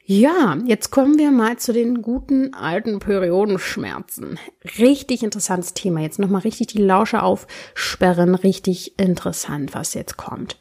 Ja, 0.05 0.59
jetzt 0.67 0.91
kommen 0.91 1.17
wir 1.17 1.31
mal 1.31 1.59
zu 1.59 1.73
den 1.73 2.03
guten 2.03 2.55
alten 2.55 2.99
Periodenschmerzen. 2.99 4.39
Richtig 4.79 5.23
interessantes 5.23 5.75
Thema. 5.75 6.01
Jetzt 6.01 6.19
nochmal 6.19 6.43
richtig 6.43 6.67
die 6.69 6.83
Lausche 6.83 7.23
aufsperren. 7.23 8.35
Richtig 8.35 8.99
interessant, 8.99 9.75
was 9.75 9.95
jetzt 9.95 10.17
kommt. 10.17 10.59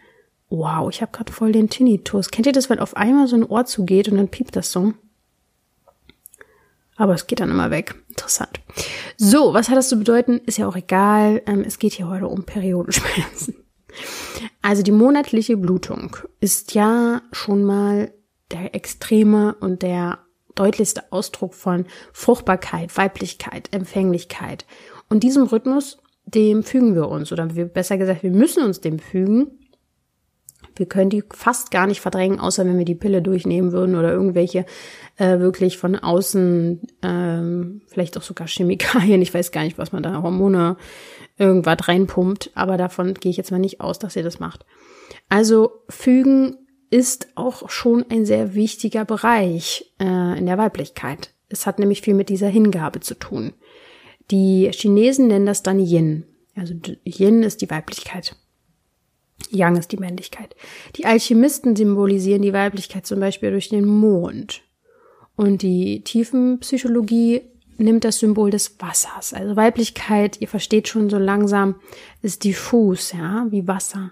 Wow, 0.49 0.89
ich 0.89 1.01
habe 1.01 1.12
gerade 1.12 1.32
voll 1.32 1.51
den 1.51 1.69
Tinnitus. 1.69 2.30
Kennt 2.30 2.45
ihr 2.45 2.54
das, 2.54 2.69
wenn 2.69 2.80
auf 2.80 2.95
einmal 2.95 3.27
so 3.27 3.36
ein 3.36 3.45
Ohr 3.45 3.65
zugeht 3.65 4.10
und 4.10 4.17
dann 4.17 4.30
piept 4.30 4.56
das 4.56 4.71
so? 4.71 4.93
Aber 7.02 7.16
es 7.16 7.26
geht 7.26 7.40
dann 7.40 7.50
immer 7.50 7.72
weg. 7.72 7.96
Interessant. 8.10 8.60
So, 9.18 9.56
was 9.56 9.70
hat 9.70 9.76
das 9.76 9.90
zu 9.90 9.98
bedeuten? 9.98 10.40
Ist 10.46 10.60
ja 10.60 10.68
auch 10.68 10.76
egal. 10.76 11.42
Ähm, 11.48 11.64
es 11.66 11.80
geht 11.80 11.94
hier 11.94 12.08
heute 12.08 12.28
um 12.28 12.44
Periodenschmerzen. 12.44 13.56
Also 14.62 14.84
die 14.84 14.92
monatliche 14.92 15.58
Blutung 15.58 16.16
ist 16.42 16.76
ja 16.76 17.24
schon 17.32 17.64
mal 17.64 18.14
der 18.52 18.76
extreme 18.76 19.56
und 19.56 19.82
der 19.82 20.20
deutlichste 20.54 21.12
Ausdruck 21.12 21.56
von 21.56 21.88
Fruchtbarkeit, 22.14 22.96
Weiblichkeit, 22.96 23.70
Empfänglichkeit. 23.74 24.68
Und 25.10 25.24
diesem 25.24 25.48
Rhythmus, 25.48 25.98
dem 26.26 26.62
fügen 26.62 26.94
wir 26.94 27.10
uns, 27.10 27.32
oder 27.32 27.56
wir, 27.56 27.66
besser 27.66 27.98
gesagt, 27.98 28.22
wir 28.22 28.30
müssen 28.30 28.64
uns 28.64 28.80
dem 28.80 29.00
fügen. 29.00 29.61
Wir 30.82 30.88
können 30.88 31.12
die 31.12 31.24
fast 31.32 31.70
gar 31.70 31.86
nicht 31.86 32.02
verdrängen, 32.02 32.39
außer 32.39 32.65
wenn 32.65 32.80
wir 32.80 32.86
die 32.86 32.96
Pille 32.96 33.22
durchnehmen 33.22 33.72
würden 33.72 33.96
oder 33.96 34.12
irgendwelche 34.12 34.65
äh, 35.17 35.38
wirklich 35.38 35.78
von 35.78 35.96
außen, 35.96 36.82
ähm, 37.04 37.82
vielleicht 37.86 38.17
auch 38.17 38.24
sogar 38.24 38.48
Chemikalien, 38.48 39.22
ich 39.22 39.32
weiß 39.32 39.52
gar 39.52 39.62
nicht, 39.62 39.78
was 39.78 39.91
man 39.91 40.02
da, 40.02 40.24
Hormone, 40.24 40.78
irgendwas 41.38 41.88
reinpumpt, 41.88 42.50
aber 42.56 42.78
davon 42.78 43.13
gehe 43.13 43.30
ich 43.30 43.38
jetzt 43.38 43.52
mal 43.52 43.60
nicht 43.60 43.80
aus, 43.80 44.00
dass 44.00 44.15
ihr 44.15 44.24
das 44.24 44.39
macht. 44.39 44.65
Also 45.30 45.84
fügen 45.88 46.58
ist 46.89 47.28
auch 47.36 47.70
schon 47.70 48.04
ein 48.10 48.26
sehr 48.26 48.56
wichtiger 48.56 49.06
Bereich 49.06 49.94
äh, 50.00 50.36
in 50.36 50.48
der 50.48 50.58
Weiblichkeit. 50.58 51.30
Es 51.48 51.67
hat 51.67 51.78
nämlich 51.78 52.02
viel 52.02 52.15
mit 52.15 52.30
dieser 52.30 52.48
Hingabe 52.48 53.02
zu 53.02 53.13
tun. 53.13 53.54
Die 54.32 54.72
Chinesen 54.74 55.28
nennen 55.28 55.46
das 55.46 55.62
dann 55.62 55.78
Yin. 55.78 56.26
Also 56.56 56.74
Yin 57.06 57.44
ist 57.44 57.62
die 57.62 57.70
Weiblichkeit. 57.70 58.36
Yang 59.49 59.77
ist 59.77 59.91
die 59.91 59.97
Männlichkeit. 59.97 60.56
Die 60.95 61.06
Alchemisten 61.06 61.75
symbolisieren 61.75 62.41
die 62.41 62.54
Weiblichkeit 62.54 63.06
zum 63.06 63.19
Beispiel 63.19 63.51
durch 63.51 63.69
den 63.69 63.86
Mond. 63.86 64.62
Und 65.36 65.62
die 65.62 66.04
Tiefenpsychologie 66.04 67.41
nimmt 67.77 68.04
das 68.04 68.19
Symbol 68.19 68.51
des 68.51 68.80
Wassers. 68.80 69.34
Also 69.34 69.56
Weiblichkeit, 69.56 70.39
ihr 70.39 70.47
versteht 70.47 70.88
schon 70.88 71.10
so 71.10 71.17
langsam, 71.17 71.75
ist 72.21 72.43
diffus, 72.43 73.13
ja, 73.13 73.47
wie 73.49 73.67
Wasser. 73.67 74.12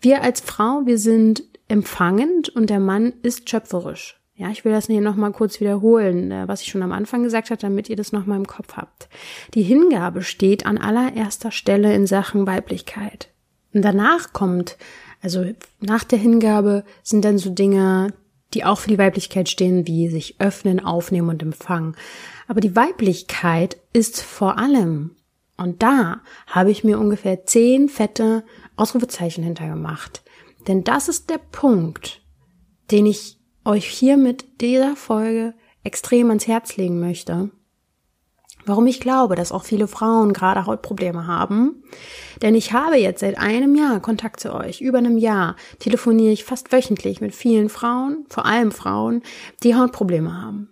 Wir 0.00 0.22
als 0.22 0.40
Frau, 0.40 0.82
wir 0.84 0.98
sind 0.98 1.44
empfangend 1.68 2.48
und 2.50 2.70
der 2.70 2.80
Mann 2.80 3.14
ist 3.22 3.48
schöpferisch. 3.48 4.20
Ja, 4.38 4.50
ich 4.50 4.66
will 4.66 4.72
das 4.72 4.86
hier 4.86 5.00
nochmal 5.00 5.32
kurz 5.32 5.60
wiederholen, 5.60 6.30
äh, 6.30 6.46
was 6.46 6.60
ich 6.60 6.68
schon 6.68 6.82
am 6.82 6.92
Anfang 6.92 7.22
gesagt 7.22 7.50
habe, 7.50 7.60
damit 7.60 7.88
ihr 7.88 7.96
das 7.96 8.12
nochmal 8.12 8.36
im 8.36 8.46
Kopf 8.46 8.74
habt. 8.76 9.08
Die 9.54 9.62
Hingabe 9.62 10.22
steht 10.22 10.66
an 10.66 10.76
allererster 10.76 11.50
Stelle 11.50 11.94
in 11.94 12.06
Sachen 12.06 12.46
Weiblichkeit. 12.46 13.30
Und 13.76 13.82
danach 13.82 14.32
kommt, 14.32 14.78
also 15.20 15.44
nach 15.80 16.02
der 16.02 16.18
Hingabe 16.18 16.82
sind 17.02 17.26
dann 17.26 17.36
so 17.36 17.50
Dinge, 17.50 18.14
die 18.54 18.64
auch 18.64 18.78
für 18.78 18.88
die 18.88 18.96
Weiblichkeit 18.96 19.50
stehen, 19.50 19.86
wie 19.86 20.08
sich 20.08 20.40
öffnen, 20.40 20.82
aufnehmen 20.82 21.28
und 21.28 21.42
empfangen. 21.42 21.94
Aber 22.48 22.62
die 22.62 22.74
Weiblichkeit 22.74 23.76
ist 23.92 24.22
vor 24.22 24.56
allem, 24.56 25.14
und 25.58 25.82
da 25.82 26.22
habe 26.46 26.70
ich 26.70 26.84
mir 26.84 26.98
ungefähr 26.98 27.44
zehn 27.44 27.90
fette 27.90 28.44
Ausrufezeichen 28.76 29.44
hintergemacht. 29.44 30.22
Denn 30.68 30.82
das 30.82 31.10
ist 31.10 31.28
der 31.28 31.40
Punkt, 31.52 32.22
den 32.90 33.04
ich 33.04 33.36
euch 33.66 33.86
hier 33.86 34.16
mit 34.16 34.62
dieser 34.62 34.96
Folge 34.96 35.52
extrem 35.84 36.28
ans 36.28 36.46
Herz 36.46 36.78
legen 36.78 36.98
möchte. 36.98 37.50
Warum 38.66 38.88
ich 38.88 38.98
glaube, 38.98 39.36
dass 39.36 39.52
auch 39.52 39.64
viele 39.64 39.86
Frauen 39.86 40.32
gerade 40.32 40.66
Hautprobleme 40.66 41.28
haben. 41.28 41.84
Denn 42.42 42.56
ich 42.56 42.72
habe 42.72 42.96
jetzt 42.96 43.20
seit 43.20 43.38
einem 43.38 43.76
Jahr 43.76 44.00
Kontakt 44.00 44.40
zu 44.40 44.52
euch. 44.52 44.80
Über 44.80 44.98
einem 44.98 45.18
Jahr 45.18 45.54
telefoniere 45.78 46.32
ich 46.32 46.44
fast 46.44 46.72
wöchentlich 46.72 47.20
mit 47.20 47.32
vielen 47.32 47.68
Frauen, 47.68 48.26
vor 48.28 48.44
allem 48.44 48.72
Frauen, 48.72 49.22
die 49.62 49.76
Hautprobleme 49.76 50.42
haben. 50.42 50.68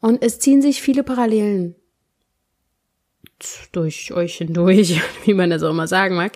Und 0.00 0.22
es 0.22 0.38
ziehen 0.38 0.60
sich 0.60 0.82
viele 0.82 1.02
Parallelen 1.02 1.74
durch 3.72 4.12
euch 4.12 4.36
hindurch, 4.36 5.00
wie 5.24 5.34
man 5.34 5.48
das 5.48 5.62
auch 5.62 5.70
immer 5.70 5.86
sagen 5.86 6.16
mag. 6.16 6.32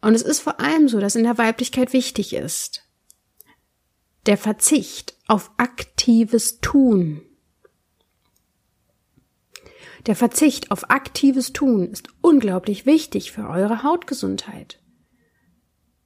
Und 0.00 0.14
es 0.14 0.22
ist 0.22 0.40
vor 0.40 0.58
allem 0.58 0.88
so, 0.88 0.98
dass 0.98 1.14
in 1.14 1.24
der 1.24 1.38
Weiblichkeit 1.38 1.92
wichtig 1.92 2.32
ist. 2.32 2.82
Der 4.26 4.36
Verzicht 4.36 5.14
auf 5.28 5.52
aktives 5.58 6.60
Tun. 6.60 7.25
Der 10.06 10.14
Verzicht 10.14 10.70
auf 10.70 10.90
aktives 10.90 11.52
Tun 11.52 11.90
ist 11.90 12.08
unglaublich 12.20 12.86
wichtig 12.86 13.32
für 13.32 13.48
eure 13.48 13.82
Hautgesundheit. 13.82 14.80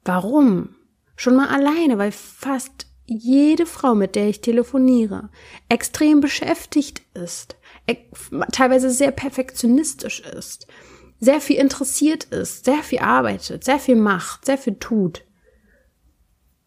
Warum? 0.05 0.75
Schon 1.17 1.37
mal 1.37 1.49
alleine, 1.49 1.99
weil 1.99 2.13
fast 2.13 2.87
jede 3.05 3.67
Frau, 3.67 3.95
mit 3.95 4.17
der 4.17 4.29
ich 4.29 4.41
telefoniere, 4.41 5.29
extrem 5.69 6.21
beschäftigt 6.21 7.03
ist, 7.13 7.57
teilweise 8.53 8.91
sehr 8.91 9.11
perfektionistisch 9.11 10.21
ist, 10.21 10.67
sehr 11.19 11.43
viel 11.43 11.57
interessiert 11.57 12.25
ist, 12.25 12.65
sehr 12.65 12.83
viel 12.83 13.01
arbeitet, 13.01 13.65
sehr 13.65 13.79
viel 13.79 13.97
macht, 13.97 14.47
sehr 14.47 14.57
viel 14.57 14.77
tut. 14.77 15.27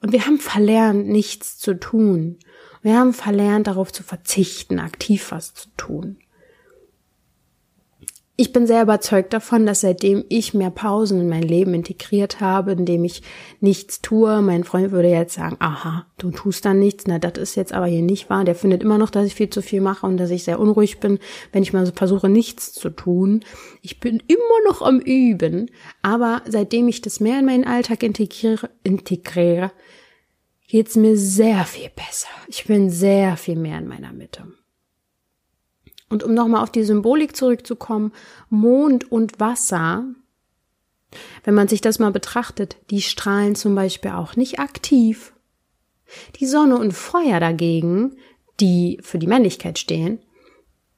Und 0.02 0.12
wir 0.12 0.28
haben 0.28 0.38
verlernt, 0.38 1.08
nichts 1.08 1.58
zu 1.58 1.80
tun. 1.80 2.38
Wir 2.84 3.00
haben 3.00 3.13
verlernt, 3.13 3.65
darauf 3.65 3.91
zu 3.91 4.04
verzichten, 4.04 4.80
aktiv 4.80 5.32
was 5.32 5.56
zu 5.56 5.69
tun 5.78 6.23
ich 8.36 8.52
bin 8.52 8.65
sehr 8.65 8.82
überzeugt 8.82 9.32
davon, 9.32 9.67
dass 9.67 9.82
seitdem 9.82 10.26
ich 10.28 10.56
mehr 10.56 10.72
Pausen 10.72 11.22
in 11.22 11.30
mein 11.30 11.43
Leben 11.43 11.76
integriert 11.76 12.39
habe, 12.39 12.72
indem 12.72 13.04
ich 13.04 13.22
nichts 13.60 14.02
tue, 14.02 14.41
mein 14.41 14.63
Freund 14.63 14.91
würde 14.91 15.10
jetzt 15.10 15.36
sagen, 15.36 15.56
aha, 15.60 16.08
du 16.17 16.32
tust 16.32 16.65
dann 16.65 16.80
nichts, 16.80 17.04
na, 17.06 17.19
das 17.19 17.38
ist 17.38 17.56
jetzt 17.56 17.74
aber 17.74 17.86
hier 17.86 18.02
nicht 18.02 18.32
wahr. 18.32 18.43
Der 18.43 18.56
findet 18.56 18.82
immer 18.82 18.98
noch, 18.98 19.12
dass 19.12 19.28
ich 19.28 19.36
viel 19.36 19.52
zu 19.52 19.62
viel 19.62 19.82
mache 19.82 20.08
und 20.08 20.17
dass 20.17 20.32
ich 20.32 20.43
sehr 20.43 20.60
unruhig 20.60 21.00
bin, 21.00 21.19
wenn 21.52 21.62
ich 21.62 21.74
mal 21.74 21.86
so 21.86 21.91
versuche, 21.91 22.28
nichts 22.28 22.74
zu 22.74 22.89
tun. 22.89 23.46
Ich 23.84 24.00
bin 24.00 24.24
immer 24.26 24.67
noch 24.67 24.82
am 24.82 25.00
Üben, 25.00 25.69
aber 26.02 26.41
seitdem 26.48 26.88
ich 26.88 27.02
das 27.02 27.19
mehr 27.19 27.38
in 27.38 27.46
meinen 27.46 27.65
Alltag 27.65 28.02
integriere, 28.02 28.72
integriere 28.84 29.72
geht's 30.67 30.96
mir 30.96 31.15
sehr 31.17 31.65
viel 31.65 31.91
besser. 31.96 32.30
Ich 32.48 32.65
bin 32.65 32.89
sehr 32.89 33.38
viel 33.38 33.58
mehr 33.58 33.78
in 33.78 33.88
meiner 33.88 34.12
Mitte. 34.12 34.48
Und 36.10 36.24
um 36.24 36.34
nochmal 36.34 36.62
auf 36.63 36.72
die 36.72 36.84
Symbolik 36.84 37.36
zurückzukommen, 37.36 38.12
Mond 38.50 39.12
und 39.12 39.39
Wasser, 39.39 40.06
wenn 41.44 41.54
man 41.54 41.68
sich 41.68 41.82
das 41.82 42.00
mal 42.00 42.12
betrachtet, 42.12 42.78
die 42.89 43.02
strahlen 43.02 43.56
zum 43.56 43.76
Beispiel 43.76 44.12
auch 44.12 44.36
nicht 44.36 44.60
aktiv. 44.60 45.34
Die 46.36 46.46
Sonne 46.46 46.78
und 46.78 46.94
Feuer 46.94 47.39
dagegen, 47.39 48.18
die 48.60 49.00
für 49.02 49.18
die 49.18 49.28
Männlichkeit 49.28 49.80
stehen, 49.80 50.20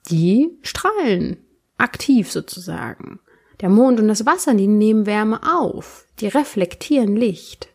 die 0.09 0.57
strahlen 0.61 1.37
aktiv 1.77 2.31
sozusagen. 2.31 3.19
Der 3.61 3.69
Mond 3.69 3.99
und 3.99 4.07
das 4.07 4.25
Wasser, 4.25 4.53
die 4.53 4.67
nehmen 4.67 5.05
Wärme 5.05 5.39
auf, 5.43 6.05
die 6.19 6.27
reflektieren 6.27 7.15
Licht. 7.15 7.69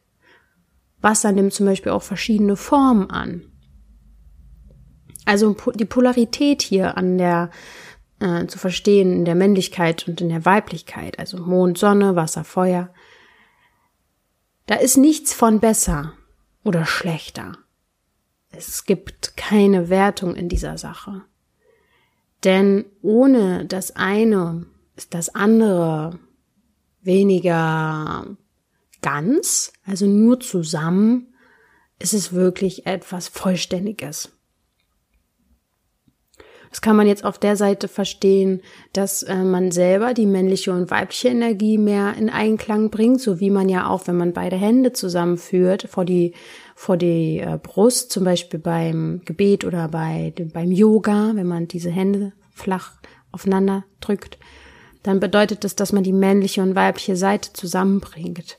Wasser 1.00 1.32
nimmt 1.32 1.54
zum 1.54 1.66
Beispiel 1.66 1.92
auch 1.92 2.02
verschiedene 2.02 2.56
Formen 2.56 3.10
an. 3.10 3.49
Also 5.30 5.54
die 5.76 5.84
Polarität 5.84 6.60
hier 6.60 6.96
an 6.96 7.16
der 7.16 7.50
äh, 8.18 8.46
zu 8.46 8.58
verstehen 8.58 9.12
in 9.12 9.24
der 9.24 9.36
Männlichkeit 9.36 10.08
und 10.08 10.20
in 10.20 10.28
der 10.28 10.44
Weiblichkeit, 10.44 11.20
also 11.20 11.36
Mond, 11.36 11.78
Sonne, 11.78 12.16
Wasser, 12.16 12.42
Feuer. 12.42 12.92
Da 14.66 14.74
ist 14.74 14.96
nichts 14.96 15.32
von 15.32 15.60
besser 15.60 16.14
oder 16.64 16.84
schlechter. 16.84 17.58
Es 18.50 18.86
gibt 18.86 19.36
keine 19.36 19.88
Wertung 19.88 20.34
in 20.34 20.48
dieser 20.48 20.76
Sache. 20.78 21.22
Denn 22.42 22.84
ohne 23.00 23.66
das 23.66 23.94
eine 23.94 24.66
ist 24.96 25.14
das 25.14 25.32
andere 25.32 26.18
weniger 27.02 28.26
ganz, 29.00 29.72
also 29.86 30.06
nur 30.06 30.40
zusammen, 30.40 31.32
ist 32.00 32.14
es 32.14 32.32
wirklich 32.32 32.84
etwas 32.86 33.28
Vollständiges. 33.28 34.32
Das 36.70 36.80
kann 36.80 36.94
man 36.94 37.08
jetzt 37.08 37.24
auf 37.24 37.38
der 37.38 37.56
Seite 37.56 37.88
verstehen, 37.88 38.60
dass 38.92 39.24
äh, 39.24 39.42
man 39.42 39.72
selber 39.72 40.14
die 40.14 40.26
männliche 40.26 40.72
und 40.72 40.90
weibliche 40.90 41.28
Energie 41.28 41.78
mehr 41.78 42.14
in 42.16 42.30
Einklang 42.30 42.90
bringt, 42.90 43.20
so 43.20 43.40
wie 43.40 43.50
man 43.50 43.68
ja 43.68 43.88
auch, 43.88 44.06
wenn 44.06 44.16
man 44.16 44.32
beide 44.32 44.56
Hände 44.56 44.92
zusammenführt 44.92 45.88
vor 45.90 46.04
die 46.04 46.32
vor 46.76 46.96
die 46.96 47.40
äh, 47.40 47.58
Brust, 47.60 48.12
zum 48.12 48.24
Beispiel 48.24 48.60
beim 48.60 49.20
Gebet 49.24 49.64
oder 49.64 49.88
bei 49.88 50.32
beim 50.52 50.70
Yoga, 50.70 51.32
wenn 51.34 51.48
man 51.48 51.66
diese 51.66 51.90
Hände 51.90 52.32
flach 52.52 52.92
aufeinander 53.32 53.84
drückt, 54.00 54.38
dann 55.02 55.18
bedeutet 55.18 55.64
das, 55.64 55.74
dass 55.74 55.92
man 55.92 56.04
die 56.04 56.12
männliche 56.12 56.62
und 56.62 56.74
weibliche 56.74 57.16
Seite 57.16 57.52
zusammenbringt. 57.52 58.58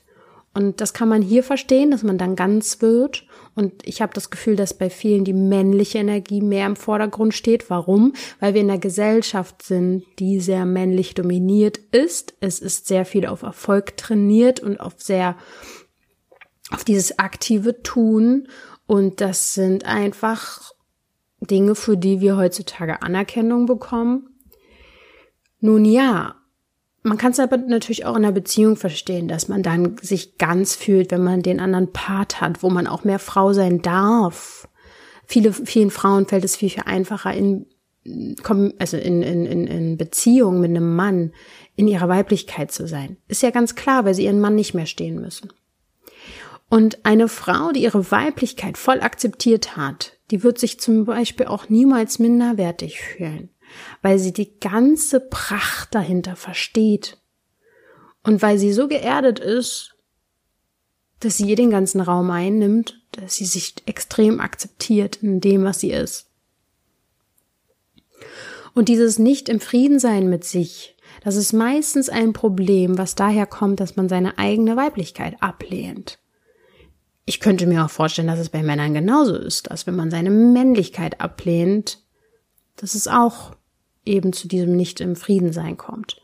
Und 0.54 0.80
das 0.80 0.92
kann 0.92 1.08
man 1.08 1.22
hier 1.22 1.42
verstehen, 1.42 1.90
dass 1.90 2.02
man 2.02 2.18
dann 2.18 2.36
ganz 2.36 2.82
wird 2.82 3.24
und 3.54 3.86
ich 3.86 4.00
habe 4.00 4.14
das 4.14 4.30
Gefühl, 4.30 4.56
dass 4.56 4.72
bei 4.74 4.88
vielen 4.88 5.24
die 5.24 5.34
männliche 5.34 5.98
Energie 5.98 6.40
mehr 6.40 6.66
im 6.66 6.76
Vordergrund 6.76 7.34
steht. 7.34 7.68
Warum? 7.68 8.14
Weil 8.40 8.54
wir 8.54 8.62
in 8.62 8.70
einer 8.70 8.78
Gesellschaft 8.78 9.62
sind, 9.62 10.04
die 10.18 10.40
sehr 10.40 10.64
männlich 10.64 11.14
dominiert 11.14 11.76
ist. 11.76 12.34
Es 12.40 12.60
ist 12.60 12.86
sehr 12.86 13.04
viel 13.04 13.26
auf 13.26 13.42
Erfolg 13.42 13.96
trainiert 13.98 14.60
und 14.60 14.80
auf 14.80 14.94
sehr, 14.96 15.36
auf 16.70 16.82
dieses 16.84 17.18
aktive 17.18 17.82
Tun. 17.82 18.48
Und 18.86 19.20
das 19.20 19.52
sind 19.52 19.84
einfach 19.84 20.72
Dinge, 21.40 21.74
für 21.74 21.98
die 21.98 22.20
wir 22.22 22.38
heutzutage 22.38 23.02
Anerkennung 23.02 23.66
bekommen. 23.66 24.30
Nun 25.60 25.84
ja, 25.84 26.36
man 27.02 27.18
kann 27.18 27.32
es 27.32 27.40
aber 27.40 27.56
natürlich 27.56 28.04
auch 28.04 28.16
in 28.16 28.24
einer 28.24 28.32
Beziehung 28.32 28.76
verstehen, 28.76 29.26
dass 29.26 29.48
man 29.48 29.62
dann 29.62 29.96
sich 30.00 30.38
ganz 30.38 30.76
fühlt, 30.76 31.10
wenn 31.10 31.24
man 31.24 31.42
den 31.42 31.58
anderen 31.58 31.92
Part 31.92 32.40
hat, 32.40 32.62
wo 32.62 32.70
man 32.70 32.86
auch 32.86 33.04
mehr 33.04 33.18
Frau 33.18 33.52
sein 33.52 33.82
darf. 33.82 34.68
Viele, 35.26 35.52
vielen 35.52 35.90
Frauen 35.90 36.26
fällt 36.26 36.44
es 36.44 36.56
viel, 36.56 36.70
viel 36.70 36.84
einfacher 36.86 37.32
in, 37.34 37.66
also 38.78 38.96
in, 38.96 39.22
in, 39.22 39.66
in, 39.66 39.96
Beziehung 39.96 40.60
mit 40.60 40.70
einem 40.70 40.94
Mann 40.94 41.32
in 41.74 41.88
ihrer 41.88 42.08
Weiblichkeit 42.08 42.70
zu 42.70 42.86
sein. 42.86 43.16
Ist 43.28 43.42
ja 43.42 43.50
ganz 43.50 43.74
klar, 43.74 44.04
weil 44.04 44.14
sie 44.14 44.24
ihren 44.24 44.40
Mann 44.40 44.54
nicht 44.54 44.74
mehr 44.74 44.86
stehen 44.86 45.20
müssen. 45.20 45.52
Und 46.68 47.04
eine 47.04 47.28
Frau, 47.28 47.72
die 47.72 47.82
ihre 47.82 48.10
Weiblichkeit 48.10 48.78
voll 48.78 49.00
akzeptiert 49.00 49.76
hat, 49.76 50.18
die 50.30 50.42
wird 50.42 50.58
sich 50.58 50.80
zum 50.80 51.04
Beispiel 51.04 51.46
auch 51.46 51.68
niemals 51.68 52.18
minderwertig 52.18 53.00
fühlen 53.00 53.50
weil 54.00 54.18
sie 54.18 54.32
die 54.32 54.58
ganze 54.58 55.20
Pracht 55.20 55.94
dahinter 55.94 56.36
versteht 56.36 57.18
und 58.22 58.42
weil 58.42 58.58
sie 58.58 58.72
so 58.72 58.88
geerdet 58.88 59.38
ist, 59.38 59.94
dass 61.20 61.36
sie 61.36 61.48
ihr 61.48 61.56
den 61.56 61.70
ganzen 61.70 62.00
Raum 62.00 62.30
einnimmt, 62.30 63.00
dass 63.12 63.36
sie 63.36 63.44
sich 63.46 63.74
extrem 63.86 64.40
akzeptiert 64.40 65.16
in 65.22 65.40
dem, 65.40 65.64
was 65.64 65.80
sie 65.80 65.92
ist. 65.92 66.26
Und 68.74 68.88
dieses 68.88 69.18
nicht 69.18 69.48
im 69.48 69.60
Frieden 69.60 69.98
sein 69.98 70.28
mit 70.28 70.44
sich, 70.44 70.96
das 71.22 71.36
ist 71.36 71.52
meistens 71.52 72.08
ein 72.08 72.32
Problem, 72.32 72.98
was 72.98 73.14
daher 73.14 73.46
kommt, 73.46 73.80
dass 73.80 73.96
man 73.96 74.08
seine 74.08 74.38
eigene 74.38 74.76
Weiblichkeit 74.76 75.36
ablehnt. 75.40 76.18
Ich 77.24 77.38
könnte 77.38 77.66
mir 77.66 77.84
auch 77.84 77.90
vorstellen, 77.90 78.26
dass 78.26 78.40
es 78.40 78.48
bei 78.48 78.62
Männern 78.62 78.94
genauso 78.94 79.36
ist, 79.36 79.70
dass 79.70 79.86
wenn 79.86 79.94
man 79.94 80.10
seine 80.10 80.30
Männlichkeit 80.30 81.20
ablehnt, 81.20 81.98
dass 82.76 82.94
es 82.94 83.06
auch 83.06 83.54
eben 84.04 84.32
zu 84.32 84.48
diesem 84.48 84.76
nicht 84.76 85.00
im 85.00 85.16
Frieden 85.16 85.52
sein 85.52 85.76
kommt. 85.76 86.20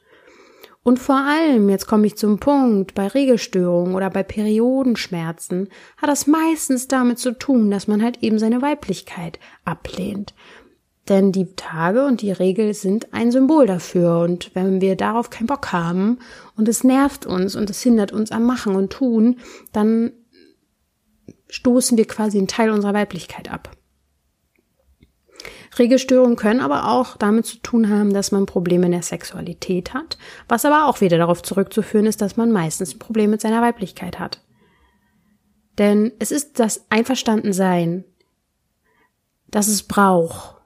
Und 0.83 0.99
vor 0.99 1.17
allem, 1.17 1.69
jetzt 1.69 1.87
komme 1.87 2.07
ich 2.07 2.17
zum 2.17 2.39
Punkt, 2.39 2.95
bei 2.95 3.09
Regelstörungen 3.09 3.95
oder 3.95 4.09
bei 4.09 4.23
Periodenschmerzen 4.23 5.69
hat 5.99 6.09
das 6.09 6.27
meistens 6.27 6.89
damit 6.89 7.19
zu 7.19 7.33
tun, 7.33 7.71
dass 7.71 7.89
man 7.89 8.03
halt 8.03 8.23
eben 8.23 8.39
seine 8.39 8.63
Weiblichkeit 8.63 9.39
ablehnt. 9.65 10.35
Denn 11.09 11.33
die 11.33 11.55
Tage 11.57 12.05
und 12.05 12.23
die 12.23 12.33
Regel 12.33 12.75
sind 12.75 13.13
ein 13.13 13.33
Symbol 13.33 13.67
dafür. 13.67 14.21
Und 14.21 14.51
wenn 14.55 14.81
wir 14.81 14.95
darauf 14.95 15.31
keinen 15.31 15.47
Bock 15.47 15.73
haben 15.73 16.19
und 16.57 16.69
es 16.69 16.85
nervt 16.85 17.27
uns 17.27 17.57
und 17.57 17.71
es 17.71 17.83
hindert 17.83 18.13
uns 18.13 18.31
am 18.31 18.45
Machen 18.45 18.75
und 18.75 18.93
Tun, 18.93 19.37
dann 19.73 20.13
stoßen 21.49 21.97
wir 21.97 22.07
quasi 22.07 22.39
einen 22.39 22.49
Teil 22.49 22.71
unserer 22.71 22.95
Weiblichkeit 22.95 23.51
ab. 23.51 23.71
Regelstörungen 25.79 26.37
können 26.37 26.61
aber 26.61 26.89
auch 26.91 27.17
damit 27.17 27.47
zu 27.47 27.59
tun 27.59 27.89
haben, 27.89 28.13
dass 28.13 28.33
man 28.33 28.47
Probleme 28.47 28.87
in 28.87 28.93
der 28.93 29.03
Sexualität 29.03 29.95
hat, 29.95 30.19
was 30.49 30.65
aber 30.65 30.87
auch 30.87 31.01
wieder 31.01 31.19
darauf 31.19 31.43
zurückzuführen 31.43 32.07
ist, 32.07 32.21
dass 32.21 32.37
man 32.37 32.53
meistens 32.53 32.95
ein 32.95 32.99
Problem 32.99 33.31
mit 33.31 33.41
seiner 33.41 33.63
Weiblichkeit 33.63 34.19
hat. 34.19 34.43
Denn 35.79 36.13
es 36.19 36.31
ist 36.31 36.59
das 36.59 36.87
Einverstandensein, 36.91 38.05
das 39.49 39.69
es 39.69 39.85
braucht. 39.85 40.57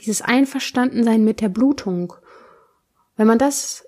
Dieses 0.00 0.22
Einverstandensein 0.22 1.24
mit 1.24 1.40
der 1.40 1.48
Blutung. 1.48 2.14
Wenn 3.16 3.26
man 3.26 3.38
das 3.38 3.84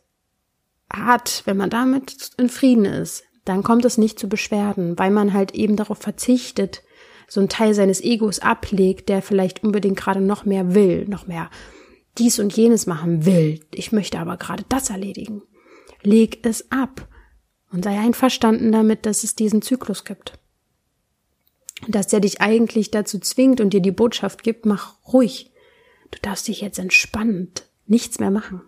hat, 0.93 1.43
wenn 1.47 1.57
man 1.57 1.71
damit 1.71 2.31
in 2.37 2.49
Frieden 2.49 2.85
ist, 2.85 3.25
dann 3.45 3.63
kommt 3.63 3.85
es 3.85 3.99
nicht 3.99 4.19
zu 4.19 4.29
Beschwerden, 4.29 4.99
weil 4.99 5.11
man 5.11 5.33
halt 5.33 5.55
eben 5.55 5.77
darauf 5.77 5.99
verzichtet, 5.99 6.83
so 7.29 7.41
ein 7.41 7.49
Teil 7.49 7.75
seines 7.75 8.01
Egos 8.01 8.39
ablegt, 8.39 9.09
der 9.09 9.23
vielleicht 9.23 9.65
unbedingt 9.65 9.97
gerade 9.97 10.21
noch 10.21 10.45
mehr 10.45 10.75
will, 10.75 11.07
noch 11.09 11.27
mehr 11.27 11.51
dies 12.19 12.39
und 12.39 12.57
jenes 12.57 12.87
machen 12.87 13.27
will. 13.27 13.61
Ich 13.73 13.93
möchte 13.93 14.19
aber 14.19 14.37
gerade 14.37 14.65
das 14.69 14.91
erledigen. 14.91 15.43
Leg 16.03 16.47
es 16.47 16.71
ab 16.71 17.09
und 17.73 17.85
sei 17.85 17.99
einverstanden 17.99 18.73
damit, 18.73 19.07
dass 19.07 19.25
es 19.25 19.35
diesen 19.35 19.63
Zyklus 19.63 20.05
gibt. 20.05 20.39
Dass 21.89 22.07
der 22.07 22.21
dich 22.21 22.41
eigentlich 22.41 22.91
dazu 22.91 23.19
zwingt 23.19 23.61
und 23.61 23.71
dir 23.71 23.81
die 23.81 23.91
Botschaft 23.91 24.43
gibt, 24.43 24.65
mach 24.65 24.95
ruhig. 25.13 25.53
Du 26.11 26.19
darfst 26.23 26.49
dich 26.49 26.61
jetzt 26.61 26.79
entspannt 26.79 27.65
nichts 27.87 28.19
mehr 28.19 28.31
machen. 28.31 28.63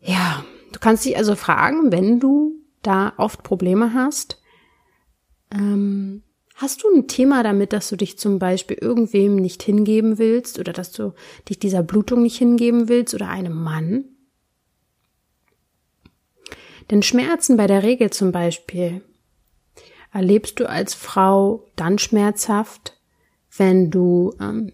Ja, 0.00 0.44
du 0.72 0.78
kannst 0.78 1.04
dich 1.04 1.16
also 1.16 1.36
fragen, 1.36 1.92
wenn 1.92 2.20
du 2.20 2.54
da 2.82 3.12
oft 3.16 3.42
Probleme 3.42 3.94
hast, 3.94 4.40
ähm, 5.52 6.22
hast 6.54 6.82
du 6.82 6.88
ein 6.88 7.08
Thema 7.08 7.42
damit, 7.42 7.72
dass 7.72 7.88
du 7.88 7.96
dich 7.96 8.18
zum 8.18 8.38
Beispiel 8.38 8.76
irgendwem 8.80 9.36
nicht 9.36 9.62
hingeben 9.62 10.18
willst 10.18 10.58
oder 10.58 10.72
dass 10.72 10.92
du 10.92 11.14
dich 11.48 11.58
dieser 11.58 11.82
Blutung 11.82 12.22
nicht 12.22 12.38
hingeben 12.38 12.88
willst 12.88 13.14
oder 13.14 13.28
einem 13.28 13.62
Mann? 13.62 14.04
Denn 16.90 17.02
Schmerzen 17.02 17.56
bei 17.56 17.66
der 17.66 17.82
Regel 17.82 18.10
zum 18.10 18.32
Beispiel 18.32 19.02
erlebst 20.12 20.58
du 20.58 20.68
als 20.68 20.94
Frau 20.94 21.66
dann 21.76 21.98
schmerzhaft, 21.98 22.98
wenn 23.56 23.90
du 23.90 24.34
ähm, 24.40 24.72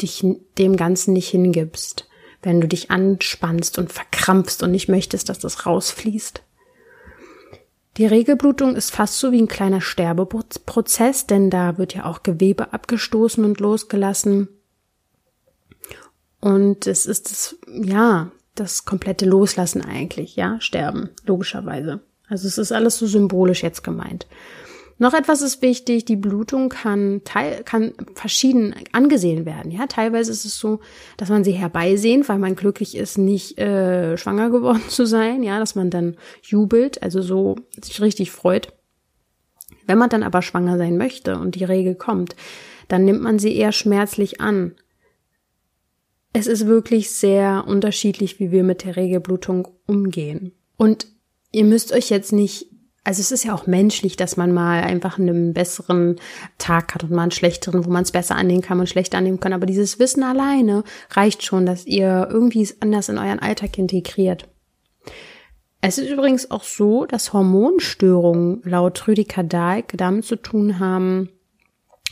dich 0.00 0.24
dem 0.58 0.76
Ganzen 0.76 1.12
nicht 1.12 1.28
hingibst, 1.28 2.08
wenn 2.42 2.60
du 2.60 2.68
dich 2.68 2.90
anspannst 2.90 3.78
und 3.78 3.92
verkrampfst 3.92 4.62
und 4.62 4.70
nicht 4.70 4.88
möchtest, 4.88 5.28
dass 5.28 5.38
das 5.38 5.66
rausfließt. 5.66 6.42
Die 7.96 8.06
Regelblutung 8.06 8.76
ist 8.76 8.90
fast 8.90 9.18
so 9.18 9.32
wie 9.32 9.40
ein 9.40 9.48
kleiner 9.48 9.80
Sterbeprozess, 9.80 11.26
denn 11.26 11.48
da 11.48 11.78
wird 11.78 11.94
ja 11.94 12.04
auch 12.04 12.22
Gewebe 12.22 12.72
abgestoßen 12.72 13.44
und 13.44 13.58
losgelassen. 13.60 14.48
Und 16.40 16.86
es 16.86 17.06
ist 17.06 17.30
das, 17.30 17.56
ja, 17.66 18.30
das 18.54 18.84
komplette 18.84 19.24
Loslassen 19.24 19.82
eigentlich, 19.82 20.36
ja, 20.36 20.60
Sterben, 20.60 21.10
logischerweise. 21.24 22.00
Also 22.28 22.46
es 22.48 22.58
ist 22.58 22.72
alles 22.72 22.98
so 22.98 23.06
symbolisch 23.06 23.62
jetzt 23.62 23.82
gemeint. 23.82 24.26
Noch 24.98 25.12
etwas 25.12 25.42
ist 25.42 25.60
wichtig, 25.60 26.06
die 26.06 26.16
Blutung 26.16 26.70
kann, 26.70 27.20
teil, 27.24 27.62
kann 27.64 27.92
verschieden 28.14 28.74
angesehen 28.92 29.44
werden. 29.44 29.70
Ja, 29.70 29.86
teilweise 29.86 30.32
ist 30.32 30.46
es 30.46 30.58
so, 30.58 30.80
dass 31.18 31.28
man 31.28 31.44
sie 31.44 31.52
herbeisehnt, 31.52 32.28
weil 32.30 32.38
man 32.38 32.56
glücklich 32.56 32.96
ist, 32.96 33.18
nicht 33.18 33.58
äh, 33.58 34.16
schwanger 34.16 34.48
geworden 34.48 34.82
zu 34.88 35.04
sein. 35.04 35.42
Ja, 35.42 35.58
dass 35.58 35.74
man 35.74 35.90
dann 35.90 36.16
jubelt, 36.42 37.02
also 37.02 37.20
so 37.20 37.56
sich 37.78 38.00
richtig 38.00 38.30
freut. 38.30 38.72
Wenn 39.86 39.98
man 39.98 40.08
dann 40.08 40.22
aber 40.22 40.40
schwanger 40.40 40.78
sein 40.78 40.96
möchte 40.96 41.38
und 41.38 41.56
die 41.56 41.64
Regel 41.64 41.94
kommt, 41.94 42.34
dann 42.88 43.04
nimmt 43.04 43.22
man 43.22 43.38
sie 43.38 43.54
eher 43.54 43.72
schmerzlich 43.72 44.40
an. 44.40 44.74
Es 46.32 46.46
ist 46.46 46.66
wirklich 46.66 47.10
sehr 47.10 47.64
unterschiedlich, 47.66 48.40
wie 48.40 48.50
wir 48.50 48.62
mit 48.62 48.84
der 48.84 48.96
Regelblutung 48.96 49.68
umgehen. 49.86 50.52
Und 50.76 51.06
ihr 51.52 51.64
müsst 51.64 51.92
euch 51.92 52.10
jetzt 52.10 52.32
nicht 52.32 52.66
also 53.06 53.20
es 53.20 53.30
ist 53.30 53.44
ja 53.44 53.54
auch 53.54 53.68
menschlich, 53.68 54.16
dass 54.16 54.36
man 54.36 54.52
mal 54.52 54.82
einfach 54.82 55.16
einen 55.16 55.54
besseren 55.54 56.16
Tag 56.58 56.92
hat 56.92 57.04
und 57.04 57.12
mal 57.12 57.22
einen 57.22 57.30
schlechteren, 57.30 57.84
wo 57.84 57.90
man 57.90 58.02
es 58.02 58.10
besser 58.10 58.34
annehmen 58.34 58.62
kann 58.62 58.80
und 58.80 58.88
schlechter 58.88 59.18
annehmen 59.18 59.38
kann. 59.38 59.52
Aber 59.52 59.64
dieses 59.64 60.00
Wissen 60.00 60.24
alleine 60.24 60.82
reicht 61.10 61.44
schon, 61.44 61.66
dass 61.66 61.86
ihr 61.86 62.26
irgendwie 62.28 62.62
es 62.62 62.82
anders 62.82 63.08
in 63.08 63.18
euren 63.18 63.38
Alltag 63.38 63.78
integriert. 63.78 64.48
Es 65.80 65.98
ist 65.98 66.10
übrigens 66.10 66.50
auch 66.50 66.64
so, 66.64 67.06
dass 67.06 67.32
Hormonstörungen 67.32 68.62
laut 68.64 69.06
Rüdiger 69.06 69.44
Dahlk 69.44 69.92
damit 69.96 70.24
zu 70.24 70.34
tun 70.34 70.80
haben, 70.80 71.28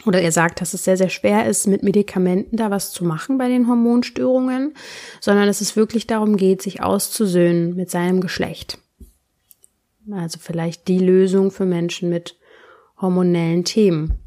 oder 0.07 0.21
er 0.21 0.31
sagt, 0.31 0.61
dass 0.61 0.75
es 0.75 0.85
sehr, 0.85 0.97
sehr 0.97 1.09
schwer 1.09 1.47
ist, 1.47 1.67
mit 1.67 1.83
Medikamenten 1.83 2.57
da 2.57 2.71
was 2.71 2.93
zu 2.93 3.05
machen 3.05 3.37
bei 3.37 3.49
den 3.49 3.67
Hormonstörungen, 3.67 4.75
sondern 5.21 5.47
dass 5.47 5.61
es 5.61 5.75
wirklich 5.75 6.07
darum 6.07 6.37
geht, 6.37 6.63
sich 6.63 6.83
auszusöhnen 6.83 7.75
mit 7.75 7.91
seinem 7.91 8.21
Geschlecht. 8.21 8.79
Also 10.11 10.39
vielleicht 10.41 10.89
die 10.89 10.99
Lösung 10.99 11.51
für 11.51 11.65
Menschen 11.65 12.11
mit 12.11 12.37
hormonellen 13.01 13.65
Themen. 13.65 14.19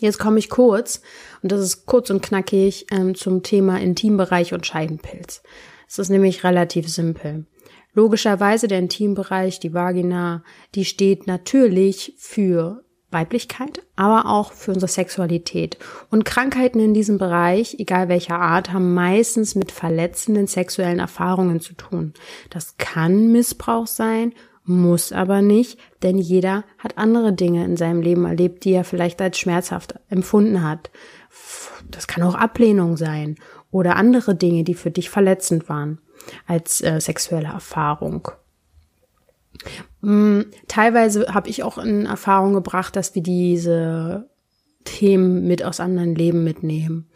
Jetzt 0.00 0.18
komme 0.18 0.38
ich 0.38 0.50
kurz, 0.50 1.02
und 1.42 1.52
das 1.52 1.60
ist 1.60 1.86
kurz 1.86 2.10
und 2.10 2.22
knackig, 2.22 2.86
ähm, 2.90 3.14
zum 3.14 3.42
Thema 3.42 3.80
Intimbereich 3.80 4.52
und 4.52 4.66
Scheidenpilz. 4.66 5.42
Es 5.88 5.98
ist 5.98 6.08
nämlich 6.08 6.44
relativ 6.44 6.88
simpel. 6.88 7.46
Logischerweise 7.92 8.66
der 8.66 8.80
Intimbereich, 8.80 9.60
die 9.60 9.72
Vagina, 9.72 10.42
die 10.74 10.84
steht 10.84 11.28
natürlich 11.28 12.14
für 12.18 12.83
Weiblichkeit, 13.14 13.80
aber 13.96 14.26
auch 14.26 14.52
für 14.52 14.72
unsere 14.72 14.90
Sexualität. 14.90 15.78
Und 16.10 16.26
Krankheiten 16.26 16.80
in 16.80 16.92
diesem 16.92 17.16
Bereich, 17.16 17.76
egal 17.78 18.08
welcher 18.08 18.38
Art, 18.38 18.74
haben 18.74 18.92
meistens 18.92 19.54
mit 19.54 19.72
verletzenden 19.72 20.46
sexuellen 20.46 20.98
Erfahrungen 20.98 21.60
zu 21.60 21.72
tun. 21.72 22.12
Das 22.50 22.76
kann 22.76 23.32
Missbrauch 23.32 23.86
sein, 23.86 24.34
muss 24.64 25.12
aber 25.12 25.42
nicht, 25.42 25.78
denn 26.02 26.18
jeder 26.18 26.64
hat 26.78 26.98
andere 26.98 27.32
Dinge 27.32 27.64
in 27.64 27.76
seinem 27.76 28.02
Leben 28.02 28.24
erlebt, 28.24 28.64
die 28.64 28.72
er 28.72 28.84
vielleicht 28.84 29.20
als 29.22 29.38
schmerzhaft 29.38 29.94
empfunden 30.08 30.62
hat. 30.62 30.90
Das 31.90 32.06
kann 32.06 32.22
auch 32.22 32.34
Ablehnung 32.34 32.96
sein 32.96 33.36
oder 33.70 33.96
andere 33.96 34.34
Dinge, 34.34 34.64
die 34.64 34.74
für 34.74 34.90
dich 34.90 35.10
verletzend 35.10 35.68
waren 35.68 36.00
als 36.46 36.80
äh, 36.80 37.00
sexuelle 37.00 37.48
Erfahrung. 37.48 38.28
Mm, 40.00 40.42
teilweise 40.68 41.32
habe 41.32 41.48
ich 41.48 41.62
auch 41.62 41.78
in 41.78 42.06
Erfahrung 42.06 42.54
gebracht, 42.54 42.96
dass 42.96 43.14
wir 43.14 43.22
diese 43.22 44.28
Themen 44.84 45.46
mit 45.46 45.64
aus 45.64 45.80
anderen 45.80 46.14
Leben 46.14 46.44
mitnehmen. 46.44 47.08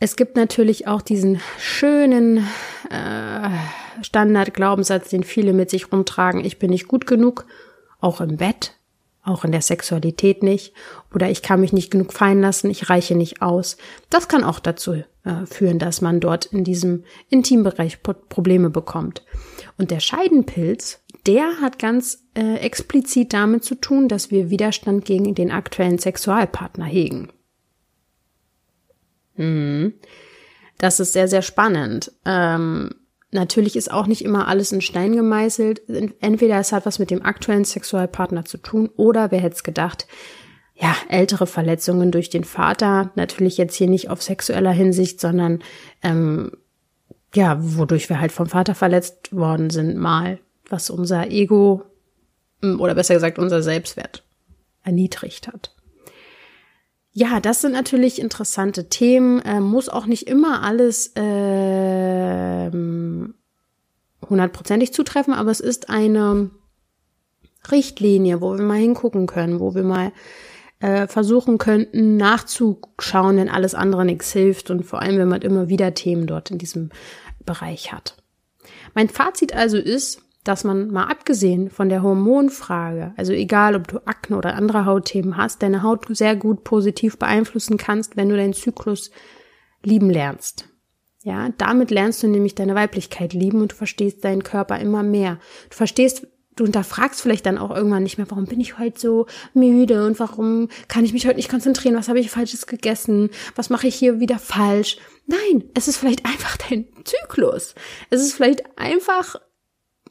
Es 0.00 0.16
gibt 0.16 0.36
natürlich 0.36 0.86
auch 0.86 1.02
diesen 1.02 1.40
schönen 1.58 2.46
äh, 2.90 3.50
Standardglaubenssatz, 4.02 5.08
den 5.08 5.24
viele 5.24 5.52
mit 5.52 5.70
sich 5.70 5.90
rumtragen, 5.92 6.44
ich 6.44 6.58
bin 6.58 6.70
nicht 6.70 6.88
gut 6.88 7.06
genug, 7.06 7.46
auch 8.00 8.20
im 8.20 8.36
Bett, 8.36 8.74
auch 9.22 9.44
in 9.44 9.52
der 9.52 9.62
Sexualität 9.62 10.42
nicht, 10.42 10.74
oder 11.14 11.30
ich 11.30 11.42
kann 11.42 11.60
mich 11.60 11.72
nicht 11.72 11.90
genug 11.90 12.12
fallen 12.12 12.40
lassen, 12.40 12.70
ich 12.70 12.90
reiche 12.90 13.14
nicht 13.14 13.40
aus. 13.40 13.78
Das 14.10 14.28
kann 14.28 14.44
auch 14.44 14.58
dazu 14.58 14.92
äh, 14.92 15.46
führen, 15.46 15.78
dass 15.78 16.00
man 16.00 16.20
dort 16.20 16.46
in 16.46 16.64
diesem 16.64 17.04
Intimbereich 17.30 18.02
Probleme 18.02 18.68
bekommt. 18.68 19.22
Und 19.76 19.90
der 19.90 20.00
Scheidenpilz, 20.00 21.00
der 21.26 21.60
hat 21.60 21.78
ganz 21.78 22.24
äh, 22.34 22.56
explizit 22.56 23.32
damit 23.32 23.64
zu 23.64 23.74
tun, 23.74 24.08
dass 24.08 24.30
wir 24.30 24.50
Widerstand 24.50 25.04
gegen 25.04 25.34
den 25.34 25.50
aktuellen 25.50 25.98
Sexualpartner 25.98 26.84
hegen. 26.84 27.32
Hm. 29.34 29.94
Das 30.78 31.00
ist 31.00 31.12
sehr, 31.12 31.28
sehr 31.28 31.42
spannend. 31.42 32.12
Ähm, 32.24 32.90
natürlich 33.30 33.76
ist 33.76 33.90
auch 33.90 34.06
nicht 34.06 34.24
immer 34.24 34.48
alles 34.48 34.72
in 34.72 34.80
Stein 34.80 35.14
gemeißelt. 35.14 35.82
Entweder 36.20 36.58
es 36.58 36.72
hat 36.72 36.86
was 36.86 36.98
mit 36.98 37.10
dem 37.10 37.22
aktuellen 37.22 37.64
Sexualpartner 37.64 38.44
zu 38.44 38.58
tun 38.58 38.90
oder 38.96 39.30
wer 39.30 39.40
hätte 39.40 39.56
es 39.56 39.62
gedacht, 39.62 40.06
ja, 40.74 40.94
ältere 41.08 41.46
Verletzungen 41.46 42.10
durch 42.10 42.30
den 42.30 42.42
Vater, 42.42 43.12
natürlich 43.14 43.58
jetzt 43.58 43.76
hier 43.76 43.88
nicht 43.88 44.10
auf 44.10 44.22
sexueller 44.22 44.72
Hinsicht, 44.72 45.20
sondern 45.20 45.62
ähm, 46.02 46.50
ja, 47.34 47.56
wodurch 47.58 48.08
wir 48.08 48.20
halt 48.20 48.32
vom 48.32 48.46
Vater 48.46 48.74
verletzt 48.74 49.34
worden 49.34 49.70
sind, 49.70 49.96
mal, 49.96 50.38
was 50.68 50.90
unser 50.90 51.30
Ego 51.30 51.82
hm, 52.62 52.80
oder 52.80 52.94
besser 52.94 53.14
gesagt 53.14 53.38
unser 53.38 53.62
Selbstwert 53.62 54.24
erniedrigt 54.82 55.48
hat. 55.48 55.74
Ja, 57.12 57.38
das 57.38 57.60
sind 57.60 57.72
natürlich 57.72 58.20
interessante 58.20 58.88
Themen. 58.88 59.40
Äh, 59.42 59.60
muss 59.60 59.88
auch 59.88 60.06
nicht 60.06 60.26
immer 60.26 60.62
alles 60.62 61.14
äh, 61.14 62.70
hundertprozentig 64.28 64.92
zutreffen, 64.92 65.32
aber 65.32 65.50
es 65.50 65.60
ist 65.60 65.90
eine 65.90 66.50
Richtlinie, 67.70 68.40
wo 68.40 68.56
wir 68.56 68.64
mal 68.64 68.78
hingucken 68.78 69.26
können, 69.26 69.60
wo 69.60 69.74
wir 69.74 69.84
mal 69.84 70.12
äh, 70.80 71.06
versuchen 71.06 71.58
könnten, 71.58 72.16
nachzuschauen, 72.16 73.36
wenn 73.36 73.48
alles 73.48 73.74
andere 73.74 74.04
nichts 74.04 74.32
hilft 74.32 74.70
und 74.70 74.84
vor 74.84 75.00
allem, 75.00 75.18
wenn 75.18 75.28
man 75.28 75.42
immer 75.42 75.68
wieder 75.68 75.94
Themen 75.94 76.26
dort 76.26 76.50
in 76.50 76.58
diesem 76.58 76.90
Bereich 77.44 77.92
hat. 77.92 78.16
Mein 78.94 79.08
Fazit 79.08 79.54
also 79.54 79.76
ist, 79.76 80.22
dass 80.44 80.62
man 80.62 80.90
mal 80.90 81.06
abgesehen 81.06 81.70
von 81.70 81.88
der 81.88 82.02
Hormonfrage, 82.02 83.14
also 83.16 83.32
egal 83.32 83.74
ob 83.74 83.88
du 83.88 84.06
Akne 84.06 84.36
oder 84.36 84.54
andere 84.54 84.84
Hautthemen 84.84 85.36
hast, 85.36 85.62
deine 85.62 85.82
Haut 85.82 86.06
sehr 86.10 86.36
gut 86.36 86.64
positiv 86.64 87.18
beeinflussen 87.18 87.78
kannst, 87.78 88.16
wenn 88.16 88.28
du 88.28 88.36
deinen 88.36 88.52
Zyklus 88.52 89.10
lieben 89.82 90.10
lernst. 90.10 90.68
Ja, 91.22 91.48
damit 91.56 91.90
lernst 91.90 92.22
du 92.22 92.28
nämlich 92.28 92.54
deine 92.54 92.74
Weiblichkeit 92.74 93.32
lieben 93.32 93.62
und 93.62 93.72
du 93.72 93.76
verstehst 93.76 94.22
deinen 94.24 94.42
Körper 94.42 94.78
immer 94.78 95.02
mehr. 95.02 95.38
Du 95.70 95.76
verstehst, 95.76 96.26
du 96.56 96.64
hinterfragst 96.64 97.20
vielleicht 97.20 97.46
dann 97.46 97.58
auch 97.58 97.74
irgendwann 97.74 98.02
nicht 98.02 98.18
mehr, 98.18 98.30
warum 98.30 98.46
bin 98.46 98.60
ich 98.60 98.78
heute 98.78 99.00
so 99.00 99.26
müde 99.52 100.06
und 100.06 100.18
warum 100.20 100.68
kann 100.88 101.04
ich 101.04 101.12
mich 101.12 101.26
heute 101.26 101.36
nicht 101.36 101.50
konzentrieren, 101.50 101.96
was 101.96 102.08
habe 102.08 102.20
ich 102.20 102.30
falsches 102.30 102.66
gegessen, 102.66 103.30
was 103.54 103.70
mache 103.70 103.86
ich 103.86 103.94
hier 103.94 104.20
wieder 104.20 104.38
falsch. 104.38 104.98
Nein, 105.26 105.64
es 105.74 105.88
ist 105.88 105.96
vielleicht 105.96 106.26
einfach 106.26 106.56
dein 106.56 106.86
Zyklus. 107.04 107.74
Es 108.10 108.20
ist 108.20 108.34
vielleicht 108.34 108.62
einfach 108.78 109.36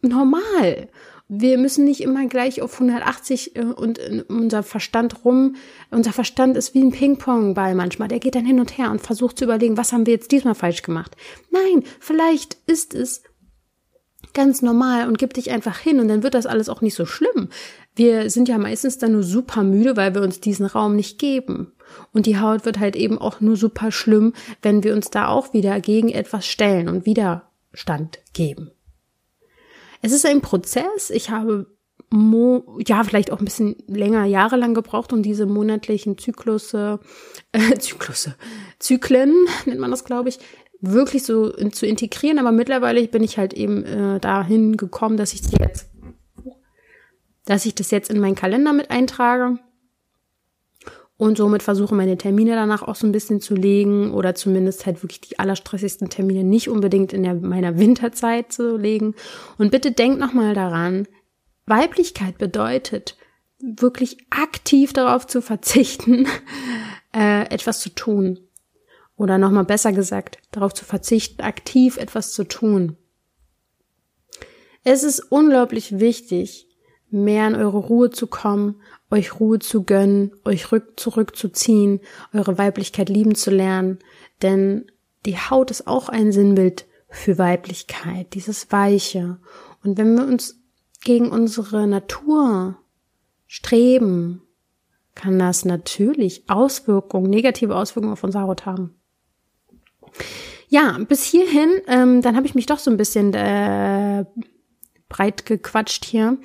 normal. 0.01 0.89
Wir 1.29 1.57
müssen 1.57 1.85
nicht 1.85 2.01
immer 2.01 2.27
gleich 2.27 2.61
auf 2.61 2.73
180 2.73 3.55
äh, 3.55 3.61
und 3.61 3.99
unser 4.27 4.61
Verstand 4.61 5.23
rum. 5.23 5.55
Unser 5.89 6.13
Verstand 6.13 6.57
ist 6.57 6.73
wie 6.73 6.83
ein 6.83 6.91
Ping-Pong-Ball 6.91 7.75
manchmal. 7.75 8.09
Der 8.09 8.19
geht 8.19 8.35
dann 8.35 8.45
hin 8.45 8.59
und 8.59 8.77
her 8.77 8.91
und 8.91 9.01
versucht 9.01 9.39
zu 9.39 9.45
überlegen, 9.45 9.77
was 9.77 9.93
haben 9.93 10.05
wir 10.05 10.13
jetzt 10.13 10.31
diesmal 10.31 10.55
falsch 10.55 10.81
gemacht. 10.81 11.15
Nein, 11.49 11.83
vielleicht 11.99 12.57
ist 12.67 12.93
es 12.93 13.23
ganz 14.33 14.61
normal 14.61 15.07
und 15.07 15.17
gib 15.17 15.33
dich 15.33 15.51
einfach 15.51 15.77
hin 15.77 15.99
und 15.99 16.07
dann 16.07 16.23
wird 16.23 16.33
das 16.33 16.45
alles 16.45 16.69
auch 16.69 16.81
nicht 16.81 16.95
so 16.95 17.05
schlimm. 17.05 17.49
Wir 17.95 18.29
sind 18.29 18.49
ja 18.49 18.57
meistens 18.57 18.97
dann 18.97 19.11
nur 19.11 19.23
super 19.23 19.63
müde, 19.63 19.95
weil 19.95 20.15
wir 20.15 20.21
uns 20.21 20.39
diesen 20.39 20.65
Raum 20.65 20.95
nicht 20.95 21.19
geben. 21.19 21.73
Und 22.11 22.25
die 22.25 22.39
Haut 22.39 22.65
wird 22.65 22.79
halt 22.79 22.95
eben 22.95 23.19
auch 23.19 23.39
nur 23.39 23.55
super 23.55 23.91
schlimm, 23.91 24.33
wenn 24.61 24.83
wir 24.83 24.93
uns 24.93 25.09
da 25.09 25.27
auch 25.27 25.53
wieder 25.53 25.79
gegen 25.79 26.09
etwas 26.09 26.47
stellen 26.47 26.89
und 26.89 27.05
Widerstand 27.05 28.19
geben. 28.33 28.71
Es 30.01 30.11
ist 30.11 30.25
ein 30.25 30.41
Prozess. 30.41 31.09
Ich 31.11 31.29
habe 31.29 31.67
Mo 32.09 32.77
ja, 32.85 33.03
vielleicht 33.03 33.31
auch 33.31 33.39
ein 33.39 33.45
bisschen 33.45 33.75
länger, 33.87 34.25
jahrelang 34.25 34.75
gebraucht, 34.75 35.13
um 35.13 35.23
diese 35.23 35.47
monatlichen 35.47 36.15
Zyklusse, 36.19 36.99
äh, 37.53 37.75
Zyklusse, 37.79 38.35
Zyklen, 38.77 39.33
nennt 39.65 39.79
man 39.79 39.89
das, 39.89 40.03
glaube 40.03 40.29
ich, 40.29 40.37
wirklich 40.83 41.23
so 41.23 41.51
in, 41.51 41.71
zu 41.71 41.85
integrieren. 41.85 42.39
Aber 42.39 42.51
mittlerweile 42.51 43.07
bin 43.07 43.23
ich 43.23 43.37
halt 43.37 43.53
eben 43.53 43.83
äh, 43.85 44.19
dahin 44.19 44.77
gekommen, 44.77 45.17
dass 45.17 45.33
ich 45.33 45.41
jetzt, 45.57 45.89
dass 47.45 47.65
ich 47.65 47.73
das 47.73 47.89
jetzt 47.91 48.11
in 48.11 48.19
meinen 48.19 48.35
Kalender 48.35 48.73
mit 48.73 48.91
eintrage 48.91 49.57
und 51.17 51.37
somit 51.37 51.63
versuche 51.63 51.95
meine 51.95 52.17
Termine 52.17 52.55
danach 52.55 52.83
auch 52.83 52.95
so 52.95 53.07
ein 53.07 53.11
bisschen 53.13 53.39
zu 53.39 53.55
legen 53.55 54.11
oder 54.11 54.35
zumindest 54.35 54.85
halt 54.85 55.03
wirklich 55.03 55.21
die 55.21 55.39
allerstressigsten 55.39 56.09
Termine 56.09 56.43
nicht 56.43 56.69
unbedingt 56.69 57.13
in 57.13 57.23
der, 57.23 57.35
meiner 57.35 57.77
Winterzeit 57.77 58.51
zu 58.51 58.75
legen. 58.75 59.15
Und 59.57 59.71
bitte 59.71 59.91
denkt 59.91 60.19
nochmal 60.19 60.53
daran, 60.53 61.07
Weiblichkeit 61.65 62.37
bedeutet 62.37 63.15
wirklich 63.59 64.17
aktiv 64.31 64.91
darauf 64.91 65.25
zu 65.25 65.41
verzichten, 65.41 66.27
äh, 67.15 67.43
etwas 67.49 67.79
zu 67.79 67.89
tun. 67.89 68.39
Oder 69.15 69.37
nochmal 69.37 69.65
besser 69.65 69.91
gesagt, 69.91 70.39
darauf 70.51 70.73
zu 70.73 70.85
verzichten, 70.85 71.41
aktiv 71.41 71.97
etwas 71.97 72.33
zu 72.33 72.43
tun. 72.45 72.97
Es 74.83 75.03
ist 75.03 75.19
unglaublich 75.19 75.99
wichtig, 75.99 76.67
mehr 77.09 77.47
in 77.47 77.55
eure 77.55 77.77
Ruhe 77.77 78.09
zu 78.09 78.27
kommen, 78.27 78.81
euch 79.11 79.39
Ruhe 79.39 79.59
zu 79.59 79.83
gönnen, 79.83 80.31
euch 80.45 80.71
rück 80.71 80.99
zurückzuziehen, 80.99 82.01
eure 82.33 82.57
Weiblichkeit 82.57 83.07
lieben 83.07 83.35
zu 83.35 83.51
lernen, 83.51 83.99
denn 84.41 84.91
die 85.25 85.37
Haut 85.37 85.71
ist 85.71 85.87
auch 85.87 86.09
ein 86.09 86.31
Sinnbild 86.31 86.85
für 87.07 87.37
Weiblichkeit, 87.37 88.33
dieses 88.33 88.71
Weiche. 88.71 89.37
Und 89.83 89.97
wenn 89.97 90.15
wir 90.15 90.25
uns 90.25 90.59
gegen 91.03 91.29
unsere 91.29 91.87
Natur 91.87 92.77
streben, 93.47 94.41
kann 95.15 95.37
das 95.37 95.63
natürlich 95.63 96.49
Auswirkungen, 96.49 97.29
negative 97.29 97.75
Auswirkungen 97.75 98.13
auf 98.13 98.23
unsere 98.23 98.43
Haut 98.45 98.65
haben. 98.65 98.95
Ja, 100.69 100.97
bis 101.07 101.23
hierhin, 101.23 101.69
ähm, 101.87 102.21
dann 102.21 102.35
habe 102.35 102.47
ich 102.47 102.55
mich 102.55 102.65
doch 102.65 102.79
so 102.79 102.89
ein 102.89 102.97
bisschen 102.97 103.33
äh, 103.33 104.25
breit 105.13 105.45
gequatscht 105.45 106.03
hier. 106.03 106.37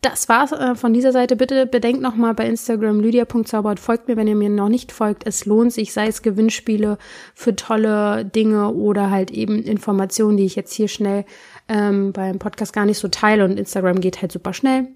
Das 0.00 0.28
war's 0.28 0.50
äh, 0.52 0.74
von 0.74 0.92
dieser 0.92 1.12
Seite. 1.12 1.36
Bitte 1.36 1.66
bedenkt 1.66 2.02
nochmal 2.02 2.34
bei 2.34 2.46
Instagram 2.46 3.00
lydia.zaubert. 3.00 3.78
Folgt 3.78 4.08
mir, 4.08 4.16
wenn 4.16 4.26
ihr 4.26 4.34
mir 4.34 4.50
noch 4.50 4.68
nicht 4.68 4.90
folgt. 4.90 5.26
Es 5.26 5.46
lohnt 5.46 5.72
sich, 5.72 5.92
sei 5.92 6.08
es 6.08 6.22
Gewinnspiele 6.22 6.98
für 7.34 7.54
tolle 7.54 8.24
Dinge 8.24 8.72
oder 8.74 9.10
halt 9.10 9.30
eben 9.30 9.62
Informationen, 9.62 10.36
die 10.36 10.46
ich 10.46 10.56
jetzt 10.56 10.74
hier 10.74 10.88
schnell 10.88 11.24
ähm, 11.68 12.12
beim 12.12 12.40
Podcast 12.40 12.72
gar 12.72 12.84
nicht 12.84 12.98
so 12.98 13.08
teile 13.08 13.44
und 13.44 13.58
Instagram 13.58 14.00
geht 14.00 14.20
halt 14.20 14.32
super 14.32 14.52
schnell. 14.52 14.88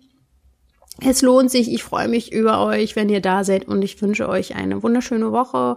Es 1.02 1.22
lohnt 1.22 1.50
sich. 1.50 1.72
Ich 1.72 1.82
freue 1.82 2.08
mich 2.08 2.32
über 2.32 2.64
euch, 2.64 2.96
wenn 2.96 3.08
ihr 3.08 3.20
da 3.20 3.44
seid 3.44 3.66
und 3.66 3.82
ich 3.82 4.00
wünsche 4.02 4.28
euch 4.28 4.56
eine 4.56 4.82
wunderschöne 4.82 5.32
Woche. 5.32 5.76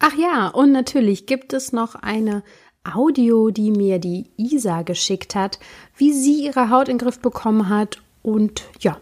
Ach 0.00 0.14
ja, 0.14 0.48
und 0.48 0.72
natürlich 0.72 1.26
gibt 1.26 1.52
es 1.52 1.72
noch 1.72 1.96
eine 1.96 2.42
Audio, 2.84 3.50
die 3.50 3.70
mir 3.70 3.98
die 3.98 4.30
Isa 4.36 4.82
geschickt 4.82 5.34
hat, 5.34 5.58
wie 5.96 6.12
sie 6.12 6.44
ihre 6.44 6.70
Haut 6.70 6.88
in 6.88 6.98
den 6.98 7.04
Griff 7.04 7.18
bekommen 7.20 7.68
hat. 7.68 7.98
Und 8.22 8.62
ja, 8.80 8.98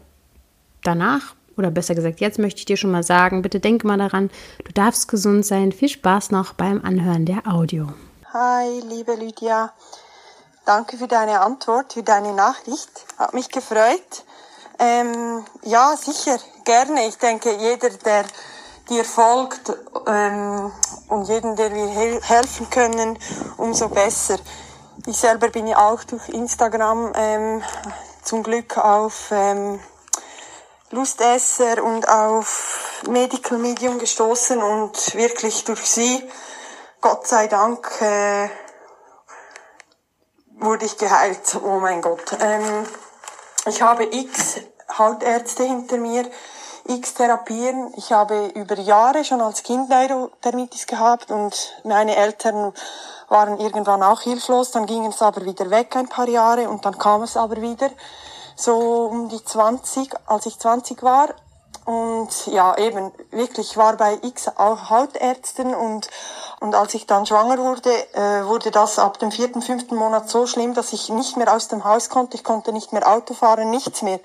danach, 0.83 1.35
oder 1.57 1.71
besser 1.71 1.95
gesagt, 1.95 2.21
jetzt 2.21 2.39
möchte 2.39 2.61
ich 2.61 2.65
dir 2.65 2.77
schon 2.77 2.91
mal 2.91 3.03
sagen, 3.03 3.43
bitte 3.43 3.61
denke 3.61 3.87
mal 3.87 3.99
daran, 3.99 4.31
du 4.65 4.73
darfst 4.73 5.09
gesund 5.09 5.45
sein. 5.45 5.73
Viel 5.73 5.89
Spaß 5.89 6.31
noch 6.31 6.55
beim 6.55 6.83
Anhören 6.83 7.27
der 7.27 7.47
Audio. 7.47 7.89
Hi, 8.33 8.81
liebe 8.89 9.15
Lydia. 9.15 9.73
Danke 10.65 10.97
für 10.97 11.07
deine 11.07 11.41
Antwort, 11.41 11.93
für 11.93 12.03
deine 12.03 12.35
Nachricht. 12.35 12.91
Hat 13.19 13.35
mich 13.35 13.51
gefreut. 13.51 14.25
Ähm, 14.79 15.45
ja, 15.63 15.95
sicher, 15.97 16.39
gerne. 16.65 17.07
Ich 17.07 17.17
denke, 17.17 17.51
jeder, 17.57 17.91
der 17.91 18.25
dir 18.89 19.05
folgt 19.05 19.73
ähm, 20.07 20.73
und 21.09 21.29
jeden, 21.29 21.57
der 21.57 21.75
wir 21.75 21.87
he 21.87 22.21
helfen 22.23 22.71
können, 22.71 23.19
umso 23.57 23.89
besser. 23.89 24.39
Ich 25.07 25.19
selber 25.19 25.49
bin 25.49 25.67
ja 25.67 25.79
auch 25.79 26.03
durch 26.05 26.29
Instagram 26.29 27.13
ähm, 27.15 27.63
zum 28.23 28.43
Glück 28.43 28.77
auf 28.79 29.31
ähm, 29.31 29.81
Lustesser 30.91 31.83
und 31.83 32.09
auf 32.09 33.03
Medical 33.09 33.59
Medium 33.59 33.99
gestoßen 33.99 34.63
und 34.63 35.15
wirklich 35.15 35.65
durch 35.65 35.85
sie, 35.85 36.23
Gott 37.01 37.27
sei 37.27 37.47
Dank, 37.49 37.89
äh, 38.01 38.49
wurde 40.59 40.87
ich 40.87 40.97
geheilt. 40.97 41.59
Oh 41.63 41.79
mein 41.81 42.01
Gott. 42.03 42.37
Ähm, 42.41 42.87
ich 43.67 43.83
habe 43.83 44.05
x 44.05 44.61
Hautärzte 44.97 45.65
hinter 45.65 45.99
mir, 45.99 46.31
x 46.89 47.15
Therapien. 47.15 47.93
Ich 47.97 48.13
habe 48.13 48.47
über 48.55 48.79
Jahre 48.79 49.25
schon 49.25 49.41
als 49.41 49.63
Kind 49.63 49.89
Neurodermitis 49.89 50.87
gehabt 50.87 51.31
und 51.31 51.75
meine 51.85 52.17
Eltern 52.17 52.73
waren 53.29 53.59
irgendwann 53.59 54.03
auch 54.03 54.21
hilflos. 54.21 54.71
Dann 54.71 54.87
ging 54.87 55.07
es 55.07 55.23
aber 55.23 55.45
wieder 55.45 55.71
weg 55.71 55.95
ein 55.97 56.09
paar 56.09 56.29
Jahre 56.29 56.69
und 56.69 56.85
dann 56.85 56.99
kam 56.99 57.23
es 57.23 57.37
aber 57.37 57.61
wieder. 57.61 57.91
So 58.57 59.07
um 59.11 59.29
die 59.29 59.45
20, 59.45 60.15
als 60.27 60.47
ich 60.47 60.59
20 60.59 61.03
war. 61.03 61.29
Und 61.85 62.49
ja, 62.49 62.77
eben, 62.79 63.13
wirklich, 63.31 63.71
ich 63.71 63.77
war 63.77 63.97
bei 63.97 64.19
x 64.21 64.51
Hautärzten 64.59 65.73
und, 65.73 66.09
und 66.59 66.75
als 66.75 66.95
ich 66.95 67.07
dann 67.07 67.27
schwanger 67.27 67.59
wurde, 67.59 67.91
äh, 68.15 68.45
wurde 68.45 68.73
das 68.73 68.99
ab 68.99 69.21
dem 69.21 69.31
vierten, 69.31 69.63
fünften 69.63 69.95
Monat 69.95 70.29
so 70.29 70.49
schlimm, 70.49 70.75
dass 70.75 70.93
ich 70.93 71.11
nicht 71.11 71.37
mehr 71.37 71.55
aus 71.55 71.69
dem 71.69 71.85
Haus 71.85 72.09
konnte, 72.09 72.37
ich 72.37 72.43
konnte 72.43 72.73
nicht 72.73 72.93
mehr 72.93 73.09
Auto 73.09 73.35
fahren, 73.35 73.71
nichts 73.71 74.03
mehr. 74.03 74.19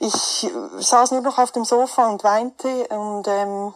Ich 0.00 0.50
saß 0.78 1.12
nur 1.12 1.20
noch 1.20 1.38
auf 1.38 1.52
dem 1.52 1.64
Sofa 1.64 2.06
und 2.06 2.24
weinte 2.24 2.68
und 2.88 3.26
ähm, 3.28 3.74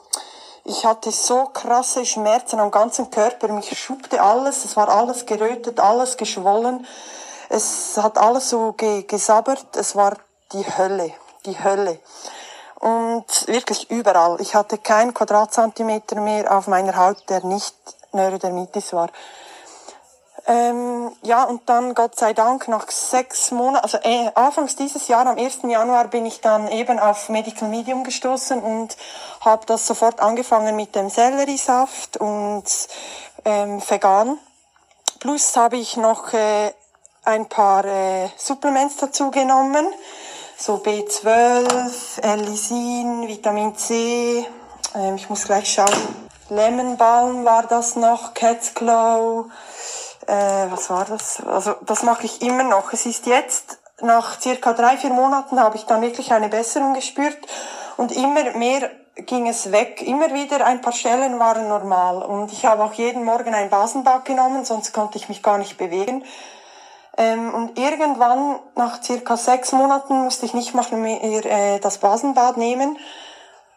ich 0.64 0.84
hatte 0.84 1.10
so 1.10 1.46
krasse 1.46 2.04
Schmerzen 2.04 2.60
am 2.60 2.70
ganzen 2.70 3.10
Körper, 3.10 3.48
mich 3.48 3.78
schubte 3.78 4.20
alles, 4.20 4.64
es 4.64 4.76
war 4.76 4.88
alles 4.88 5.24
gerötet, 5.26 5.80
alles 5.80 6.16
geschwollen, 6.16 6.86
es 7.48 7.96
hat 7.96 8.18
alles 8.18 8.50
so 8.50 8.72
ge 8.72 9.04
gesabbert, 9.04 9.76
es 9.76 9.96
war 9.96 10.16
die 10.52 10.64
Hölle, 10.76 11.12
die 11.46 11.62
Hölle 11.62 11.98
und 12.80 13.24
wirklich 13.46 13.90
überall. 13.90 14.40
Ich 14.40 14.54
hatte 14.54 14.78
keinen 14.78 15.14
Quadratzentimeter 15.14 16.20
mehr 16.20 16.56
auf 16.56 16.66
meiner 16.66 16.96
Haut, 16.96 17.28
der 17.28 17.44
nicht 17.44 17.74
Neurodermitis 18.12 18.92
war. 18.92 19.10
Ähm, 20.48 21.12
ja, 21.22 21.44
und 21.44 21.68
dann 21.68 21.94
Gott 21.94 22.18
sei 22.18 22.32
Dank 22.32 22.68
nach 22.68 22.90
sechs 22.90 23.50
Monaten, 23.50 23.84
also 23.84 23.98
äh, 24.02 24.30
anfangs 24.34 24.76
dieses 24.76 25.06
Jahr, 25.06 25.26
am 25.26 25.36
1. 25.36 25.58
Januar, 25.64 26.08
bin 26.08 26.24
ich 26.26 26.40
dann 26.40 26.68
eben 26.68 26.98
auf 26.98 27.28
Medical 27.28 27.68
Medium 27.68 28.02
gestoßen 28.02 28.60
und 28.60 28.96
habe 29.40 29.66
das 29.66 29.86
sofort 29.86 30.20
angefangen 30.20 30.74
mit 30.74 30.96
dem 30.96 31.10
Selleriesaft 31.10 32.16
und 32.16 32.64
ähm, 33.44 33.82
vegan. 33.86 34.38
Plus 35.20 35.54
habe 35.56 35.76
ich 35.76 35.96
noch 35.98 36.32
äh, 36.32 36.72
ein 37.24 37.46
paar 37.48 37.84
äh, 37.84 38.28
Supplements 38.36 38.96
dazu 38.96 39.30
genommen 39.30 39.86
so 40.60 40.74
B12, 40.74 42.20
L-Lysin, 42.20 43.28
Vitamin 43.28 43.76
C. 43.76 44.44
Ähm, 44.94 45.14
ich 45.14 45.30
muss 45.30 45.44
gleich 45.44 45.72
schauen. 45.72 45.94
Lemon 46.48 46.96
Balm 46.96 47.44
war 47.44 47.64
das 47.64 47.94
noch, 47.94 48.34
Cat's 48.34 48.74
Glow. 48.74 49.46
Äh, 50.28 50.70
was 50.70 50.90
war 50.90 51.06
das? 51.06 51.42
Also 51.46 51.74
das 51.86 52.02
mache 52.02 52.26
ich 52.26 52.42
immer 52.42 52.62
noch. 52.62 52.92
Es 52.92 53.06
ist 53.06 53.26
jetzt 53.26 53.78
nach 54.02 54.38
circa 54.38 54.74
drei 54.74 54.98
vier 54.98 55.10
Monaten 55.10 55.58
habe 55.58 55.76
ich 55.76 55.86
dann 55.86 56.02
wirklich 56.02 56.32
eine 56.32 56.50
Besserung 56.50 56.92
gespürt 56.92 57.38
und 57.96 58.12
immer 58.12 58.52
mehr 58.52 58.90
ging 59.16 59.48
es 59.48 59.72
weg. 59.72 60.02
Immer 60.02 60.34
wieder 60.34 60.66
ein 60.66 60.82
paar 60.82 60.92
Stellen 60.92 61.38
waren 61.40 61.68
normal 61.68 62.22
und 62.22 62.52
ich 62.52 62.66
habe 62.66 62.84
auch 62.84 62.92
jeden 62.92 63.24
Morgen 63.24 63.54
ein 63.54 63.70
Basenbad 63.70 64.26
genommen, 64.26 64.66
sonst 64.66 64.92
konnte 64.92 65.16
ich 65.16 65.30
mich 65.30 65.42
gar 65.42 65.56
nicht 65.56 65.78
bewegen. 65.78 66.22
Ähm, 67.16 67.54
und 67.54 67.78
irgendwann, 67.78 68.60
nach 68.76 69.02
circa 69.02 69.38
sechs 69.38 69.72
Monaten, 69.72 70.24
musste 70.24 70.44
ich 70.44 70.52
nicht 70.52 70.74
mehr 70.74 71.24
äh, 71.24 71.78
das 71.80 71.98
Basenbad 71.98 72.58
nehmen. 72.58 72.98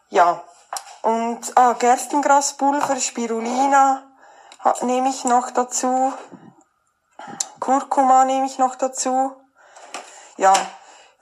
Ja. 0.10 0.44
Und 1.02 1.40
ah, 1.56 1.74
Gerstengraspulver, 1.80 2.98
Spirulina 2.98 4.04
nehme 4.82 5.10
ich 5.10 5.24
noch 5.24 5.52
dazu. 5.52 6.14
Kurkuma 7.60 8.26
nehme 8.26 8.46
ich 8.46 8.58
noch 8.58 8.76
dazu. 8.76 9.34
Ja, 10.38 10.54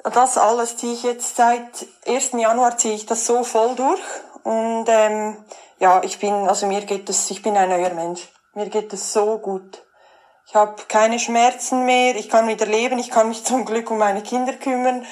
das 0.04 0.38
alles 0.38 0.78
ziehe 0.78 0.94
ich 0.94 1.04
jetzt 1.04 1.36
seit 1.36 1.88
1. 2.08 2.32
Januar 2.34 2.78
ziehe 2.78 2.96
ich 2.96 3.06
das 3.06 3.26
so 3.26 3.44
voll 3.44 3.76
durch. 3.76 4.02
Und 4.44 4.86
ähm, 4.88 5.44
ja, 5.80 6.02
ich 6.04 6.20
bin, 6.20 6.34
also 6.48 6.68
mir 6.68 6.82
geht 6.86 7.10
es, 7.10 7.30
ich 7.32 7.42
bin 7.42 7.58
ein 7.58 7.70
neuer 7.70 7.94
Mensch. 7.94 8.28
Mir 8.54 8.70
geht 8.70 8.94
es 8.94 9.14
so 9.14 9.38
gut. 9.38 9.84
Ich 10.48 10.56
habe 10.56 10.82
keine 10.88 11.20
Schmerzen 11.20 11.86
mehr, 11.86 12.16
ich 12.16 12.28
kann 12.28 12.48
wieder 12.48 12.66
leben, 12.66 12.98
ich 12.98 13.12
kann 13.12 13.30
mich 13.30 13.46
zum 13.46 13.66
Glück 13.66 13.92
um 13.92 13.98
meine 13.98 14.24
Kinder 14.24 14.54
kümmern. 14.54 15.06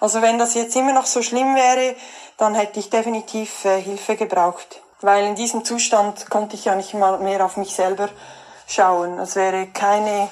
Also 0.00 0.22
wenn 0.22 0.38
das 0.38 0.54
jetzt 0.54 0.74
immer 0.76 0.92
noch 0.92 1.06
so 1.06 1.22
schlimm 1.22 1.54
wäre, 1.54 1.94
dann 2.38 2.54
hätte 2.54 2.80
ich 2.80 2.90
definitiv 2.90 3.64
äh, 3.66 3.80
Hilfe 3.80 4.16
gebraucht. 4.16 4.80
Weil 5.02 5.24
in 5.24 5.34
diesem 5.34 5.64
Zustand 5.64 6.28
konnte 6.30 6.56
ich 6.56 6.66
ja 6.66 6.74
nicht 6.74 6.94
mal 6.94 7.18
mehr 7.18 7.44
auf 7.44 7.56
mich 7.56 7.74
selber 7.74 8.08
schauen. 8.66 9.18
Es 9.18 9.36
wäre 9.36 9.66
keine, 9.68 10.28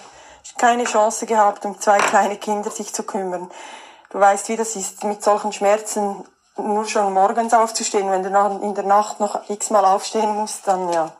keine 0.59 0.85
Chance 0.85 1.27
gehabt, 1.27 1.65
um 1.65 1.81
zwei 1.81 1.99
kleine 1.99 2.37
Kinder 2.37 2.71
sich 2.71 2.93
zu 2.93 3.03
kümmern. 3.03 3.51
Du 4.11 4.21
weißt, 4.21 4.49
wie 4.49 4.57
das 4.57 4.77
ist, 4.77 5.05
mit 5.05 5.23
solchen 5.23 5.53
Schmerzen 5.53 6.25
nur 6.57 6.87
schon 6.87 7.13
morgens 7.13 7.55
aufzustehen. 7.55 8.11
Wenn 8.11 8.23
du 8.23 8.61
in 8.63 8.75
der 8.75 8.85
Nacht 8.85 9.21
noch 9.21 9.49
x-mal 9.49 9.85
aufstehen 9.85 10.35
musst, 10.35 10.67
dann 10.67 10.93
ja, 10.93 11.13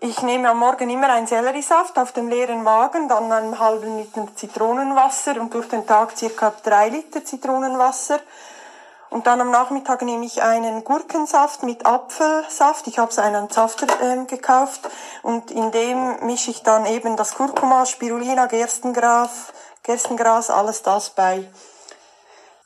ich 0.00 0.20
nehme 0.20 0.50
am 0.50 0.58
Morgen 0.58 0.90
immer 0.90 1.08
einen 1.08 1.26
Selleriesaft 1.26 1.98
auf 1.98 2.12
dem 2.12 2.28
leeren 2.28 2.62
Magen, 2.62 3.08
dann 3.08 3.32
einen 3.32 3.58
halben 3.58 3.96
Liter 3.96 4.26
Zitronenwasser 4.34 5.40
und 5.40 5.54
durch 5.54 5.68
den 5.68 5.86
Tag 5.86 6.16
circa 6.16 6.52
drei 6.62 6.90
Liter 6.90 7.24
Zitronenwasser. 7.24 8.20
Und 9.14 9.28
dann 9.28 9.40
am 9.40 9.52
Nachmittag 9.52 10.02
nehme 10.02 10.24
ich 10.24 10.42
einen 10.42 10.82
Gurkensaft 10.82 11.62
mit 11.62 11.86
Apfelsaft. 11.86 12.88
Ich 12.88 12.98
habe 12.98 13.12
so 13.12 13.20
einen 13.20 13.48
Safter 13.48 13.86
äh, 14.02 14.24
gekauft 14.24 14.80
und 15.22 15.52
in 15.52 15.70
dem 15.70 16.26
mische 16.26 16.50
ich 16.50 16.64
dann 16.64 16.84
eben 16.84 17.16
das 17.16 17.36
Kurkuma, 17.36 17.86
Spirulina, 17.86 18.46
Gerstengras, 18.46 19.52
Gerstengras, 19.84 20.50
alles 20.50 20.82
das 20.82 21.10
bei. 21.10 21.48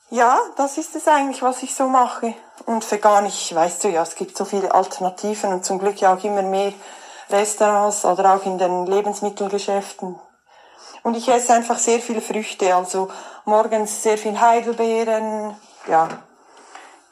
Ja, 0.09 0.39
das 0.57 0.79
ist 0.79 0.97
es 0.97 1.07
eigentlich, 1.07 1.43
was 1.43 1.63
ich 1.63 1.75
so 1.75 1.87
mache. 1.87 2.33
Und 2.65 2.91
vegan, 2.91 3.27
ich 3.27 3.55
weißt 3.55 3.85
du 3.85 3.89
ja, 3.89 4.01
es 4.01 4.15
gibt 4.15 4.35
so 4.35 4.47
viele 4.47 4.75
Alternativen 4.75 5.53
und 5.53 5.67
zum 5.67 5.79
Glück 5.79 6.01
ja 6.01 6.15
auch 6.15 6.25
immer 6.25 6.41
mehr 6.41 6.73
Restaurants 7.29 8.07
oder 8.07 8.35
auch 8.35 8.47
in 8.47 8.57
den 8.57 8.87
Lebensmittelgeschäften. 8.87 10.19
Und 11.03 11.15
ich 11.15 11.29
esse 11.29 11.53
einfach 11.53 11.77
sehr 11.77 12.01
viele 12.01 12.23
Früchte, 12.23 12.75
also 12.75 13.11
morgens 13.45 14.03
sehr 14.03 14.17
viel 14.17 14.41
Heidelbeeren, 14.41 15.55
ja. 15.87 16.09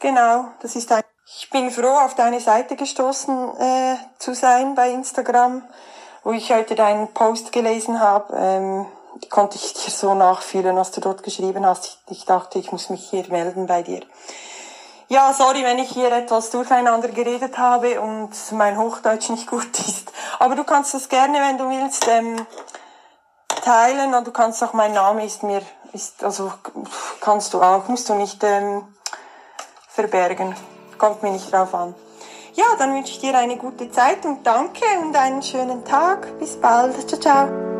Genau, 0.07 0.44
das 0.62 0.76
ist 0.76 0.92
ein. 0.92 1.02
Ich 1.26 1.50
bin 1.50 1.68
froh, 1.68 1.98
auf 1.98 2.14
deine 2.14 2.38
Seite 2.38 2.76
gestoßen 2.76 3.57
äh, 3.59 3.96
zu 4.20 4.36
sein 4.36 4.76
bei 4.76 4.90
Instagram, 4.90 5.64
wo 6.22 6.30
ich 6.30 6.52
heute 6.52 6.76
deinen 6.76 7.09
Post 7.09 7.50
gelesen 7.50 7.98
habe. 7.98 8.32
Ähm, 8.36 8.86
konnte 9.30 9.57
ich 9.57 9.72
dir 9.72 9.90
so 9.90 10.14
nachfühlen, 10.14 10.76
was 10.76 10.92
du 10.92 11.00
dort 11.00 11.24
geschrieben 11.24 11.66
hast. 11.66 11.98
Ich, 12.09 12.24
dachte, 12.24 12.61
ich 12.61 12.70
muss 12.70 12.88
mich 12.88 13.11
hier 13.11 13.26
melden 13.30 13.66
bei 13.66 13.82
dir. 13.82 14.02
Ja, 15.09 15.32
sorry, 15.32 15.64
wenn 15.64 15.80
ich 15.80 15.90
hier 15.90 16.12
etwas 16.12 16.50
durcheinander 16.50 17.09
geredet 17.09 17.59
habe 17.59 18.00
und 18.00 18.30
mein 18.52 18.78
Hochdeutsch 18.78 19.30
nicht 19.30 19.48
gut 19.48 19.76
ist. 19.88 20.12
Aber 20.38 20.54
du 20.54 20.62
kannst 20.62 20.94
das 20.94 21.09
gerne, 21.09 21.40
wenn 21.40 21.59
du 21.59 21.68
willst, 21.68 22.07
ähm, 22.07 22.46
teilen 23.48 24.14
und 24.14 24.24
du 24.24 24.30
kannst 24.30 24.62
auch, 24.62 24.72
mein 24.72 24.92
Name 24.92 25.24
ist 25.24 25.42
mir, 25.42 25.62
ist, 25.92 26.22
also 26.22 26.52
kannst 27.20 27.54
du 27.54 27.61
auch, 27.61 27.88
musst 27.88 28.09
du 28.09 28.14
nicht 28.14 28.44
ähm, 28.44 28.86
verbergen. 29.97 30.55
Kommt 30.99 31.22
mir 31.22 31.32
nicht 31.32 31.51
drauf 31.51 31.74
an. 31.74 31.94
Ja, 32.55 32.64
dann 32.78 32.94
wünsche 32.94 33.12
ich 33.12 33.18
dir 33.18 33.36
eine 33.36 33.57
gute 33.57 33.90
Zeit 33.90 34.24
und 34.24 34.47
danke 34.47 34.84
und 35.03 35.16
einen 35.16 35.42
schönen 35.42 35.84
Tag. 35.84 36.38
Bis 36.38 36.57
bald. 36.57 37.09
Ciao, 37.09 37.20
ciao. 37.20 37.76